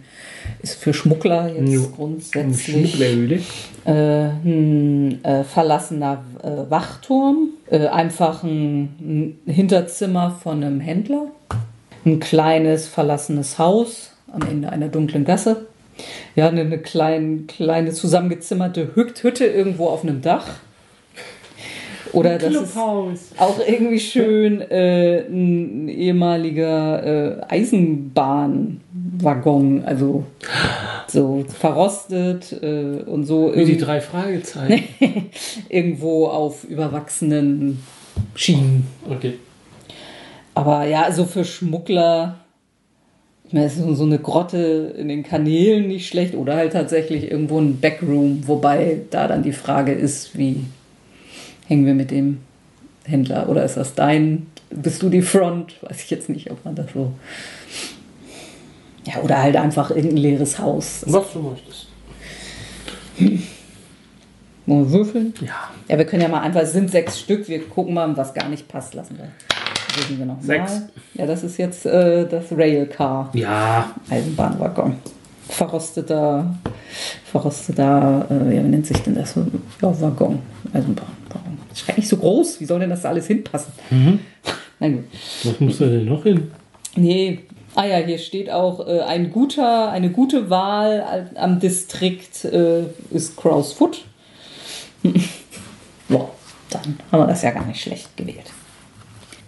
ist 0.61 0.75
für 0.75 0.93
Schmuggler 0.93 1.47
jetzt 1.47 1.71
Jo. 1.71 1.87
grundsätzlich. 1.95 2.91
Schmugglerhöhle. 2.91 3.39
Äh, 3.85 4.29
ein 4.43 5.23
äh, 5.23 5.43
verlassener 5.45 6.23
äh, 6.41 6.69
Wachturm, 6.69 7.49
äh, 7.69 7.87
einfach 7.87 8.43
ein, 8.43 9.37
ein 9.45 9.53
Hinterzimmer 9.53 10.31
von 10.43 10.63
einem 10.63 10.81
Händler, 10.81 11.27
ein 12.05 12.19
kleines 12.19 12.87
verlassenes 12.87 13.57
Haus 13.59 14.11
am 14.31 14.41
Ende 14.49 14.69
einer 14.69 14.87
dunklen 14.89 15.25
Gasse, 15.25 15.65
ja, 16.35 16.47
eine, 16.47 16.61
eine 16.61 16.77
klein, 16.79 17.45
kleine 17.47 17.91
zusammengezimmerte 17.91 18.91
Hüt- 18.95 19.21
Hütte 19.23 19.45
irgendwo 19.45 19.87
auf 19.87 20.03
einem 20.03 20.21
Dach. 20.21 20.47
Oder 22.13 22.37
das 22.37 22.53
ist 22.53 22.77
auch 22.77 23.59
irgendwie 23.67 23.99
schön 23.99 24.61
äh, 24.61 25.21
ein 25.27 25.87
ehemaliger 25.87 27.39
äh, 27.39 27.41
Eisenbahnwaggon, 27.49 29.83
also 29.83 30.23
so 31.07 31.43
verrostet 31.59 32.55
äh, 32.61 33.01
und 33.05 33.25
so 33.25 33.51
Wie 33.55 33.65
die 33.65 33.77
drei 33.77 33.99
Fragezeichen. 33.99 34.83
irgendwo 35.69 36.27
auf 36.27 36.63
überwachsenen 36.65 37.79
Schienen. 38.35 38.85
Okay. 39.09 39.33
Aber 40.55 40.85
ja, 40.85 41.03
also 41.03 41.25
für 41.25 41.45
Schmuggler 41.45 42.35
Ich 43.45 43.53
meine, 43.53 43.65
es 43.65 43.77
ist 43.77 43.97
so 43.97 44.03
eine 44.03 44.19
Grotte 44.19 44.93
in 44.97 45.07
den 45.07 45.23
Kanälen 45.23 45.87
nicht 45.87 46.07
schlecht 46.07 46.35
oder 46.35 46.55
halt 46.55 46.73
tatsächlich 46.73 47.31
irgendwo 47.31 47.59
ein 47.59 47.79
Backroom, 47.79 48.47
wobei 48.47 49.01
da 49.09 49.27
dann 49.27 49.43
die 49.43 49.51
Frage 49.51 49.93
ist, 49.93 50.37
wie 50.37 50.63
hängen 51.67 51.85
wir 51.85 51.93
mit 51.93 52.11
dem 52.11 52.39
Händler 53.05 53.49
oder 53.49 53.63
ist 53.63 53.77
das 53.77 53.95
dein, 53.95 54.47
bist 54.69 55.01
du 55.01 55.09
die 55.09 55.21
Front? 55.21 55.75
Weiß 55.81 56.03
ich 56.03 56.09
jetzt 56.09 56.29
nicht, 56.29 56.51
ob 56.51 56.63
man 56.65 56.75
das 56.75 56.87
so. 56.93 57.13
Ja, 59.05 59.21
oder 59.21 59.41
halt 59.41 59.57
einfach 59.57 59.89
irgendein 59.89 60.17
leeres 60.17 60.59
Haus. 60.59 61.03
Was 61.07 61.33
du 61.33 61.39
möchtest. 61.39 61.87
Wollen 64.65 64.85
wir 64.85 64.91
würfeln? 64.91 65.33
Ja. 65.41 65.69
Ja, 65.89 65.97
wir 65.97 66.05
können 66.05 66.21
ja 66.21 66.29
mal 66.29 66.39
einfach, 66.39 66.61
es 66.61 66.71
sind 66.71 66.89
sechs 66.89 67.19
Stück, 67.19 67.49
wir 67.49 67.67
gucken 67.67 67.93
mal, 67.93 68.15
was 68.15 68.33
gar 68.33 68.47
nicht 68.47 68.69
passt, 68.69 68.93
lassen 68.93 69.17
wir. 69.17 69.27
Würfeln 69.95 70.19
wir 70.19 70.25
noch 70.25 70.41
Sechs. 70.41 70.81
Ja, 71.13 71.25
das 71.25 71.43
ist 71.43 71.57
jetzt 71.57 71.85
äh, 71.85 72.27
das 72.27 72.45
Railcar, 72.51 73.29
Ja. 73.33 73.93
Eisenbahnwaggon. 74.09 74.95
Verrosteter, 75.49 76.55
verrosteter, 77.25 78.25
äh, 78.29 78.55
ja, 78.55 78.63
wie 78.63 78.67
nennt 78.69 78.87
sich 78.87 78.97
denn 78.99 79.15
das? 79.15 79.35
Ja, 79.81 80.01
Waggon, 80.01 80.39
Eisenbahnwaggon. 80.73 81.57
Ist 81.71 81.85
gar 81.87 81.95
nicht 81.95 82.07
so 82.07 82.17
groß, 82.17 82.59
wie 82.59 82.65
soll 82.65 82.79
denn 82.79 82.89
das 82.89 83.01
da 83.01 83.09
alles 83.09 83.27
hinpassen? 83.27 83.73
Na 84.79 84.87
gut. 84.89 85.03
Was 85.43 85.59
muss 85.59 85.77
da 85.77 85.85
denn 85.85 86.05
noch 86.05 86.23
hin? 86.23 86.51
Nee. 86.95 87.39
Ah 87.75 87.85
ja, 87.85 87.97
hier 87.97 88.19
steht 88.19 88.51
auch, 88.51 88.87
äh, 88.87 89.01
ein 89.01 89.31
guter, 89.31 89.89
eine 89.91 90.11
gute 90.11 90.49
Wahl 90.49 91.27
am 91.35 91.59
Distrikt 91.59 92.45
äh, 92.45 92.83
ist 93.09 93.35
Crow's 93.35 93.73
Foot. 93.73 94.05
ja, 95.03 96.29
dann 96.69 96.99
haben 97.11 97.19
wir 97.21 97.27
das 97.27 97.41
ja 97.41 97.51
gar 97.51 97.65
nicht 97.65 97.81
schlecht 97.81 98.15
gewählt. 98.15 98.51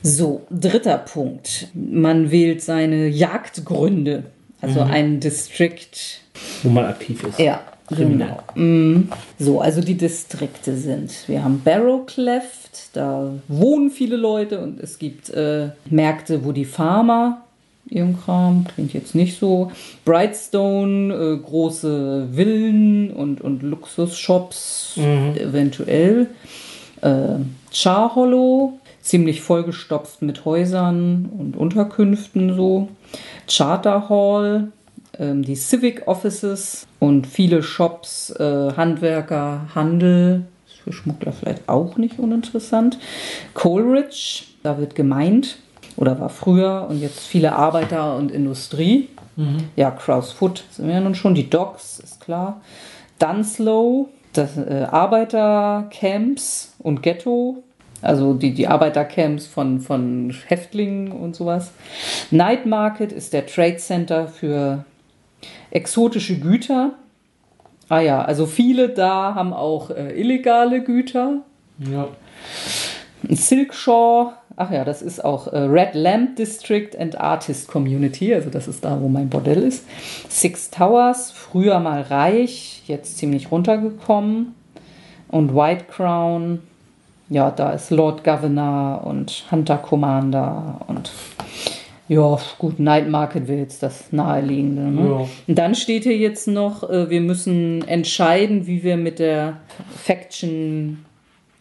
So, 0.06 0.44
dritter 0.52 1.00
Punkt. 1.00 1.68
Man 1.74 2.30
wählt 2.30 2.62
seine 2.62 3.08
Jagdgründe. 3.08 4.24
Also 4.62 4.82
ein 4.82 5.20
Distrikt 5.20 6.22
Wo 6.64 6.70
man 6.70 6.86
aktiv 6.86 7.24
ist. 7.24 7.40
ja, 7.40 7.62
Kriminell. 7.88 8.36
genau. 8.54 8.64
Mm. 8.68 9.10
So, 9.38 9.62
also 9.62 9.82
die 9.82 9.96
Distrikte 9.98 10.76
sind. 10.76 11.12
Wir 11.28 11.44
haben 11.44 11.62
Barrow 11.64 12.06
Cleft, 12.06 12.90
da 12.94 13.32
wohnen 13.48 13.90
viele 13.92 14.16
Leute 14.16 14.60
und 14.62 14.80
es 14.80 14.98
gibt 14.98 15.30
äh, 15.30 15.70
Märkte, 15.90 16.46
wo 16.46 16.52
die 16.52 16.66
Farmer 16.66 17.42
ihren 17.88 18.20
Kram, 18.20 18.66
klingt 18.74 18.94
jetzt 18.94 19.14
nicht 19.14 19.40
so. 19.40 19.72
Brightstone, 20.06 21.14
äh, 21.14 21.38
große 21.38 22.30
Villen 22.32 23.12
und, 23.12 23.42
und 23.42 23.62
Luxusshops 23.64 24.98
eventuell. 24.98 26.28
Äh, 27.02 27.36
Char 27.72 28.16
Hollow, 28.16 28.80
ziemlich 29.06 29.42
vollgestopft 29.42 30.22
mit 30.22 30.46
Häusern 30.46 31.30
und 31.38 31.56
Unterkünften 31.56 32.56
so. 32.56 32.90
Charter 33.48 34.10
Hall, 34.10 34.72
ähm, 35.20 35.44
die 35.44 35.56
Civic 35.56 36.08
Offices 36.08 36.88
und 37.00 37.28
viele 37.28 37.62
Shops, 37.62 38.32
äh, 38.32 38.74
Handwerker, 38.76 39.68
Handel. 39.76 40.46
Ist 40.68 40.80
für 40.80 40.92
Schmuggler 40.92 41.32
vielleicht 41.32 41.70
auch 41.70 41.98
nicht 41.98 42.18
uninteressant. 42.18 42.98
Coleridge, 43.54 44.44
da 44.64 44.80
wird 44.80 44.96
gemeint 44.96 45.60
oder 45.98 46.20
war 46.20 46.30
früher 46.30 46.88
und 46.90 47.00
jetzt 47.00 47.20
viele 47.20 47.54
Arbeiter 47.54 48.16
und 48.16 48.32
Industrie. 48.32 49.10
Ja, 49.76 49.92
Crow's 49.92 50.32
Foot 50.32 50.64
sind 50.72 50.88
wir 50.88 50.96
ja 50.96 51.02
nun 51.02 51.14
schon. 51.14 51.36
Die 51.36 51.50
Docks, 51.50 52.00
ist 52.00 52.22
klar. 52.22 52.62
Dunslow, 53.20 54.10
das 54.34 54.58
äh, 54.58 54.88
Arbeitercamps 54.90 56.74
und 56.80 57.04
Ghetto. 57.04 57.64
Also 58.06 58.34
die, 58.34 58.54
die 58.54 58.68
Arbeitercamps 58.68 59.48
von, 59.48 59.80
von 59.82 60.34
Häftlingen 60.48 61.12
und 61.12 61.36
sowas. 61.36 61.72
Night 62.32 62.66
Market 62.66 63.12
ist 63.12 63.34
der 63.34 63.46
Trade 63.46 63.78
Center 63.78 64.28
für 64.28 64.86
exotische 65.72 66.40
Güter. 66.40 66.94
Ah 67.90 68.00
ja, 68.00 68.22
also 68.24 68.46
viele 68.46 68.90
da 68.90 69.36
haben 69.36 69.54
auch 69.54 69.90
äh, 69.90 70.20
illegale 70.20 70.84
Güter. 70.84 71.42
Ja. 71.80 72.08
Silkshaw, 73.30 74.34
ach 74.56 74.72
ja, 74.72 74.86
das 74.86 75.02
ist 75.02 75.24
auch 75.24 75.48
äh, 75.48 75.58
Red 75.58 75.94
Lamp 75.94 76.36
District 76.36 76.92
and 76.98 77.20
Artist 77.20 77.68
Community, 77.68 78.34
also 78.34 78.50
das 78.50 78.68
ist 78.68 78.86
da, 78.86 79.02
wo 79.02 79.08
mein 79.08 79.30
Bordell 79.30 79.64
ist. 79.64 79.86
Six 80.30 80.70
Towers, 80.70 81.32
früher 81.32 81.80
mal 81.80 82.02
reich, 82.02 82.84
jetzt 82.88 83.18
ziemlich 83.18 83.52
runtergekommen. 83.52 84.54
Und 85.28 85.56
White 85.56 85.86
Crown, 85.90 86.62
ja, 87.30 87.52
da 87.52 87.72
ist 87.72 87.90
Lord 87.92 88.24
Governor 88.24 89.06
und 89.06 89.46
Hunter 89.52 89.78
Commander 89.78 90.82
und 90.88 91.12
ja, 92.08 92.38
gut, 92.60 92.80
Night 92.80 93.10
Market 93.10 93.48
wäre 93.48 93.62
jetzt 93.62 93.82
das 93.82 94.12
naheliegende. 94.12 94.84
Ne? 94.84 95.10
Ja. 95.10 95.28
Und 95.48 95.56
dann 95.58 95.74
steht 95.74 96.04
hier 96.04 96.18
jetzt 96.18 96.48
noch, 96.48 96.88
äh, 96.88 97.10
wir 97.10 97.22
müssen 97.22 97.88
entscheiden, 97.88 98.68
wie 98.68 98.84
wir 98.84 98.96
mit 98.96 99.18
der 99.18 99.58
Faction, 100.04 101.04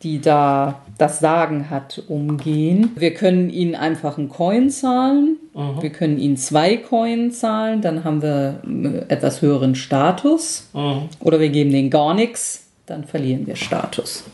die 0.03 0.21
da 0.21 0.83
das 0.99 1.21
Sagen 1.21 1.71
hat, 1.71 2.03
umgehen. 2.09 2.91
Wir 2.97 3.15
können 3.15 3.49
ihnen 3.49 3.75
einfach 3.75 4.19
einen 4.19 4.29
Coin 4.29 4.69
zahlen. 4.69 5.39
Wir 5.81 5.91
können 5.91 6.19
ihnen 6.19 6.37
zwei 6.37 6.77
Coin 6.77 7.31
zahlen, 7.31 7.81
dann 7.81 8.03
haben 8.03 8.23
wir 8.23 8.61
äh, 8.67 9.13
etwas 9.13 9.41
höheren 9.41 9.77
Status. 9.77 10.69
Mhm. 10.75 11.09
Oder 11.21 11.39
wir 11.39 11.49
geben 11.49 11.71
denen 11.71 11.91
gar 11.91 12.13
nichts, 12.13 12.67
dann 12.87 13.05
verlieren 13.05 13.47
wir 13.47 13.55
Status. 13.55 14.25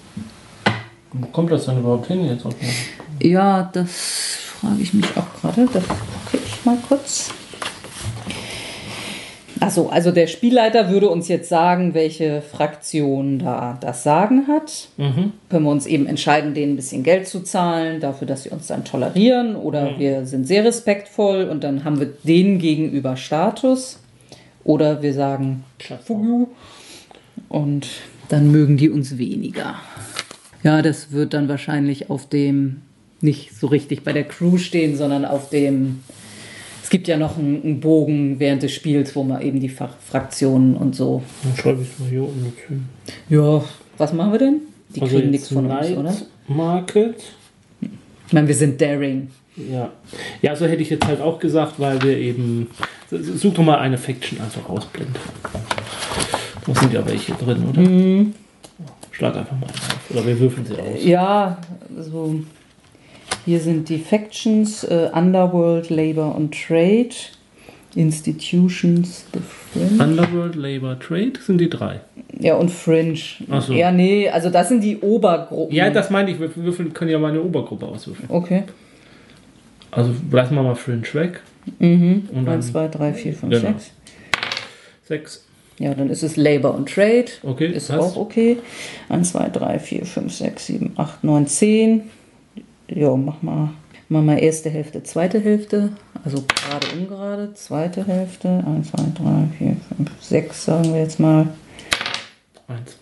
Wo 1.12 1.26
kommt 1.28 1.50
das 1.50 1.66
denn 1.66 1.78
überhaupt 1.78 2.06
hin 2.06 2.24
jetzt? 2.26 2.46
Ja, 3.20 3.68
das 3.72 3.90
frage 4.60 4.80
ich 4.80 4.94
mich 4.94 5.06
auch 5.16 5.40
gerade. 5.40 5.68
Das 5.72 5.84
gucke 5.86 6.44
ich 6.44 6.64
mal 6.64 6.78
kurz. 6.88 7.30
Achso, 9.60 9.88
also 9.90 10.10
der 10.10 10.26
Spielleiter 10.26 10.88
würde 10.88 11.10
uns 11.10 11.28
jetzt 11.28 11.50
sagen, 11.50 11.92
welche 11.92 12.40
Fraktion 12.40 13.38
da 13.38 13.76
das 13.78 14.02
Sagen 14.02 14.46
hat. 14.48 14.88
Können 14.96 15.64
wir 15.64 15.70
uns 15.70 15.84
eben 15.84 16.06
entscheiden, 16.06 16.54
denen 16.54 16.72
ein 16.72 16.76
bisschen 16.76 17.02
Geld 17.02 17.28
zu 17.28 17.40
zahlen, 17.40 18.00
dafür, 18.00 18.26
dass 18.26 18.44
sie 18.44 18.50
uns 18.50 18.68
dann 18.68 18.84
tolerieren. 18.84 19.56
Oder 19.56 19.98
wir 19.98 20.24
sind 20.24 20.46
sehr 20.46 20.64
respektvoll 20.64 21.44
und 21.44 21.62
dann 21.62 21.84
haben 21.84 22.00
wir 22.00 22.06
denen 22.06 22.58
gegenüber 22.58 23.16
Status. 23.18 23.98
Oder 24.64 25.02
wir 25.02 25.12
sagen, 25.12 25.64
you. 26.08 26.46
Und 27.50 27.86
dann 28.30 28.50
mögen 28.50 28.78
die 28.78 28.88
uns 28.88 29.18
weniger. 29.18 29.74
Ja, 30.62 30.82
das 30.82 31.12
wird 31.12 31.34
dann 31.34 31.48
wahrscheinlich 31.48 32.10
auf 32.10 32.28
dem 32.28 32.82
nicht 33.20 33.54
so 33.54 33.66
richtig 33.66 34.02
bei 34.02 34.12
der 34.12 34.24
Crew 34.24 34.56
stehen, 34.58 34.96
sondern 34.96 35.24
auf 35.24 35.50
dem. 35.50 36.00
Es 36.82 36.90
gibt 36.90 37.06
ja 37.08 37.16
noch 37.16 37.38
einen, 37.38 37.62
einen 37.62 37.80
Bogen 37.80 38.40
während 38.40 38.62
des 38.62 38.72
Spiels, 38.72 39.14
wo 39.14 39.22
man 39.22 39.42
eben 39.42 39.60
die 39.60 39.68
Fach 39.68 39.94
Fraktionen 40.04 40.76
und 40.76 40.96
so. 40.96 41.22
Dann 41.42 41.56
schreibe 41.56 41.82
ich 41.82 41.88
es 41.92 41.98
mal 41.98 42.08
hier 42.08 42.22
unten 42.22 42.44
mit 42.44 42.58
hin. 42.66 42.84
Ja, 43.28 43.62
was 43.98 44.12
machen 44.12 44.32
wir 44.32 44.38
denn? 44.38 44.60
Die 44.94 45.02
Also 45.02 45.16
kriegen 45.16 45.30
nichts 45.30 45.48
von 45.48 45.66
uns, 45.66 45.88
Night 45.88 45.96
oder? 45.96 46.14
Market. 46.48 47.22
Ich 48.26 48.32
meine, 48.32 48.48
wir 48.48 48.54
sind 48.54 48.80
daring. 48.80 49.30
Ja. 49.70 49.92
Ja, 50.42 50.56
so 50.56 50.66
hätte 50.66 50.82
ich 50.82 50.90
jetzt 50.90 51.06
halt 51.06 51.20
auch 51.20 51.38
gesagt, 51.38 51.74
weil 51.78 52.02
wir 52.02 52.16
eben. 52.16 52.68
Such 53.10 53.54
doch 53.54 53.64
mal 53.64 53.78
eine 53.78 53.98
Faction 53.98 54.40
einfach 54.40 54.68
ausblend. 54.68 55.16
Da 56.66 56.74
sind 56.74 56.92
ja 56.92 57.04
welche 57.06 57.32
drin, 57.32 57.64
oder? 57.68 57.80
Mhm. 57.80 58.34
Schlag 59.10 59.36
einfach 59.36 59.58
mal 59.58 59.66
auf. 59.66 60.10
Oder 60.10 60.26
wir 60.26 60.38
würfeln 60.40 60.66
sie 60.66 60.74
aus. 60.74 61.04
Ja, 61.04 61.58
so. 61.98 62.40
Hier 63.44 63.60
sind 63.60 63.88
die 63.88 63.98
Factions, 63.98 64.84
äh, 64.84 65.10
Underworld, 65.12 65.90
Labor 65.90 66.34
und 66.34 66.54
Trade, 66.54 67.08
Institutions, 67.94 69.24
the 69.32 69.40
Fringe. 69.40 70.02
Underworld, 70.02 70.54
Labor, 70.56 70.98
Trade 70.98 71.32
sind 71.44 71.58
die 71.58 71.70
drei. 71.70 72.00
Ja, 72.38 72.54
und 72.56 72.70
Fringe. 72.70 73.18
Ach 73.50 73.62
so. 73.62 73.72
Ja, 73.72 73.90
nee, 73.90 74.28
also 74.28 74.50
das 74.50 74.68
sind 74.68 74.82
die 74.84 74.98
Obergruppen. 74.98 75.74
Ja, 75.74 75.90
das 75.90 76.10
meinte 76.10 76.32
ich. 76.32 76.40
Wir 76.40 76.54
würfeln, 76.56 76.92
können 76.92 77.10
ja 77.10 77.18
mal 77.18 77.30
eine 77.30 77.42
Obergruppe 77.42 77.86
auswürfeln. 77.86 78.28
Okay. 78.30 78.64
Also 79.90 80.14
lassen 80.30 80.54
wir 80.54 80.62
mal 80.62 80.74
Fringe 80.76 81.02
weg. 81.14 81.40
Mhm. 81.78 82.28
Und 82.32 82.44
dann 82.46 82.54
1, 82.56 82.72
2, 82.72 82.88
3, 82.88 83.12
4, 83.14 83.34
5, 83.34 83.60
Genau. 83.62 83.74
6. 85.04 85.46
Ja, 85.80 85.94
dann 85.94 86.10
ist 86.10 86.22
es 86.22 86.36
Labor 86.36 86.74
und 86.74 86.90
Trade. 86.92 87.24
Okay, 87.42 87.68
Ist 87.68 87.88
passt. 87.88 88.00
auch 88.00 88.16
okay. 88.16 88.58
1, 89.08 89.30
2, 89.32 89.48
3, 89.48 89.78
4, 89.78 90.04
5, 90.04 90.34
6, 90.34 90.66
7, 90.66 90.92
8, 90.98 91.24
9, 91.24 91.46
10. 91.46 92.02
Ja, 92.88 93.16
mach 93.16 93.40
mal, 93.40 93.70
mach 94.10 94.20
mal 94.20 94.36
erste 94.38 94.68
Hälfte, 94.68 95.02
zweite 95.04 95.40
Hälfte. 95.40 95.92
Also 96.22 96.44
gerade, 96.46 96.86
ungerade, 96.94 97.54
zweite 97.54 98.06
Hälfte. 98.06 98.62
1, 98.66 98.90
2, 98.90 98.98
3, 99.24 99.48
4, 99.56 99.76
5, 99.96 100.10
6, 100.20 100.64
sagen 100.66 100.92
wir 100.92 101.00
jetzt 101.00 101.18
mal. 101.18 101.48
Eins. 102.68 102.96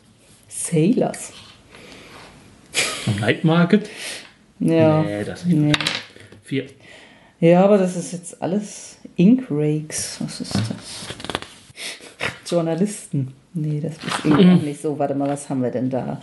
Sailors. 0.49 1.33
Und 3.07 3.21
Night 3.21 3.43
Market? 3.43 3.91
Ja. 4.61 5.03
Nee, 5.03 5.25
das 5.25 5.45
nicht. 5.45 5.59
Nee. 5.59 5.73
Vier. 6.45 6.67
Ja, 7.41 7.65
aber 7.65 7.79
das 7.79 7.97
ist 7.97 8.13
jetzt 8.13 8.41
alles 8.41 8.99
Ink 9.17 9.47
Rakes. 9.51 10.19
Was 10.21 10.41
ist 10.41 10.55
das? 10.55 11.38
Journalisten. 12.51 13.33
Nee, 13.55 13.81
das 13.81 13.95
ist 13.95 14.25
Mhm. 14.25 14.59
auch 14.59 14.63
nicht 14.63 14.81
so. 14.81 14.99
Warte 14.99 15.15
mal, 15.15 15.29
was 15.29 15.49
haben 15.49 15.63
wir 15.63 15.71
denn 15.71 15.89
da? 15.91 16.21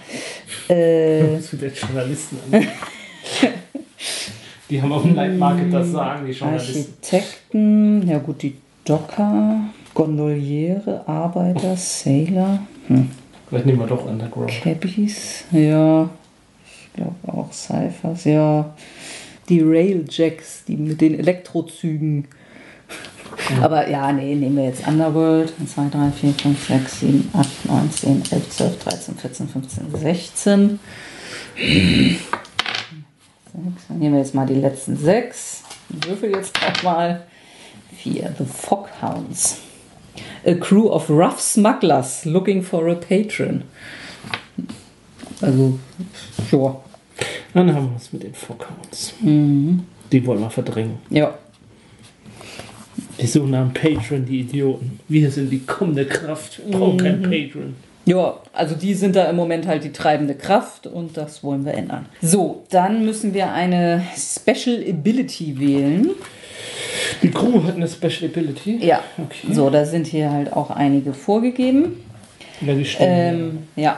Äh, 0.67 1.39
Zu 1.41 1.57
den 1.57 1.73
Journalisten 1.73 2.37
an. 2.51 2.67
Die 4.69 4.81
haben 4.81 4.91
auf 4.91 5.03
dem 5.03 5.13
Night 5.13 5.37
Market 5.37 5.71
das 5.73 5.91
sagen, 5.91 6.25
die 6.25 6.31
Journalisten. 6.31 6.93
Architekten. 7.01 8.07
Ja 8.07 8.17
gut, 8.19 8.41
die 8.41 8.55
Docker, 8.83 9.59
Gondoliere, 9.93 11.07
Arbeiter, 11.07 11.75
Sailor. 11.75 12.59
Hm. 12.87 13.09
Vielleicht 13.47 13.65
nehmen 13.67 13.79
wir 13.79 13.87
doch 13.87 14.05
Underground. 14.05 14.51
Cabbies, 14.63 15.43
ja. 15.51 16.09
Ich 16.65 16.93
glaube 16.95 17.15
auch 17.27 17.51
Cyphers, 17.51 18.23
ja. 18.25 18.73
Die 19.49 19.61
Railjacks, 19.61 20.63
die 20.67 20.77
mit 20.77 20.99
den 21.01 21.19
Elektrozügen. 21.19 22.25
Aber 23.61 23.87
ja, 23.89 24.11
nee, 24.11 24.35
nehmen 24.35 24.57
wir 24.57 24.65
jetzt 24.65 24.87
Underworld. 24.87 25.53
2, 25.67 25.89
3, 25.89 26.11
4, 26.11 26.33
5, 26.33 26.67
6, 26.67 26.99
7, 26.99 27.29
8, 27.33 27.65
9, 27.65 27.91
10, 27.91 28.23
11, 28.31 28.49
12, 28.49 28.83
13, 28.83 29.15
14, 29.15 29.47
15, 29.47 29.95
16. 29.95 30.79
Dann 33.87 33.99
nehmen 33.99 34.15
wir 34.15 34.21
jetzt 34.21 34.35
mal 34.35 34.45
die 34.45 34.55
letzten 34.55 34.97
sechs. 34.97 35.63
Ich 35.89 36.07
würfel 36.07 36.31
jetzt 36.31 36.57
auch 36.57 36.83
mal. 36.83 37.23
Vier. 37.95 38.33
The 38.37 38.45
Foghounds. 38.45 39.59
A 40.45 40.53
crew 40.53 40.89
of 40.89 41.09
rough 41.09 41.39
smugglers 41.39 42.25
looking 42.25 42.61
for 42.61 42.87
a 42.89 42.95
patron. 42.95 43.63
Also, 45.41 45.79
ja. 46.51 46.75
Dann 47.53 47.73
haben 47.73 47.91
wir 47.91 47.97
es 47.97 48.11
mit 48.11 48.23
den 48.23 48.33
Fockhounds. 48.33 49.13
Die 49.21 50.25
wollen 50.25 50.41
wir 50.41 50.49
verdrängen. 50.49 50.97
Ja. 51.09 51.35
Die 53.19 53.27
suchen 53.27 53.51
nach 53.51 53.61
einem 53.61 53.73
Patron, 53.73 54.25
die 54.25 54.41
Idioten. 54.41 54.99
Wir 55.07 55.31
sind 55.31 55.49
die 55.49 55.59
kommende 55.59 56.05
Kraft. 56.05 56.59
Wir 56.67 56.77
brauchen 56.77 56.97
keinen 56.97 57.21
Patron. 57.21 57.75
Ja, 58.05 58.35
also 58.53 58.75
die 58.75 58.93
sind 58.93 59.15
da 59.15 59.25
im 59.29 59.35
Moment 59.35 59.65
halt 59.67 59.83
die 59.83 59.91
treibende 59.91 60.35
Kraft 60.35 60.85
und 60.85 61.17
das 61.17 61.43
wollen 61.43 61.65
wir 61.65 61.73
ändern. 61.73 62.05
So, 62.21 62.63
dann 62.69 63.03
müssen 63.05 63.33
wir 63.33 63.51
eine 63.51 64.03
Special 64.15 64.83
Ability 64.87 65.59
wählen. 65.59 66.11
Die 67.23 67.31
Crew 67.31 67.63
hat 67.63 67.75
eine 67.75 67.87
Special 67.87 68.29
Ability. 68.29 68.85
Ja, 68.85 68.99
Okay. 69.17 69.53
so, 69.53 69.69
da 69.71 69.85
sind 69.85 70.05
hier 70.07 70.31
halt 70.31 70.53
auch 70.53 70.69
einige 70.69 71.13
vorgegeben. 71.13 72.03
Ja, 72.61 72.73
die 72.75 72.85
stehen. 72.85 73.07
Ähm, 73.09 73.57
ja. 73.75 73.97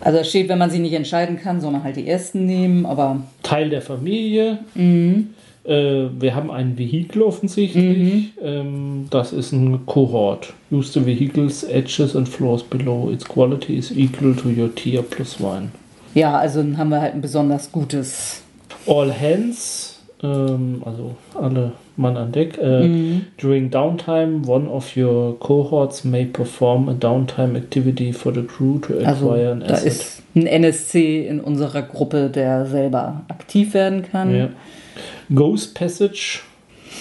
Also 0.00 0.18
da 0.18 0.24
steht, 0.24 0.48
wenn 0.50 0.58
man 0.58 0.68
sie 0.70 0.78
nicht 0.80 0.92
entscheiden 0.92 1.38
kann, 1.40 1.60
soll 1.62 1.72
man 1.72 1.82
halt 1.84 1.96
die 1.96 2.06
ersten 2.06 2.44
nehmen, 2.44 2.84
aber 2.84 3.22
Teil 3.42 3.70
der 3.70 3.80
Familie. 3.80 4.58
Mhm. 4.74 5.28
Äh, 5.64 6.08
wir 6.20 6.34
haben 6.34 6.50
ein 6.50 6.76
Vehikel 6.78 7.22
offensichtlich. 7.22 8.32
Ähm, 8.42 9.06
das 9.10 9.32
ist 9.32 9.52
ein 9.52 9.86
Cohort. 9.86 10.52
Use 10.70 10.92
the 10.92 11.06
vehicles, 11.06 11.64
edges 11.64 12.14
and 12.14 12.28
floors 12.28 12.62
below. 12.62 13.10
Its 13.10 13.24
quality 13.24 13.76
is 13.76 13.90
equal 13.96 14.34
to 14.34 14.48
your 14.48 14.74
tier 14.74 15.02
plus 15.02 15.40
one. 15.40 15.68
ja, 16.14 16.36
also 16.38 16.60
dann 16.62 16.76
haben 16.78 16.90
wir 16.90 17.00
halt 17.00 17.14
ein 17.14 17.20
besonders 17.22 17.72
gutes. 17.72 18.42
All 18.86 19.10
hands, 19.12 20.02
ähm, 20.22 20.82
also 20.84 21.14
alle 21.40 21.72
Mann 21.96 22.16
an 22.18 22.30
Deck. 22.32 22.58
Äh, 22.58 23.20
During 23.40 23.70
downtime, 23.70 24.46
one 24.46 24.68
of 24.68 24.96
your 24.96 25.38
cohorts 25.38 26.04
may 26.04 26.24
perform 26.26 26.88
a 26.88 26.92
downtime 26.92 27.56
activity 27.56 28.12
for 28.12 28.34
the 28.34 28.42
crew 28.42 28.78
to 28.80 28.94
Also 29.04 29.30
acquire 29.30 29.52
an 29.52 29.60
da 29.60 29.66
asset. 29.74 29.86
ist 29.86 30.22
ein 30.34 30.46
NSC 30.46 31.26
in 31.26 31.40
unserer 31.40 31.82
Gruppe, 31.82 32.28
der 32.28 32.66
selber 32.66 33.22
aktiv 33.28 33.72
werden 33.74 34.02
kann. 34.02 34.34
Ja. 34.36 34.48
Ghost 35.34 35.74
Passage. 35.74 36.40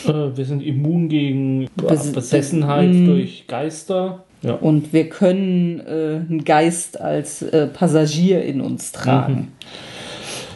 Äh, 0.08 0.36
wir 0.36 0.46
sind 0.46 0.62
immun 0.64 1.10
gegen 1.10 1.68
Bes- 1.78 2.12
Besessenheit 2.14 2.90
Mm. 2.92 3.06
durch 3.06 3.46
Geister. 3.48 4.24
Ja. 4.42 4.54
Und 4.56 4.92
wir 4.92 5.08
können 5.10 5.80
äh, 5.80 6.20
einen 6.30 6.44
Geist 6.44 7.00
als 7.00 7.42
äh, 7.42 7.68
Passagier 7.68 8.44
in 8.44 8.60
uns 8.60 8.92
tragen. 8.92 9.54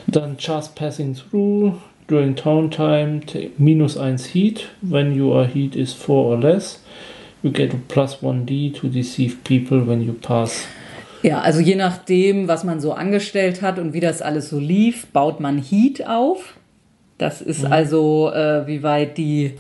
Dann 0.08 0.36
just 0.40 0.76
passing 0.76 1.16
through. 1.16 1.74
During 2.10 2.36
town 2.38 2.72
time, 2.72 3.20
minus 3.58 3.98
1 3.98 4.26
heat. 4.34 4.70
When 4.82 5.20
your 5.20 5.46
heat 5.46 5.76
is 5.76 5.92
4 5.94 6.16
or 6.16 6.40
less, 6.40 6.82
you 7.44 7.52
get 7.52 7.74
a 7.74 7.78
plus 7.90 8.22
1d 8.24 8.74
to 8.80 8.88
deceive 8.88 9.38
people 9.44 9.86
when 9.86 10.02
you 10.02 10.14
pass. 10.14 10.66
Ja, 11.24 11.42
also 11.42 11.60
je 11.60 11.76
nachdem, 11.76 12.48
was 12.48 12.64
man 12.64 12.80
so 12.80 12.94
angestellt 12.94 13.62
hat 13.62 13.78
und 13.80 13.92
wie 13.94 14.00
das 14.00 14.22
alles 14.22 14.50
so 14.50 14.60
lief, 14.60 15.08
baut 15.08 15.40
man 15.42 15.58
Heat 15.58 16.08
auf. 16.08 16.57
Das 17.18 17.42
ist 17.42 17.66
also, 17.66 18.32
äh, 18.32 18.68
wie 18.68 18.84
weit 18.84 19.18
die 19.18 19.54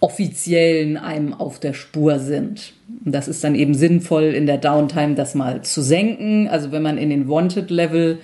Offiziellen 0.00 0.96
einem 0.96 1.34
auf 1.34 1.60
der 1.60 1.74
Spur 1.74 2.18
sind. 2.18 2.72
Und 3.04 3.14
das 3.14 3.28
ist 3.28 3.44
dann 3.44 3.54
eben 3.54 3.74
sinnvoll, 3.74 4.24
in 4.24 4.46
der 4.46 4.58
Downtime 4.58 5.14
das 5.14 5.34
mal 5.34 5.62
zu 5.62 5.82
senken. 5.82 6.48
Also 6.48 6.72
wenn 6.72 6.82
man 6.82 6.98
in 6.98 7.10
den 7.10 7.28
Wanted-Level 7.28 8.18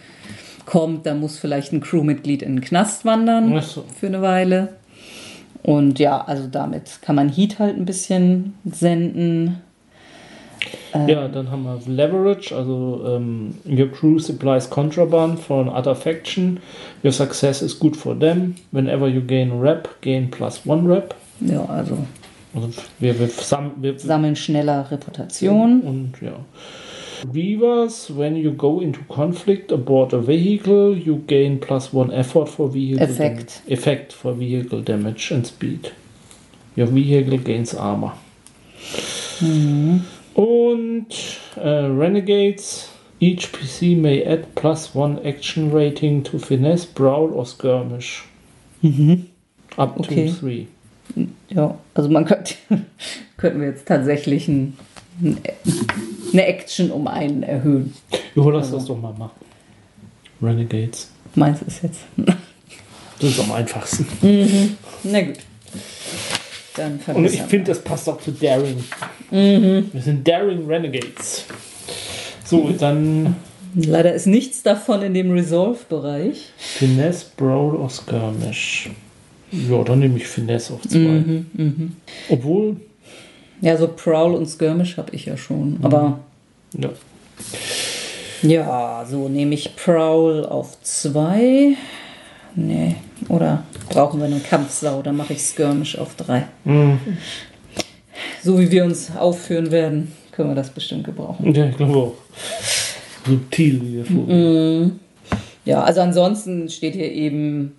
kommt, 0.64 1.06
dann 1.06 1.20
muss 1.20 1.38
vielleicht 1.38 1.72
ein 1.72 1.80
Crewmitglied 1.80 2.42
in 2.42 2.56
den 2.56 2.60
Knast 2.62 3.04
wandern 3.04 3.60
so. 3.60 3.84
für 3.98 4.06
eine 4.06 4.22
Weile. 4.22 4.68
Und 5.62 5.98
ja, 5.98 6.22
also 6.22 6.48
damit 6.50 7.00
kann 7.02 7.16
man 7.16 7.28
Heat 7.28 7.58
halt 7.58 7.76
ein 7.76 7.84
bisschen 7.84 8.54
senden. 8.64 9.62
Ja, 11.08 11.28
dann 11.28 11.50
haben 11.50 11.64
wir 11.64 11.78
Leverage, 11.86 12.54
also 12.54 13.02
um, 13.16 13.54
your 13.66 13.88
crew 13.88 14.18
supplies 14.18 14.68
contraband 14.68 15.38
for 15.40 15.60
an 15.60 15.68
other 15.68 15.94
faction. 15.94 16.60
Your 17.04 17.12
success 17.12 17.62
is 17.62 17.78
good 17.78 17.96
for 17.96 18.18
them. 18.18 18.54
Whenever 18.72 19.08
you 19.08 19.20
gain 19.20 19.60
rep, 19.60 19.88
gain 20.00 20.30
plus 20.30 20.60
one 20.66 20.88
rep. 20.88 21.14
Ja, 21.40 21.64
also 21.66 21.98
Also 22.54 22.68
wir, 23.00 23.18
wir, 23.18 23.28
sam, 23.28 23.72
wir 23.82 23.98
sammeln 23.98 24.34
schneller 24.36 24.86
Reputation. 24.90 25.80
und 25.82 26.12
ja. 26.22 26.32
Reavers, 27.34 28.10
when 28.16 28.36
you 28.36 28.52
go 28.52 28.80
into 28.80 29.00
conflict 29.08 29.72
aboard 29.72 30.14
a 30.14 30.18
vehicle, 30.26 30.94
you 30.96 31.16
gain 31.26 31.58
plus 31.60 31.92
one 31.92 32.10
effort 32.12 32.46
for 32.48 32.72
vehicle 32.72 33.02
Effekt. 33.02 33.62
effect 33.66 34.12
for 34.12 34.32
vehicle 34.38 34.80
damage 34.82 35.32
and 35.32 35.46
speed. 35.46 35.92
Your 36.76 36.86
vehicle 36.88 37.38
gains 37.38 37.74
armor. 37.74 38.12
Und 40.36 41.06
äh, 41.56 41.66
Renegades, 41.66 42.90
each 43.20 43.50
PC 43.52 43.96
may 43.96 44.22
add 44.26 44.44
plus 44.54 44.94
one 44.94 45.18
action 45.24 45.72
rating 45.72 46.22
to 46.24 46.38
finesse, 46.38 46.84
brawl 46.84 47.32
or 47.32 47.46
skirmish. 47.46 48.22
Up 49.78 49.98
Okay. 49.98 50.28
to 50.28 50.34
three. 50.34 50.66
Ja, 51.48 51.78
also 51.94 52.10
man 52.10 52.24
könnte, 52.26 52.54
könnten 53.38 53.60
wir 53.62 53.68
jetzt 53.68 53.88
tatsächlich 53.88 54.46
ein, 54.46 54.76
ein, 55.22 55.38
eine 56.34 56.44
Action 56.46 56.90
um 56.90 57.06
einen 57.06 57.42
erhöhen. 57.42 57.94
Jo, 58.34 58.50
lass 58.50 58.70
das 58.70 58.84
doch 58.84 59.00
mal 59.00 59.14
machen. 59.14 59.40
Renegades. 60.42 61.10
Meins 61.34 61.62
ist 61.62 61.82
jetzt. 61.82 62.00
Das 63.18 63.30
ist 63.30 63.40
am 63.40 63.52
einfachsten. 63.52 64.06
Na 65.02 65.22
gut. 65.22 65.38
Dann 66.76 66.92
Und 66.92 67.24
ich 67.24 67.32
verbessern 67.32 67.48
finde, 67.48 67.70
das 67.72 67.80
passt 67.80 68.08
auch 68.08 68.20
zu 68.20 68.32
Daring. 68.32 68.82
Wir 69.30 70.02
sind 70.02 70.26
Daring 70.26 70.66
Renegades. 70.66 71.44
So, 72.44 72.70
dann 72.78 73.36
wir. 73.74 73.86
Leider 73.88 74.14
ist 74.14 74.26
nichts 74.26 74.62
davon 74.62 75.02
in 75.02 75.12
dem 75.12 75.30
Resolve-Bereich. 75.32 76.52
Finesse, 76.56 77.26
Brawl 77.36 77.76
or 77.76 77.90
Skirmish. 77.90 78.88
Ja, 79.52 79.84
dann 79.84 79.98
nehme 79.98 80.16
ich 80.16 80.26
Finesse 80.26 80.74
auf 80.74 80.82
zwei. 80.82 80.98
Mhm, 80.98 81.96
Obwohl, 82.30 82.76
Ja, 83.60 83.76
so 83.76 83.88
Prowl 83.88 84.34
und 84.34 84.48
Skirmish 84.48 84.96
habe 84.96 85.14
ich 85.14 85.26
ja 85.26 85.36
schon. 85.36 85.78
Aber 85.82 86.20
ja. 86.78 86.90
ja, 88.42 89.06
so 89.08 89.28
nehme 89.28 89.54
ich 89.54 89.76
Prowl 89.76 90.44
auf 90.46 90.80
zwei. 90.82 91.76
Nee, 92.54 92.96
oder 93.28 93.64
brauchen 93.88 94.20
wir 94.20 94.26
eine 94.26 94.40
Kampfsau? 94.40 95.02
Dann 95.02 95.16
mache 95.16 95.32
ich 95.32 95.42
Skirmish 95.42 95.98
auf 95.98 96.14
drei. 96.16 96.46
Mhm. 96.64 96.98
So 98.42 98.58
wie 98.58 98.70
wir 98.70 98.84
uns 98.84 99.10
aufführen 99.16 99.70
werden, 99.70 100.12
können 100.32 100.50
wir 100.50 100.54
das 100.54 100.70
bestimmt 100.70 101.04
gebrauchen. 101.04 101.54
Ja, 101.54 101.66
ich 101.66 101.76
glaube 101.76 101.96
auch. 101.96 102.14
Subtil, 103.26 103.82
wie 103.82 103.94
wir 103.96 104.04
vorhin. 104.04 105.00
Ja, 105.64 105.82
also 105.82 106.00
ansonsten 106.00 106.68
steht 106.68 106.94
hier 106.94 107.10
eben, 107.10 107.74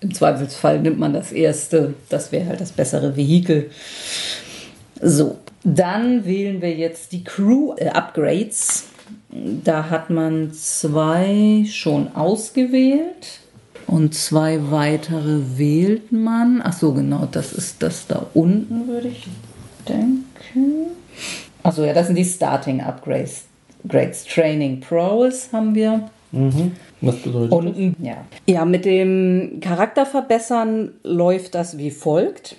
im 0.00 0.14
Zweifelsfall 0.14 0.80
nimmt 0.80 0.98
man 0.98 1.12
das 1.12 1.32
erste, 1.32 1.94
das 2.08 2.32
wäre 2.32 2.46
halt 2.46 2.60
das 2.60 2.72
bessere 2.72 3.16
Vehikel. 3.16 3.70
So, 5.02 5.36
dann 5.62 6.24
wählen 6.24 6.62
wir 6.62 6.74
jetzt 6.74 7.12
die 7.12 7.24
Crew-Upgrades. 7.24 8.84
Da 9.64 9.90
hat 9.90 10.08
man 10.08 10.52
zwei 10.52 11.66
schon 11.70 12.14
ausgewählt 12.14 13.39
und 13.90 14.14
zwei 14.14 14.70
weitere 14.70 15.58
wählt 15.58 16.12
man. 16.12 16.62
Ach 16.64 16.72
so, 16.72 16.92
genau, 16.92 17.26
das 17.30 17.52
ist 17.52 17.82
das 17.82 18.06
da 18.06 18.26
unten, 18.34 18.86
würde 18.86 19.08
ich 19.08 19.26
denken. 19.88 20.92
Ach 21.64 21.72
so, 21.72 21.84
ja, 21.84 21.92
das 21.92 22.06
sind 22.06 22.16
die 22.16 22.24
Starting-Upgrades. 22.24 23.46
Grades 23.88 24.24
Training 24.24 24.78
Pros 24.80 25.48
haben 25.52 25.74
wir. 25.74 26.08
Mhm. 26.30 26.72
Was 27.00 27.16
bedeutet 27.16 27.50
Und 27.50 27.96
ja. 28.00 28.18
ja, 28.46 28.64
mit 28.64 28.84
dem 28.84 29.58
Charakterverbessern 29.60 30.92
läuft 31.02 31.56
das 31.56 31.76
wie 31.76 31.90
folgt. 31.90 32.56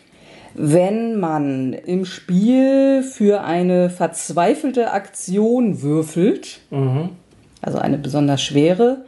Wenn 0.54 1.18
man 1.18 1.72
im 1.72 2.04
Spiel 2.04 3.04
für 3.04 3.44
eine 3.44 3.90
verzweifelte 3.90 4.92
Aktion 4.92 5.82
würfelt, 5.82 6.60
das? 6.72 6.80
Mhm. 6.80 7.10
also 7.62 7.78
eine 7.78 7.98
besonders 7.98 8.42
schwere, 8.42 9.06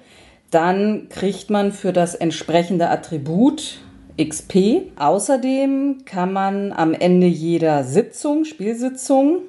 dann 0.53 1.09
kriegt 1.09 1.49
man 1.49 1.71
für 1.71 1.93
das 1.93 2.15
entsprechende 2.15 2.89
Attribut 2.89 3.79
XP. 4.21 4.91
Außerdem 4.97 6.05
kann 6.05 6.31
man 6.31 6.71
am 6.71 6.93
Ende 6.93 7.27
jeder 7.27 7.83
Sitzung, 7.83 8.45
Spielsitzung, 8.45 9.39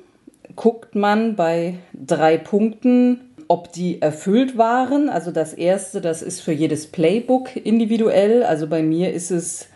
guckt 0.56 0.94
man 0.94 1.36
bei 1.36 1.74
drei 1.92 2.38
Punkten, 2.38 3.20
ob 3.48 3.72
die 3.72 4.00
erfüllt 4.00 4.56
waren. 4.56 5.08
Also 5.08 5.30
das 5.30 5.52
erste, 5.52 6.00
das 6.00 6.22
ist 6.22 6.40
für 6.40 6.52
jedes 6.52 6.86
Playbook 6.86 7.54
individuell. 7.56 8.42
Also 8.42 8.66
bei 8.66 8.82
mir 8.82 9.12
ist 9.12 9.30
es 9.30 9.68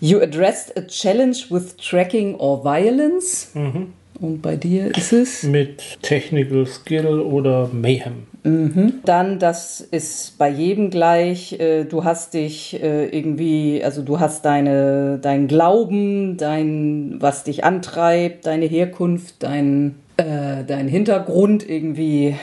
You 0.00 0.20
addressed 0.20 0.76
a 0.78 0.82
challenge 0.82 1.46
with 1.50 1.76
tracking 1.76 2.36
or 2.36 2.64
violence. 2.64 3.50
Mhm. 3.54 3.92
Und 4.20 4.42
bei 4.42 4.56
dir 4.56 4.94
ist 4.94 5.12
es? 5.12 5.42
Mit 5.44 6.02
Technical 6.02 6.66
Skill 6.66 7.20
oder 7.20 7.70
Mayhem. 7.72 8.26
Mhm. 8.42 9.00
Dann, 9.04 9.38
das 9.38 9.80
ist 9.80 10.36
bei 10.36 10.50
jedem 10.50 10.90
gleich, 10.90 11.58
äh, 11.58 11.84
du 11.84 12.04
hast 12.04 12.34
dich 12.34 12.82
äh, 12.82 13.06
irgendwie, 13.06 13.82
also 13.82 14.02
du 14.02 14.20
hast 14.20 14.44
deine, 14.44 15.18
dein 15.20 15.48
Glauben, 15.48 16.36
dein, 16.36 17.16
was 17.18 17.44
dich 17.44 17.64
antreibt, 17.64 18.46
deine 18.46 18.66
Herkunft, 18.66 19.42
dein, 19.42 19.96
äh, 20.18 20.64
dein 20.66 20.86
Hintergrund 20.88 21.68
irgendwie 21.68 22.36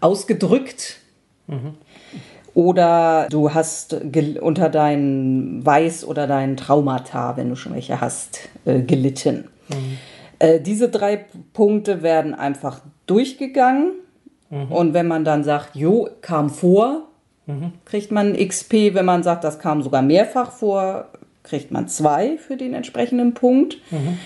ausgedrückt. 0.00 0.98
Mhm. 1.46 1.74
Oder 2.52 3.28
du 3.30 3.54
hast 3.54 3.96
unter 4.40 4.68
deinen 4.68 5.64
Weiß- 5.64 6.04
oder 6.04 6.26
deinen 6.26 6.56
Traumata, 6.56 7.36
wenn 7.36 7.48
du 7.48 7.54
schon 7.54 7.74
welche 7.74 8.00
hast, 8.00 8.48
äh, 8.64 8.80
gelitten. 8.80 9.44
Mhm. 9.68 9.98
Äh, 10.38 10.60
diese 10.60 10.88
drei 10.88 11.24
Punkte 11.52 12.02
werden 12.02 12.34
einfach 12.34 12.80
durchgegangen. 13.06 13.92
Mhm. 14.50 14.72
Und 14.72 14.94
wenn 14.94 15.08
man 15.08 15.24
dann 15.24 15.44
sagt, 15.44 15.76
jo, 15.76 16.08
kam 16.20 16.50
vor, 16.50 17.08
mhm. 17.46 17.72
kriegt 17.84 18.10
man 18.10 18.36
XP. 18.36 18.94
Wenn 18.94 19.04
man 19.06 19.22
sagt, 19.22 19.44
das 19.44 19.58
kam 19.58 19.82
sogar 19.82 20.02
mehrfach 20.02 20.52
vor, 20.52 21.06
kriegt 21.42 21.70
man 21.70 21.88
zwei 21.88 22.38
für 22.38 22.56
den 22.56 22.74
entsprechenden 22.74 23.34
Punkt. 23.34 23.78
Mhm. 23.90 24.18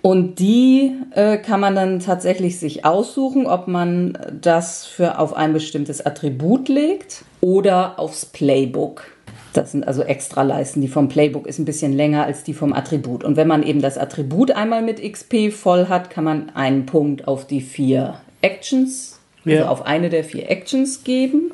Und 0.00 0.38
die 0.38 0.96
äh, 1.10 1.36
kann 1.38 1.60
man 1.60 1.74
dann 1.74 2.00
tatsächlich 2.00 2.58
sich 2.58 2.84
aussuchen, 2.84 3.46
ob 3.46 3.68
man 3.68 4.16
das 4.40 4.86
für 4.86 5.18
auf 5.18 5.34
ein 5.34 5.52
bestimmtes 5.52 6.04
Attribut 6.04 6.68
legt 6.68 7.24
oder 7.40 7.98
aufs 7.98 8.24
Playbook. 8.24 9.13
Das 9.54 9.70
sind 9.70 9.86
also 9.86 10.02
Extraleisten. 10.02 10.82
Die 10.82 10.88
vom 10.88 11.08
Playbook 11.08 11.46
ist 11.46 11.58
ein 11.58 11.64
bisschen 11.64 11.92
länger 11.92 12.24
als 12.24 12.42
die 12.42 12.54
vom 12.54 12.72
Attribut. 12.72 13.24
Und 13.24 13.36
wenn 13.36 13.48
man 13.48 13.62
eben 13.62 13.80
das 13.80 13.96
Attribut 13.96 14.50
einmal 14.50 14.82
mit 14.82 15.00
XP 15.00 15.52
voll 15.52 15.88
hat, 15.88 16.10
kann 16.10 16.24
man 16.24 16.50
einen 16.54 16.86
Punkt 16.86 17.28
auf 17.28 17.46
die 17.46 17.60
vier 17.60 18.14
Actions, 18.42 19.20
also 19.44 19.56
ja. 19.56 19.68
auf 19.68 19.86
eine 19.86 20.10
der 20.10 20.24
vier 20.24 20.50
Actions 20.50 21.04
geben. 21.04 21.52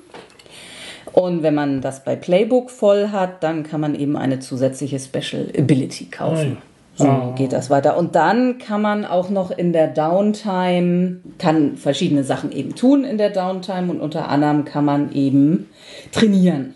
Und 1.12 1.42
wenn 1.42 1.54
man 1.54 1.80
das 1.82 2.02
bei 2.04 2.16
Playbook 2.16 2.70
voll 2.70 3.10
hat, 3.10 3.42
dann 3.42 3.64
kann 3.64 3.80
man 3.80 3.94
eben 3.94 4.16
eine 4.16 4.38
zusätzliche 4.38 4.98
Special 4.98 5.48
Ability 5.56 6.06
kaufen. 6.06 6.58
So 6.94 7.06
oh. 7.06 7.34
geht 7.34 7.52
das 7.52 7.70
weiter. 7.70 7.96
Und 7.96 8.14
dann 8.14 8.58
kann 8.58 8.82
man 8.82 9.04
auch 9.04 9.30
noch 9.30 9.50
in 9.50 9.72
der 9.72 9.88
Downtime, 9.88 11.16
kann 11.38 11.76
verschiedene 11.76 12.24
Sachen 12.24 12.52
eben 12.52 12.74
tun 12.74 13.04
in 13.04 13.18
der 13.18 13.30
Downtime 13.30 13.90
und 13.90 14.00
unter 14.00 14.28
anderem 14.28 14.64
kann 14.64 14.84
man 14.84 15.12
eben 15.12 15.68
trainieren. 16.12 16.74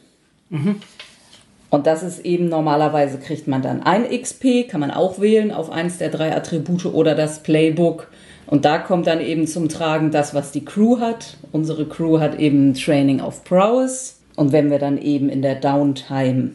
Mhm. 0.50 0.76
Und 1.74 1.88
das 1.88 2.04
ist 2.04 2.24
eben 2.24 2.48
normalerweise 2.48 3.18
kriegt 3.18 3.48
man 3.48 3.60
dann 3.60 3.82
ein 3.82 4.08
XP, 4.08 4.68
kann 4.68 4.78
man 4.78 4.92
auch 4.92 5.20
wählen 5.20 5.50
auf 5.50 5.72
eins 5.72 5.98
der 5.98 6.08
drei 6.08 6.32
Attribute 6.32 6.86
oder 6.86 7.16
das 7.16 7.42
Playbook. 7.42 8.06
Und 8.46 8.64
da 8.64 8.78
kommt 8.78 9.08
dann 9.08 9.20
eben 9.20 9.48
zum 9.48 9.68
Tragen 9.68 10.12
das, 10.12 10.34
was 10.34 10.52
die 10.52 10.64
Crew 10.64 11.00
hat. 11.00 11.36
Unsere 11.50 11.86
Crew 11.86 12.20
hat 12.20 12.38
eben 12.38 12.74
Training 12.74 13.20
of 13.20 13.42
Prowess. 13.42 14.20
Und 14.36 14.52
wenn 14.52 14.70
wir 14.70 14.78
dann 14.78 14.98
eben 14.98 15.28
in 15.28 15.42
der 15.42 15.56
Downtime 15.56 16.50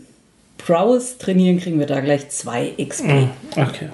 Prowess 0.57 1.17
trainieren, 1.17 1.59
kriegen 1.59 1.79
wir 1.79 1.87
da 1.87 1.99
gleich 1.99 2.29
zwei 2.29 2.73
XP. 2.81 3.03
Mm, 3.03 3.29
okay. 3.57 3.89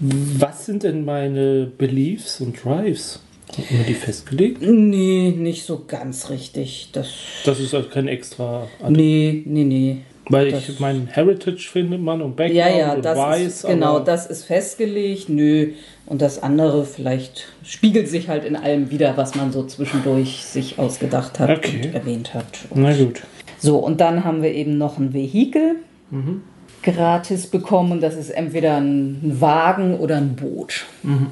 Was 0.00 0.64
sind 0.64 0.84
denn 0.84 1.04
meine 1.04 1.66
Beliefs 1.66 2.40
und 2.40 2.64
Drives? 2.64 3.20
Sind 3.68 3.88
die 3.88 3.94
festgelegt? 3.94 4.62
Nee, 4.62 5.34
nicht 5.36 5.64
so 5.64 5.84
ganz 5.86 6.30
richtig. 6.30 6.90
Das, 6.92 7.08
das 7.44 7.60
ist 7.60 7.74
also 7.74 7.88
kein 7.88 8.08
extra. 8.08 8.68
Nee, 8.88 9.42
nee, 9.44 9.64
nee. 9.64 9.98
Weil 10.30 10.50
das, 10.50 10.68
ich 10.68 10.78
mein 10.78 11.06
Heritage 11.06 11.68
findet 11.70 12.02
man 12.02 12.20
und 12.20 12.36
Background 12.36 12.56
ja, 12.56 12.68
ja, 12.68 12.92
und 12.92 13.04
das 13.04 13.16
Weiß. 13.16 13.46
Ist, 13.46 13.66
genau, 13.66 13.98
das 14.00 14.26
ist 14.26 14.44
festgelegt. 14.44 15.28
Nö. 15.28 15.72
Und 16.06 16.22
das 16.22 16.42
andere 16.42 16.84
vielleicht 16.84 17.48
spiegelt 17.64 18.08
sich 18.08 18.28
halt 18.28 18.44
in 18.44 18.56
allem 18.56 18.90
wieder, 18.90 19.16
was 19.16 19.34
man 19.34 19.52
so 19.52 19.64
zwischendurch 19.64 20.44
sich 20.44 20.78
ausgedacht 20.78 21.38
hat 21.38 21.50
okay. 21.50 21.80
und 21.84 21.94
erwähnt 21.94 22.34
hat. 22.34 22.46
Und 22.70 22.82
Na 22.82 22.96
gut. 22.96 23.22
So, 23.58 23.78
und 23.78 24.00
dann 24.00 24.24
haben 24.24 24.42
wir 24.42 24.52
eben 24.52 24.78
noch 24.78 24.98
ein 24.98 25.12
Vehikel 25.12 25.76
mhm. 26.10 26.42
gratis 26.82 27.46
bekommen. 27.46 28.00
Das 28.00 28.16
ist 28.16 28.30
entweder 28.30 28.76
ein 28.76 29.36
Wagen 29.40 29.98
oder 29.98 30.16
ein 30.16 30.36
Boot. 30.36 30.84
Mhm. 31.02 31.28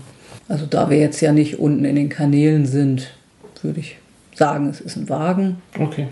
Also 0.49 0.66
da 0.66 0.90
wir 0.90 0.99
jetzt 0.99 1.20
ja 1.20 1.32
nicht 1.32 1.59
unten 1.59 1.84
in 1.84 1.97
den 1.97 2.09
Kanälen 2.09 2.66
sind, 2.66 3.11
würde 3.62 3.80
ich 3.80 3.97
sagen, 4.34 4.68
es 4.68 4.80
ist 4.80 4.97
ein 4.97 5.09
Wagen. 5.09 5.62
Okay. 5.78 6.09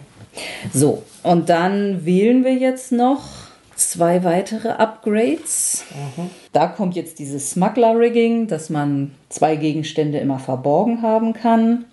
So, 0.73 1.03
und 1.23 1.49
dann 1.49 2.05
wählen 2.05 2.45
wir 2.45 2.55
jetzt 2.55 2.91
noch 2.91 3.23
zwei 3.77 4.25
weitere 4.25 4.71
Upgrades. 4.71 5.85
Mhm. 6.17 6.31
Da 6.53 6.67
kommt 6.67 6.97
jetzt 6.97 7.19
dieses 7.19 7.51
Smuggler-Rigging, 7.51 8.47
dass 8.49 8.71
man 8.71 9.13
zwei 9.29 9.57
Gegenstände 9.57 10.19
immer 10.19 10.39
verborgen 10.39 11.03
haben 11.03 11.33
kann. 11.33 11.85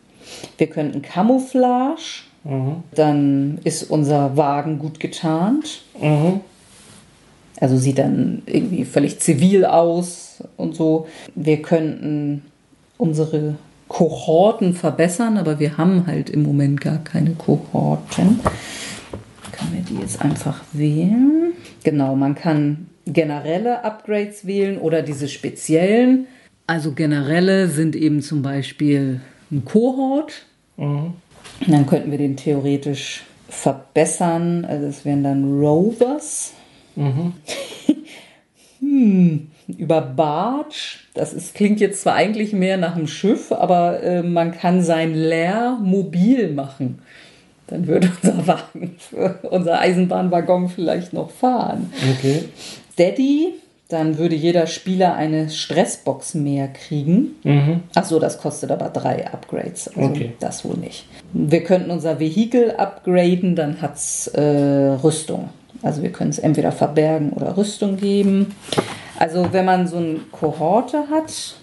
Wir 0.57 0.67
könnten 0.67 1.01
Camouflage. 1.01 2.23
Mhm. 2.43 2.77
Dann 2.95 3.59
ist 3.63 3.83
unser 3.83 4.35
Wagen 4.37 4.79
gut 4.79 4.99
getarnt. 4.99 5.83
Mhm. 5.99 6.41
Also 7.61 7.77
sieht 7.77 7.99
dann 7.99 8.41
irgendwie 8.47 8.83
völlig 8.83 9.19
zivil 9.19 9.65
aus 9.65 10.43
und 10.57 10.75
so. 10.75 11.07
Wir 11.35 11.61
könnten 11.61 12.41
unsere 12.97 13.55
Kohorten 13.87 14.73
verbessern, 14.73 15.37
aber 15.37 15.59
wir 15.59 15.77
haben 15.77 16.07
halt 16.07 16.29
im 16.29 16.41
Moment 16.41 16.81
gar 16.81 16.97
keine 16.97 17.31
Kohorten. 17.31 18.39
Können 19.51 19.73
wir 19.73 19.81
die 19.81 20.01
jetzt 20.01 20.21
einfach 20.21 20.63
wählen? 20.73 21.53
Genau, 21.83 22.15
man 22.15 22.33
kann 22.33 22.87
generelle 23.05 23.83
Upgrades 23.83 24.47
wählen 24.47 24.79
oder 24.79 25.03
diese 25.03 25.27
speziellen. 25.27 26.25
Also 26.65 26.93
generelle 26.93 27.67
sind 27.67 27.95
eben 27.95 28.23
zum 28.23 28.41
Beispiel 28.41 29.21
ein 29.51 29.65
Kohort. 29.65 30.45
Mhm. 30.77 31.13
Dann 31.67 31.85
könnten 31.85 32.09
wir 32.09 32.17
den 32.17 32.37
theoretisch 32.37 33.23
verbessern. 33.49 34.65
Also 34.65 34.87
es 34.87 35.05
wären 35.05 35.23
dann 35.23 35.59
Rovers. 35.59 36.53
Mhm. 37.01 37.33
hm, 38.79 39.47
über 39.77 40.01
Barge. 40.01 40.75
Das 41.13 41.33
ist, 41.33 41.55
klingt 41.55 41.79
jetzt 41.79 42.01
zwar 42.01 42.15
eigentlich 42.15 42.53
mehr 42.53 42.77
nach 42.77 42.95
einem 42.95 43.07
Schiff, 43.07 43.51
aber 43.51 44.01
äh, 44.01 44.23
man 44.23 44.51
kann 44.51 44.81
sein 44.81 45.13
Leer 45.13 45.77
mobil 45.81 46.51
machen. 46.51 46.99
Dann 47.67 47.87
würde 47.87 48.11
unser 48.21 48.47
Wagen, 48.47 48.95
unser 49.43 49.79
Eisenbahnwaggon 49.79 50.69
vielleicht 50.69 51.13
noch 51.13 51.31
fahren. 51.31 51.91
Okay. 52.17 52.43
Steady, 52.93 53.53
dann 53.91 54.17
würde 54.17 54.35
jeder 54.35 54.67
Spieler 54.67 55.15
eine 55.15 55.49
Stressbox 55.49 56.33
mehr 56.33 56.67
kriegen. 56.67 57.35
Mhm. 57.43 57.83
Ach 57.95 58.05
so, 58.05 58.19
das 58.19 58.39
kostet 58.39 58.71
aber 58.71 58.89
drei 58.89 59.27
Upgrades. 59.31 59.89
Also 59.89 60.09
okay. 60.09 60.33
das 60.39 60.63
wohl 60.65 60.77
nicht. 60.77 61.05
Wir 61.33 61.63
könnten 61.63 61.91
unser 61.91 62.19
Vehikel 62.19 62.71
upgraden, 62.71 63.55
dann 63.55 63.81
hat 63.81 63.95
es 63.95 64.27
äh, 64.27 64.41
Rüstung. 65.03 65.49
Also 65.83 66.03
wir 66.03 66.11
können 66.11 66.29
es 66.29 66.39
entweder 66.39 66.71
verbergen 66.71 67.31
oder 67.31 67.57
Rüstung 67.57 67.97
geben. 67.97 68.55
Also 69.17 69.47
wenn 69.51 69.65
man 69.65 69.87
so 69.87 69.97
eine 69.97 70.19
Kohorte 70.31 71.05
hat, 71.09 71.55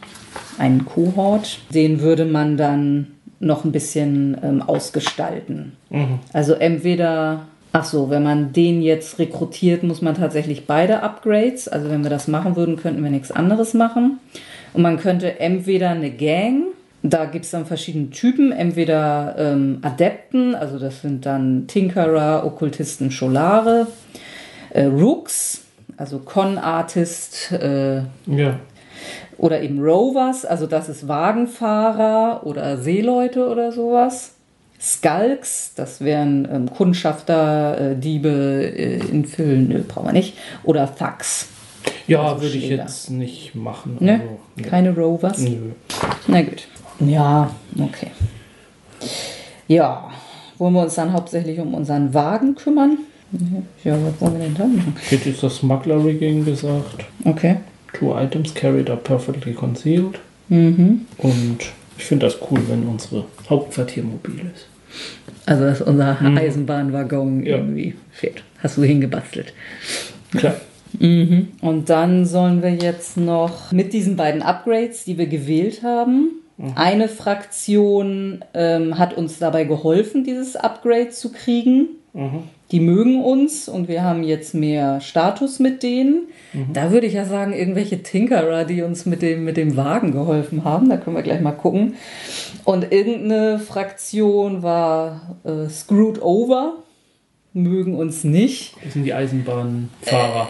einen 0.58 0.84
Kohort, 0.84 1.60
den 1.72 2.00
würde 2.00 2.24
man 2.24 2.56
dann 2.56 3.08
noch 3.40 3.64
ein 3.64 3.72
bisschen 3.72 4.36
ähm, 4.42 4.62
ausgestalten. 4.62 5.76
Mhm. 5.90 6.18
Also 6.32 6.54
entweder, 6.54 7.46
ach 7.72 7.84
so, 7.84 8.10
wenn 8.10 8.22
man 8.22 8.52
den 8.52 8.82
jetzt 8.82 9.18
rekrutiert, 9.18 9.82
muss 9.82 10.02
man 10.02 10.14
tatsächlich 10.14 10.66
beide 10.66 11.02
Upgrades. 11.02 11.68
Also 11.68 11.88
wenn 11.90 12.02
wir 12.02 12.10
das 12.10 12.28
machen 12.28 12.56
würden, 12.56 12.76
könnten 12.76 13.02
wir 13.02 13.10
nichts 13.10 13.30
anderes 13.30 13.74
machen. 13.74 14.18
Und 14.74 14.82
man 14.82 14.98
könnte 14.98 15.40
entweder 15.40 15.90
eine 15.90 16.10
Gang, 16.10 16.64
da 17.02 17.26
gibt 17.26 17.44
es 17.44 17.52
dann 17.52 17.64
verschiedene 17.64 18.10
Typen, 18.10 18.52
entweder 18.52 19.36
ähm, 19.38 19.78
Adepten, 19.82 20.54
also 20.54 20.78
das 20.78 21.02
sind 21.02 21.26
dann 21.26 21.66
Tinkerer, 21.66 22.44
Okkultisten, 22.44 23.10
Scholare 23.10 23.86
äh, 24.70 24.84
Rooks, 24.84 25.62
also 25.96 26.18
Con-Artist. 26.18 27.52
Äh, 27.52 27.98
ja. 28.26 28.58
Oder 29.36 29.62
eben 29.62 29.80
Rovers, 29.80 30.44
also 30.44 30.66
das 30.66 30.88
ist 30.88 31.06
Wagenfahrer 31.06 32.44
oder 32.44 32.78
Seeleute 32.78 33.48
oder 33.48 33.70
sowas. 33.70 34.32
Skulks, 34.80 35.74
das 35.74 36.00
wären 36.00 36.48
ähm, 36.52 36.70
Kundschafter, 36.70 37.92
äh, 37.92 37.96
Diebe, 37.96 38.28
äh, 38.28 38.98
Infüllen, 38.98 39.68
nö, 39.68 39.82
brauchen 39.86 40.06
wir 40.06 40.12
nicht. 40.12 40.36
Oder 40.64 40.92
Thugs. 40.92 41.48
Ja, 42.06 42.22
also 42.22 42.42
würde 42.42 42.56
ich 42.56 42.68
jetzt 42.68 43.10
nicht 43.10 43.54
machen. 43.54 43.96
Ne? 44.00 44.14
Also, 44.14 44.38
ne? 44.56 44.62
Keine 44.62 44.94
Rovers? 44.94 45.38
Nö. 45.38 45.70
Na 46.26 46.42
gut. 46.42 46.66
Ja, 47.00 47.50
okay. 47.78 48.08
Ja, 49.68 50.10
wollen 50.58 50.74
wir 50.74 50.82
uns 50.82 50.94
dann 50.94 51.12
hauptsächlich 51.12 51.58
um 51.60 51.74
unseren 51.74 52.12
Wagen 52.14 52.54
kümmern? 52.54 52.98
Ja, 53.84 53.92
was 54.02 54.20
wollen 54.20 54.38
wir 54.38 54.46
denn 54.46 54.54
dann 54.54 54.76
machen? 54.76 54.96
Jetzt 55.10 55.26
ist 55.26 55.42
das 55.42 55.56
Smuggler-Rigging 55.56 56.44
gesagt. 56.44 57.04
Okay. 57.24 57.56
Two 57.92 58.16
items 58.18 58.54
carried 58.54 58.88
are 58.90 58.98
perfectly 58.98 59.52
concealed. 59.52 60.18
Mhm. 60.48 61.02
Und 61.18 61.58
ich 61.98 62.04
finde 62.04 62.26
das 62.26 62.38
cool, 62.50 62.60
wenn 62.68 62.84
unsere 62.86 63.24
Hauptquartier 63.48 64.02
mobil 64.02 64.40
ist. 64.54 64.66
Also, 65.46 65.64
dass 65.64 65.80
unser 65.82 66.18
Eisenbahnwaggon 66.20 67.44
Ja. 67.44 67.56
irgendwie 67.58 67.94
fährt. 68.10 68.42
Hast 68.62 68.76
du 68.78 68.82
hingebastelt. 68.82 69.52
Klar. 70.32 70.54
Mhm. 70.98 71.48
Und 71.60 71.90
dann 71.90 72.24
sollen 72.24 72.62
wir 72.62 72.74
jetzt 72.74 73.16
noch 73.18 73.72
mit 73.72 73.92
diesen 73.92 74.16
beiden 74.16 74.42
Upgrades, 74.42 75.04
die 75.04 75.18
wir 75.18 75.26
gewählt 75.26 75.82
haben, 75.82 76.30
eine 76.74 77.08
Fraktion 77.08 78.44
ähm, 78.52 78.98
hat 78.98 79.16
uns 79.16 79.38
dabei 79.38 79.64
geholfen, 79.64 80.24
dieses 80.24 80.56
Upgrade 80.56 81.10
zu 81.10 81.32
kriegen. 81.32 81.88
Mhm. 82.12 82.44
Die 82.72 82.80
mögen 82.80 83.22
uns 83.22 83.68
und 83.68 83.88
wir 83.88 84.02
haben 84.02 84.22
jetzt 84.24 84.54
mehr 84.54 85.00
Status 85.00 85.58
mit 85.58 85.82
denen. 85.82 86.28
Da 86.72 86.90
würde 86.90 87.06
ich 87.06 87.14
ja 87.14 87.24
sagen, 87.24 87.52
irgendwelche 87.52 88.02
Tinkerer, 88.02 88.64
die 88.64 88.82
uns 88.82 89.06
mit 89.06 89.22
dem, 89.22 89.44
mit 89.44 89.56
dem 89.56 89.76
Wagen 89.76 90.12
geholfen 90.12 90.64
haben. 90.64 90.88
Da 90.88 90.96
können 90.96 91.16
wir 91.16 91.22
gleich 91.22 91.40
mal 91.40 91.52
gucken. 91.52 91.94
Und 92.64 92.92
irgendeine 92.92 93.58
Fraktion 93.58 94.62
war 94.62 95.38
äh, 95.44 95.68
screwed 95.70 96.20
over, 96.20 96.74
mögen 97.52 97.94
uns 97.94 98.24
nicht. 98.24 98.74
Das 98.84 98.94
sind 98.94 99.04
die 99.04 99.14
Eisenbahnfahrer. 99.14 100.48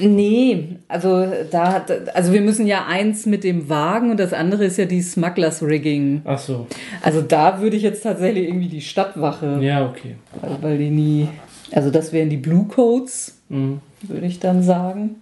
Nee, 0.00 0.76
also 0.88 1.26
da 1.50 1.84
also 2.14 2.32
wir 2.32 2.40
müssen 2.40 2.66
ja 2.66 2.86
eins 2.86 3.26
mit 3.26 3.44
dem 3.44 3.68
Wagen 3.68 4.10
und 4.10 4.20
das 4.20 4.32
andere 4.32 4.64
ist 4.64 4.76
ja 4.78 4.84
die 4.84 5.02
Smugglers 5.02 5.62
Rigging. 5.62 6.22
Ach 6.24 6.38
so. 6.38 6.66
Also 7.02 7.22
da 7.22 7.60
würde 7.60 7.76
ich 7.76 7.82
jetzt 7.82 8.02
tatsächlich 8.02 8.48
irgendwie 8.48 8.68
die 8.68 8.80
Stadtwache, 8.80 9.58
Ja, 9.60 9.86
okay. 9.86 10.16
weil, 10.40 10.56
weil 10.62 10.78
die 10.78 10.90
nie, 10.90 11.28
also 11.72 11.90
das 11.90 12.12
wären 12.12 12.28
die 12.30 12.36
Blue 12.36 12.64
Coats, 12.68 13.32
Mhm. 13.48 13.80
würde 14.02 14.26
ich 14.26 14.40
dann 14.40 14.62
sagen. 14.62 15.16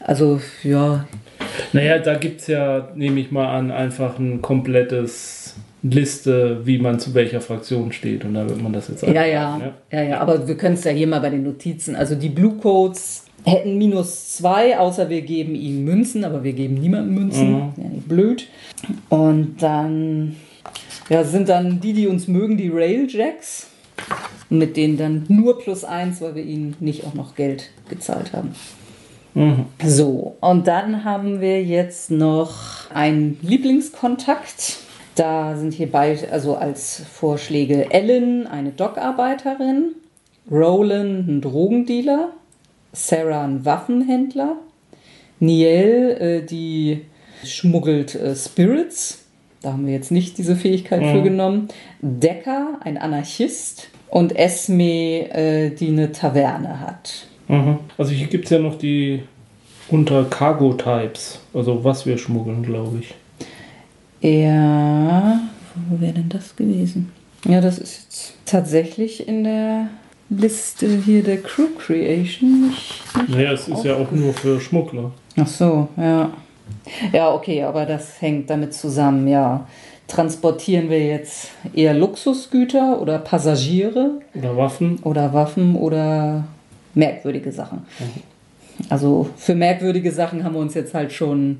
Also 0.00 0.40
ja, 0.64 1.06
Naja, 1.72 1.98
da 1.98 2.14
gibt 2.16 2.40
es 2.40 2.46
ja, 2.48 2.88
nehme 2.94 3.20
ich 3.20 3.30
mal 3.30 3.46
an, 3.56 3.70
einfach 3.70 4.18
ein 4.18 4.42
komplettes 4.42 5.54
Liste, 5.82 6.60
wie 6.66 6.78
man 6.78 6.98
zu 6.98 7.14
welcher 7.14 7.40
Fraktion 7.40 7.92
steht. 7.92 8.24
Und 8.24 8.34
da 8.34 8.48
wird 8.48 8.60
man 8.60 8.72
das 8.72 8.88
jetzt 8.88 9.02
ja, 9.02 9.24
ja, 9.24 9.50
machen, 9.50 9.70
ja, 9.92 10.02
ja, 10.02 10.20
aber 10.20 10.48
wir 10.48 10.56
können 10.56 10.74
es 10.74 10.84
ja 10.84 10.90
hier 10.92 11.06
mal 11.06 11.20
bei 11.20 11.30
den 11.30 11.42
Notizen. 11.44 11.94
Also 11.94 12.14
die 12.14 12.28
Blue 12.30 12.54
Coats 12.54 13.24
hätten 13.44 13.78
minus 13.78 14.36
zwei, 14.36 14.78
außer 14.78 15.08
wir 15.08 15.22
geben 15.22 15.54
ihnen 15.54 15.84
Münzen, 15.84 16.24
aber 16.24 16.42
wir 16.42 16.52
geben 16.52 16.74
niemandem 16.74 17.14
Münzen. 17.14 17.52
Mhm. 17.52 17.72
Ja, 17.76 17.88
nicht 17.88 18.08
blöd. 18.08 18.48
Und 19.08 19.56
dann 19.60 20.36
ja, 21.08 21.24
sind 21.24 21.48
dann 21.48 21.80
die, 21.80 21.92
die 21.92 22.06
uns 22.08 22.28
mögen, 22.28 22.56
die 22.56 22.70
Railjacks. 22.70 23.68
Mit 24.50 24.76
denen 24.76 24.98
dann 24.98 25.24
nur 25.28 25.58
plus 25.58 25.84
eins, 25.84 26.20
weil 26.20 26.34
wir 26.34 26.44
ihnen 26.44 26.76
nicht 26.80 27.04
auch 27.06 27.14
noch 27.14 27.34
Geld 27.34 27.70
gezahlt 27.88 28.32
haben. 28.32 28.54
Mhm. 29.34 29.66
So, 29.84 30.36
und 30.40 30.66
dann 30.66 31.04
haben 31.04 31.40
wir 31.40 31.62
jetzt 31.62 32.10
noch 32.10 32.90
einen 32.92 33.38
Lieblingskontakt. 33.42 34.78
Da 35.14 35.56
sind 35.56 35.74
hierbei 35.74 36.18
also 36.30 36.56
als 36.56 37.02
Vorschläge 37.12 37.90
Ellen, 37.90 38.46
eine 38.46 38.70
Dockarbeiterin, 38.70 39.92
Roland, 40.50 41.28
ein 41.28 41.40
Drogendealer, 41.40 42.30
Sarah, 42.94 43.44
ein 43.44 43.64
Waffenhändler, 43.64 44.56
Niel, 45.40 46.16
äh, 46.18 46.46
die 46.46 47.02
schmuggelt 47.44 48.14
äh, 48.14 48.34
Spirits. 48.34 49.24
Da 49.62 49.72
haben 49.72 49.86
wir 49.86 49.94
jetzt 49.94 50.10
nicht 50.10 50.38
diese 50.38 50.56
Fähigkeit 50.56 51.02
für 51.02 51.22
genommen. 51.22 51.68
Decker, 52.00 52.78
ein 52.80 52.98
Anarchist. 52.98 53.88
Und 54.10 54.36
Esme, 54.36 55.28
äh, 55.34 55.70
die 55.70 55.88
eine 55.88 56.12
Taverne 56.12 56.80
hat. 56.80 57.26
Mhm. 57.48 57.78
Also 57.98 58.12
hier 58.12 58.28
gibt 58.28 58.44
es 58.44 58.50
ja 58.50 58.58
noch 58.58 58.78
die 58.78 59.22
unter 59.88 60.24
Cargo-Types. 60.24 61.40
Also 61.52 61.82
was 61.82 62.06
wir 62.06 62.16
schmuggeln, 62.18 62.62
glaube 62.62 63.00
ich. 63.00 63.14
Ja, 64.20 65.40
wo 65.88 66.00
wäre 66.00 66.12
denn 66.12 66.28
das 66.28 66.54
gewesen? 66.54 67.10
Ja, 67.46 67.60
das 67.60 67.78
ist 67.78 68.04
jetzt 68.04 68.34
tatsächlich 68.46 69.26
in 69.26 69.44
der 69.44 69.88
Liste 70.30 70.88
hier 71.04 71.22
der 71.22 71.42
Crew 71.42 71.68
Creation 71.78 72.68
nicht. 72.68 73.02
Naja, 73.28 73.52
es 73.52 73.68
ist 73.68 73.84
ja 73.84 73.94
auch 73.96 74.10
nur 74.10 74.32
für 74.32 74.60
Schmuggler. 74.60 75.10
Ach 75.36 75.46
so, 75.46 75.88
ja. 75.96 76.30
Ja, 77.12 77.32
okay, 77.32 77.62
aber 77.62 77.86
das 77.86 78.20
hängt 78.20 78.48
damit 78.50 78.74
zusammen, 78.74 79.28
ja. 79.28 79.66
Transportieren 80.06 80.90
wir 80.90 81.04
jetzt 81.04 81.48
eher 81.74 81.94
Luxusgüter 81.94 83.00
oder 83.00 83.18
Passagiere 83.18 84.20
Oder 84.34 84.56
Waffen. 84.56 84.98
oder 85.02 85.32
Waffen 85.32 85.76
oder 85.76 86.44
merkwürdige 86.94 87.52
Sachen? 87.52 87.82
Also 88.90 89.30
für 89.36 89.54
merkwürdige 89.54 90.12
Sachen 90.12 90.44
haben 90.44 90.54
wir 90.54 90.60
uns 90.60 90.74
jetzt 90.74 90.94
halt 90.94 91.12
schon. 91.12 91.58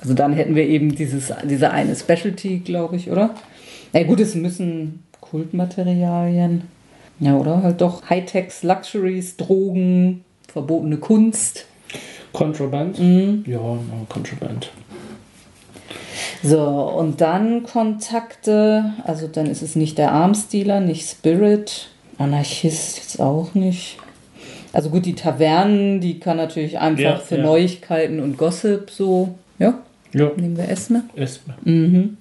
Also 0.00 0.14
dann 0.14 0.32
hätten 0.34 0.54
wir 0.54 0.66
eben 0.68 0.94
dieses, 0.94 1.32
diese 1.44 1.70
eine 1.70 1.96
Specialty, 1.96 2.58
glaube 2.58 2.96
ich, 2.96 3.10
oder? 3.10 3.30
Na 3.92 4.02
gut, 4.04 4.20
es 4.20 4.34
müssen 4.34 5.02
Kultmaterialien. 5.20 6.62
Ja, 7.22 7.36
oder 7.36 7.62
halt 7.62 7.80
doch 7.80 8.10
Hightechs, 8.10 8.64
Luxuries, 8.64 9.36
Drogen, 9.36 10.24
verbotene 10.48 10.96
Kunst. 10.96 11.66
Contraband. 12.32 12.98
Mhm. 12.98 13.44
Ja, 13.46 13.60
Contraband. 14.08 14.72
So, 16.42 16.60
und 16.60 17.20
dann 17.20 17.62
Kontakte, 17.62 18.94
also 19.04 19.28
dann 19.28 19.46
ist 19.46 19.62
es 19.62 19.76
nicht 19.76 19.98
der 19.98 20.10
Armsdealer, 20.10 20.80
nicht 20.80 21.08
Spirit, 21.08 21.90
Anarchist 22.18 22.96
jetzt 22.96 23.20
auch 23.20 23.54
nicht. 23.54 23.98
Also 24.72 24.90
gut, 24.90 25.06
die 25.06 25.14
Tavernen, 25.14 26.00
die 26.00 26.18
kann 26.18 26.38
natürlich 26.38 26.80
einfach 26.80 27.02
Ja, 27.04 27.16
für 27.18 27.36
ja. 27.36 27.44
Neuigkeiten 27.44 28.18
und 28.18 28.36
Gossip 28.36 28.90
so, 28.90 29.36
ja, 29.60 29.74
Ja, 30.12 30.32
nehmen 30.36 30.56
wir 30.56 30.68
Esme. 30.68 31.04
Esme. 31.14 31.54
Mhm. 31.62 32.16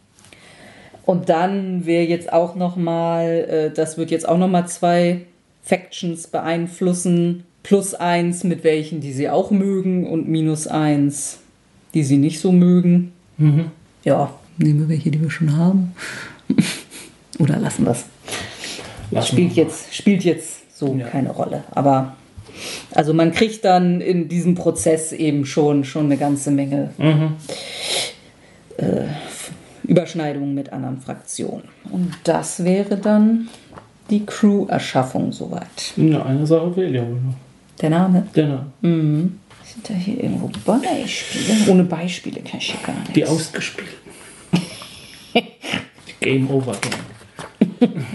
Und 1.05 1.29
dann 1.29 1.85
wäre 1.85 2.05
jetzt 2.05 2.31
auch 2.31 2.55
noch 2.55 2.75
mal, 2.75 3.25
äh, 3.27 3.71
das 3.73 3.97
wird 3.97 4.11
jetzt 4.11 4.27
auch 4.27 4.37
noch 4.37 4.47
mal 4.47 4.67
zwei 4.67 5.21
Factions 5.63 6.27
beeinflussen. 6.27 7.43
Plus 7.63 7.93
eins, 7.93 8.43
mit 8.43 8.63
welchen, 8.63 9.01
die 9.01 9.13
sie 9.13 9.29
auch 9.29 9.51
mögen 9.51 10.07
und 10.07 10.27
minus 10.27 10.65
eins, 10.67 11.39
die 11.93 12.03
sie 12.03 12.17
nicht 12.17 12.39
so 12.39 12.51
mögen. 12.51 13.11
Mhm. 13.37 13.65
Ja, 14.03 14.33
nehmen 14.57 14.79
wir 14.81 14.89
welche, 14.89 15.11
die 15.11 15.21
wir 15.21 15.29
schon 15.29 15.55
haben. 15.55 15.93
Oder 17.39 17.57
lassen 17.57 17.85
wir 17.85 17.91
es. 17.91 18.05
Lassen 19.11 19.27
Spielt 19.27 19.55
wir. 19.55 19.63
jetzt, 19.65 19.93
spielt 19.93 20.23
jetzt 20.23 20.75
so 20.77 20.95
Ja. 20.95 21.07
keine 21.07 21.29
Rolle. 21.31 21.63
Aber 21.71 22.15
also 22.91 23.13
man 23.13 23.31
kriegt 23.31 23.63
dann 23.65 24.01
in 24.01 24.27
diesem 24.27 24.55
Prozess 24.55 25.11
eben 25.11 25.45
schon, 25.45 25.83
schon 25.83 26.05
eine 26.05 26.17
ganze 26.17 26.49
Menge 26.51 26.91
Mhm. 26.97 27.33
Überschneidungen 29.91 30.55
mit 30.55 30.71
anderen 30.71 31.01
Fraktionen. 31.01 31.63
Und 31.91 32.13
das 32.23 32.63
wäre 32.63 32.95
dann 32.95 33.49
die 34.09 34.25
Crew-Erschaffung 34.25 35.33
soweit. 35.33 35.93
Ja, 35.97 36.25
eine 36.25 36.47
Sache 36.47 36.73
fehlt 36.73 36.95
ja 36.95 37.01
wohl 37.01 37.19
noch. 37.19 37.35
Der 37.81 37.89
Name. 37.89 38.25
Genau. 38.31 38.63
Sind 38.81 39.89
da 39.89 39.93
hier 39.93 40.23
irgendwo 40.23 40.49
Beispiele? 40.65 41.69
Ohne 41.69 41.83
Beispiele 41.83 42.39
kann 42.39 42.59
ich 42.59 42.71
hier 42.71 42.79
gar 42.85 42.97
nicht. 42.99 43.17
Die 43.17 43.25
ausgespielten. 43.25 43.93
Game 46.21 46.49
over. 46.49 46.77
Game. 46.79 48.05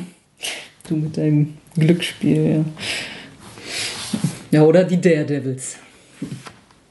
Du 0.88 0.96
mit 0.96 1.14
deinem 1.16 1.58
Glücksspiel, 1.74 2.64
ja. 4.50 4.58
Ja, 4.58 4.62
oder 4.62 4.84
die 4.84 4.98
Daredevils. 4.98 5.76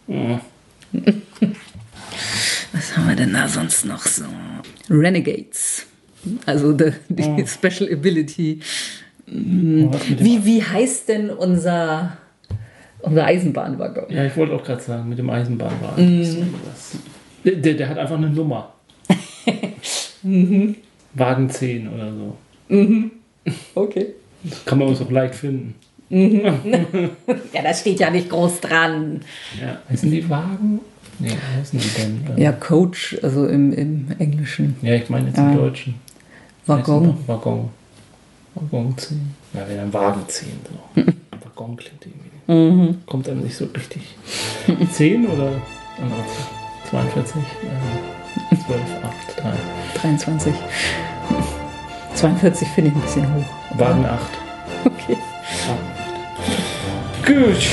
Ja. 0.07 0.41
Was 2.73 2.97
haben 2.97 3.07
wir 3.07 3.15
denn 3.15 3.33
da 3.33 3.47
sonst 3.47 3.85
noch 3.85 4.05
so? 4.05 4.25
Renegades. 4.89 5.85
Also 6.45 6.73
die, 6.73 6.91
die 7.09 7.45
Special 7.47 7.91
Ability. 7.91 8.59
Mit 9.27 9.93
dem, 9.93 10.19
Wie, 10.19 10.45
wie 10.45 10.63
heißt 10.63 11.09
denn 11.09 11.29
unser, 11.29 12.17
unser 13.01 13.25
Eisenbahnwaggon? 13.25 14.05
ja, 14.09 14.25
ich 14.25 14.35
wollte 14.37 14.53
auch 14.53 14.63
gerade 14.63 14.81
sagen, 14.81 15.09
mit 15.09 15.17
dem 15.17 15.29
Eisenbahnwagen. 15.29 16.53
Was. 16.65 16.97
Der, 17.43 17.55
der, 17.55 17.73
der 17.75 17.89
hat 17.89 17.97
einfach 17.97 18.17
eine 18.17 18.29
Nummer. 18.29 18.73
Wagen 21.13 21.49
10 21.49 21.87
oder 21.93 22.11
so. 22.13 22.37
Okay. 23.75 24.07
Das 24.43 24.65
kann 24.65 24.79
man 24.79 24.87
uns 24.89 25.01
auch 25.01 25.11
leicht 25.11 25.35
finden. 25.35 25.75
Ja, 27.53 27.61
das 27.63 27.79
steht 27.81 27.99
ja 27.99 28.09
nicht 28.11 28.29
groß 28.29 28.61
dran. 28.61 29.21
Ja. 29.59 29.81
Heißen 29.89 30.11
die 30.11 30.29
Wagen? 30.29 30.81
Nee, 31.19 31.29
wie 31.29 31.59
heißen 31.59 31.79
die 31.79 31.89
denn? 32.33 32.37
Ja, 32.37 32.51
Coach, 32.51 33.17
also 33.23 33.47
im, 33.47 33.71
im 33.73 34.07
Englischen. 34.19 34.75
Ja, 34.81 34.95
ich 34.95 35.09
meine 35.09 35.27
jetzt 35.27 35.37
im 35.37 35.45
Ah. 35.45 35.55
Deutschen. 35.55 35.95
Waggon. 36.67 37.17
Waggon. 37.27 37.69
Waggon 38.55 38.97
10. 38.97 39.21
Ja, 39.53 39.67
wäre 39.67 39.77
dann 39.81 39.93
Wagen 39.93 40.21
10. 40.27 40.47
So. 40.95 41.01
Waggon 41.43 41.77
klingt 41.77 42.05
irgendwie. 42.47 42.97
Kommt 43.05 43.29
einem 43.29 43.41
nicht 43.41 43.55
so 43.55 43.65
richtig. 43.65 44.01
10 44.91 45.25
oder 45.27 45.51
andere 46.01 46.19
Zahl? 46.89 47.01
42? 47.11 47.35
Äh, 47.35 48.55
12, 48.65 48.81
8, 49.03 49.43
3. 49.43 49.53
23. 50.01 50.53
42 52.15 52.67
finde 52.69 52.89
ich 52.91 52.95
ein 52.95 53.01
bisschen 53.01 53.33
hoch. 53.35 53.45
Wagen 53.79 54.05
8. 54.05 54.21
Okay. 54.85 55.17
Wagen 55.67 55.95
Gut. 57.25 57.67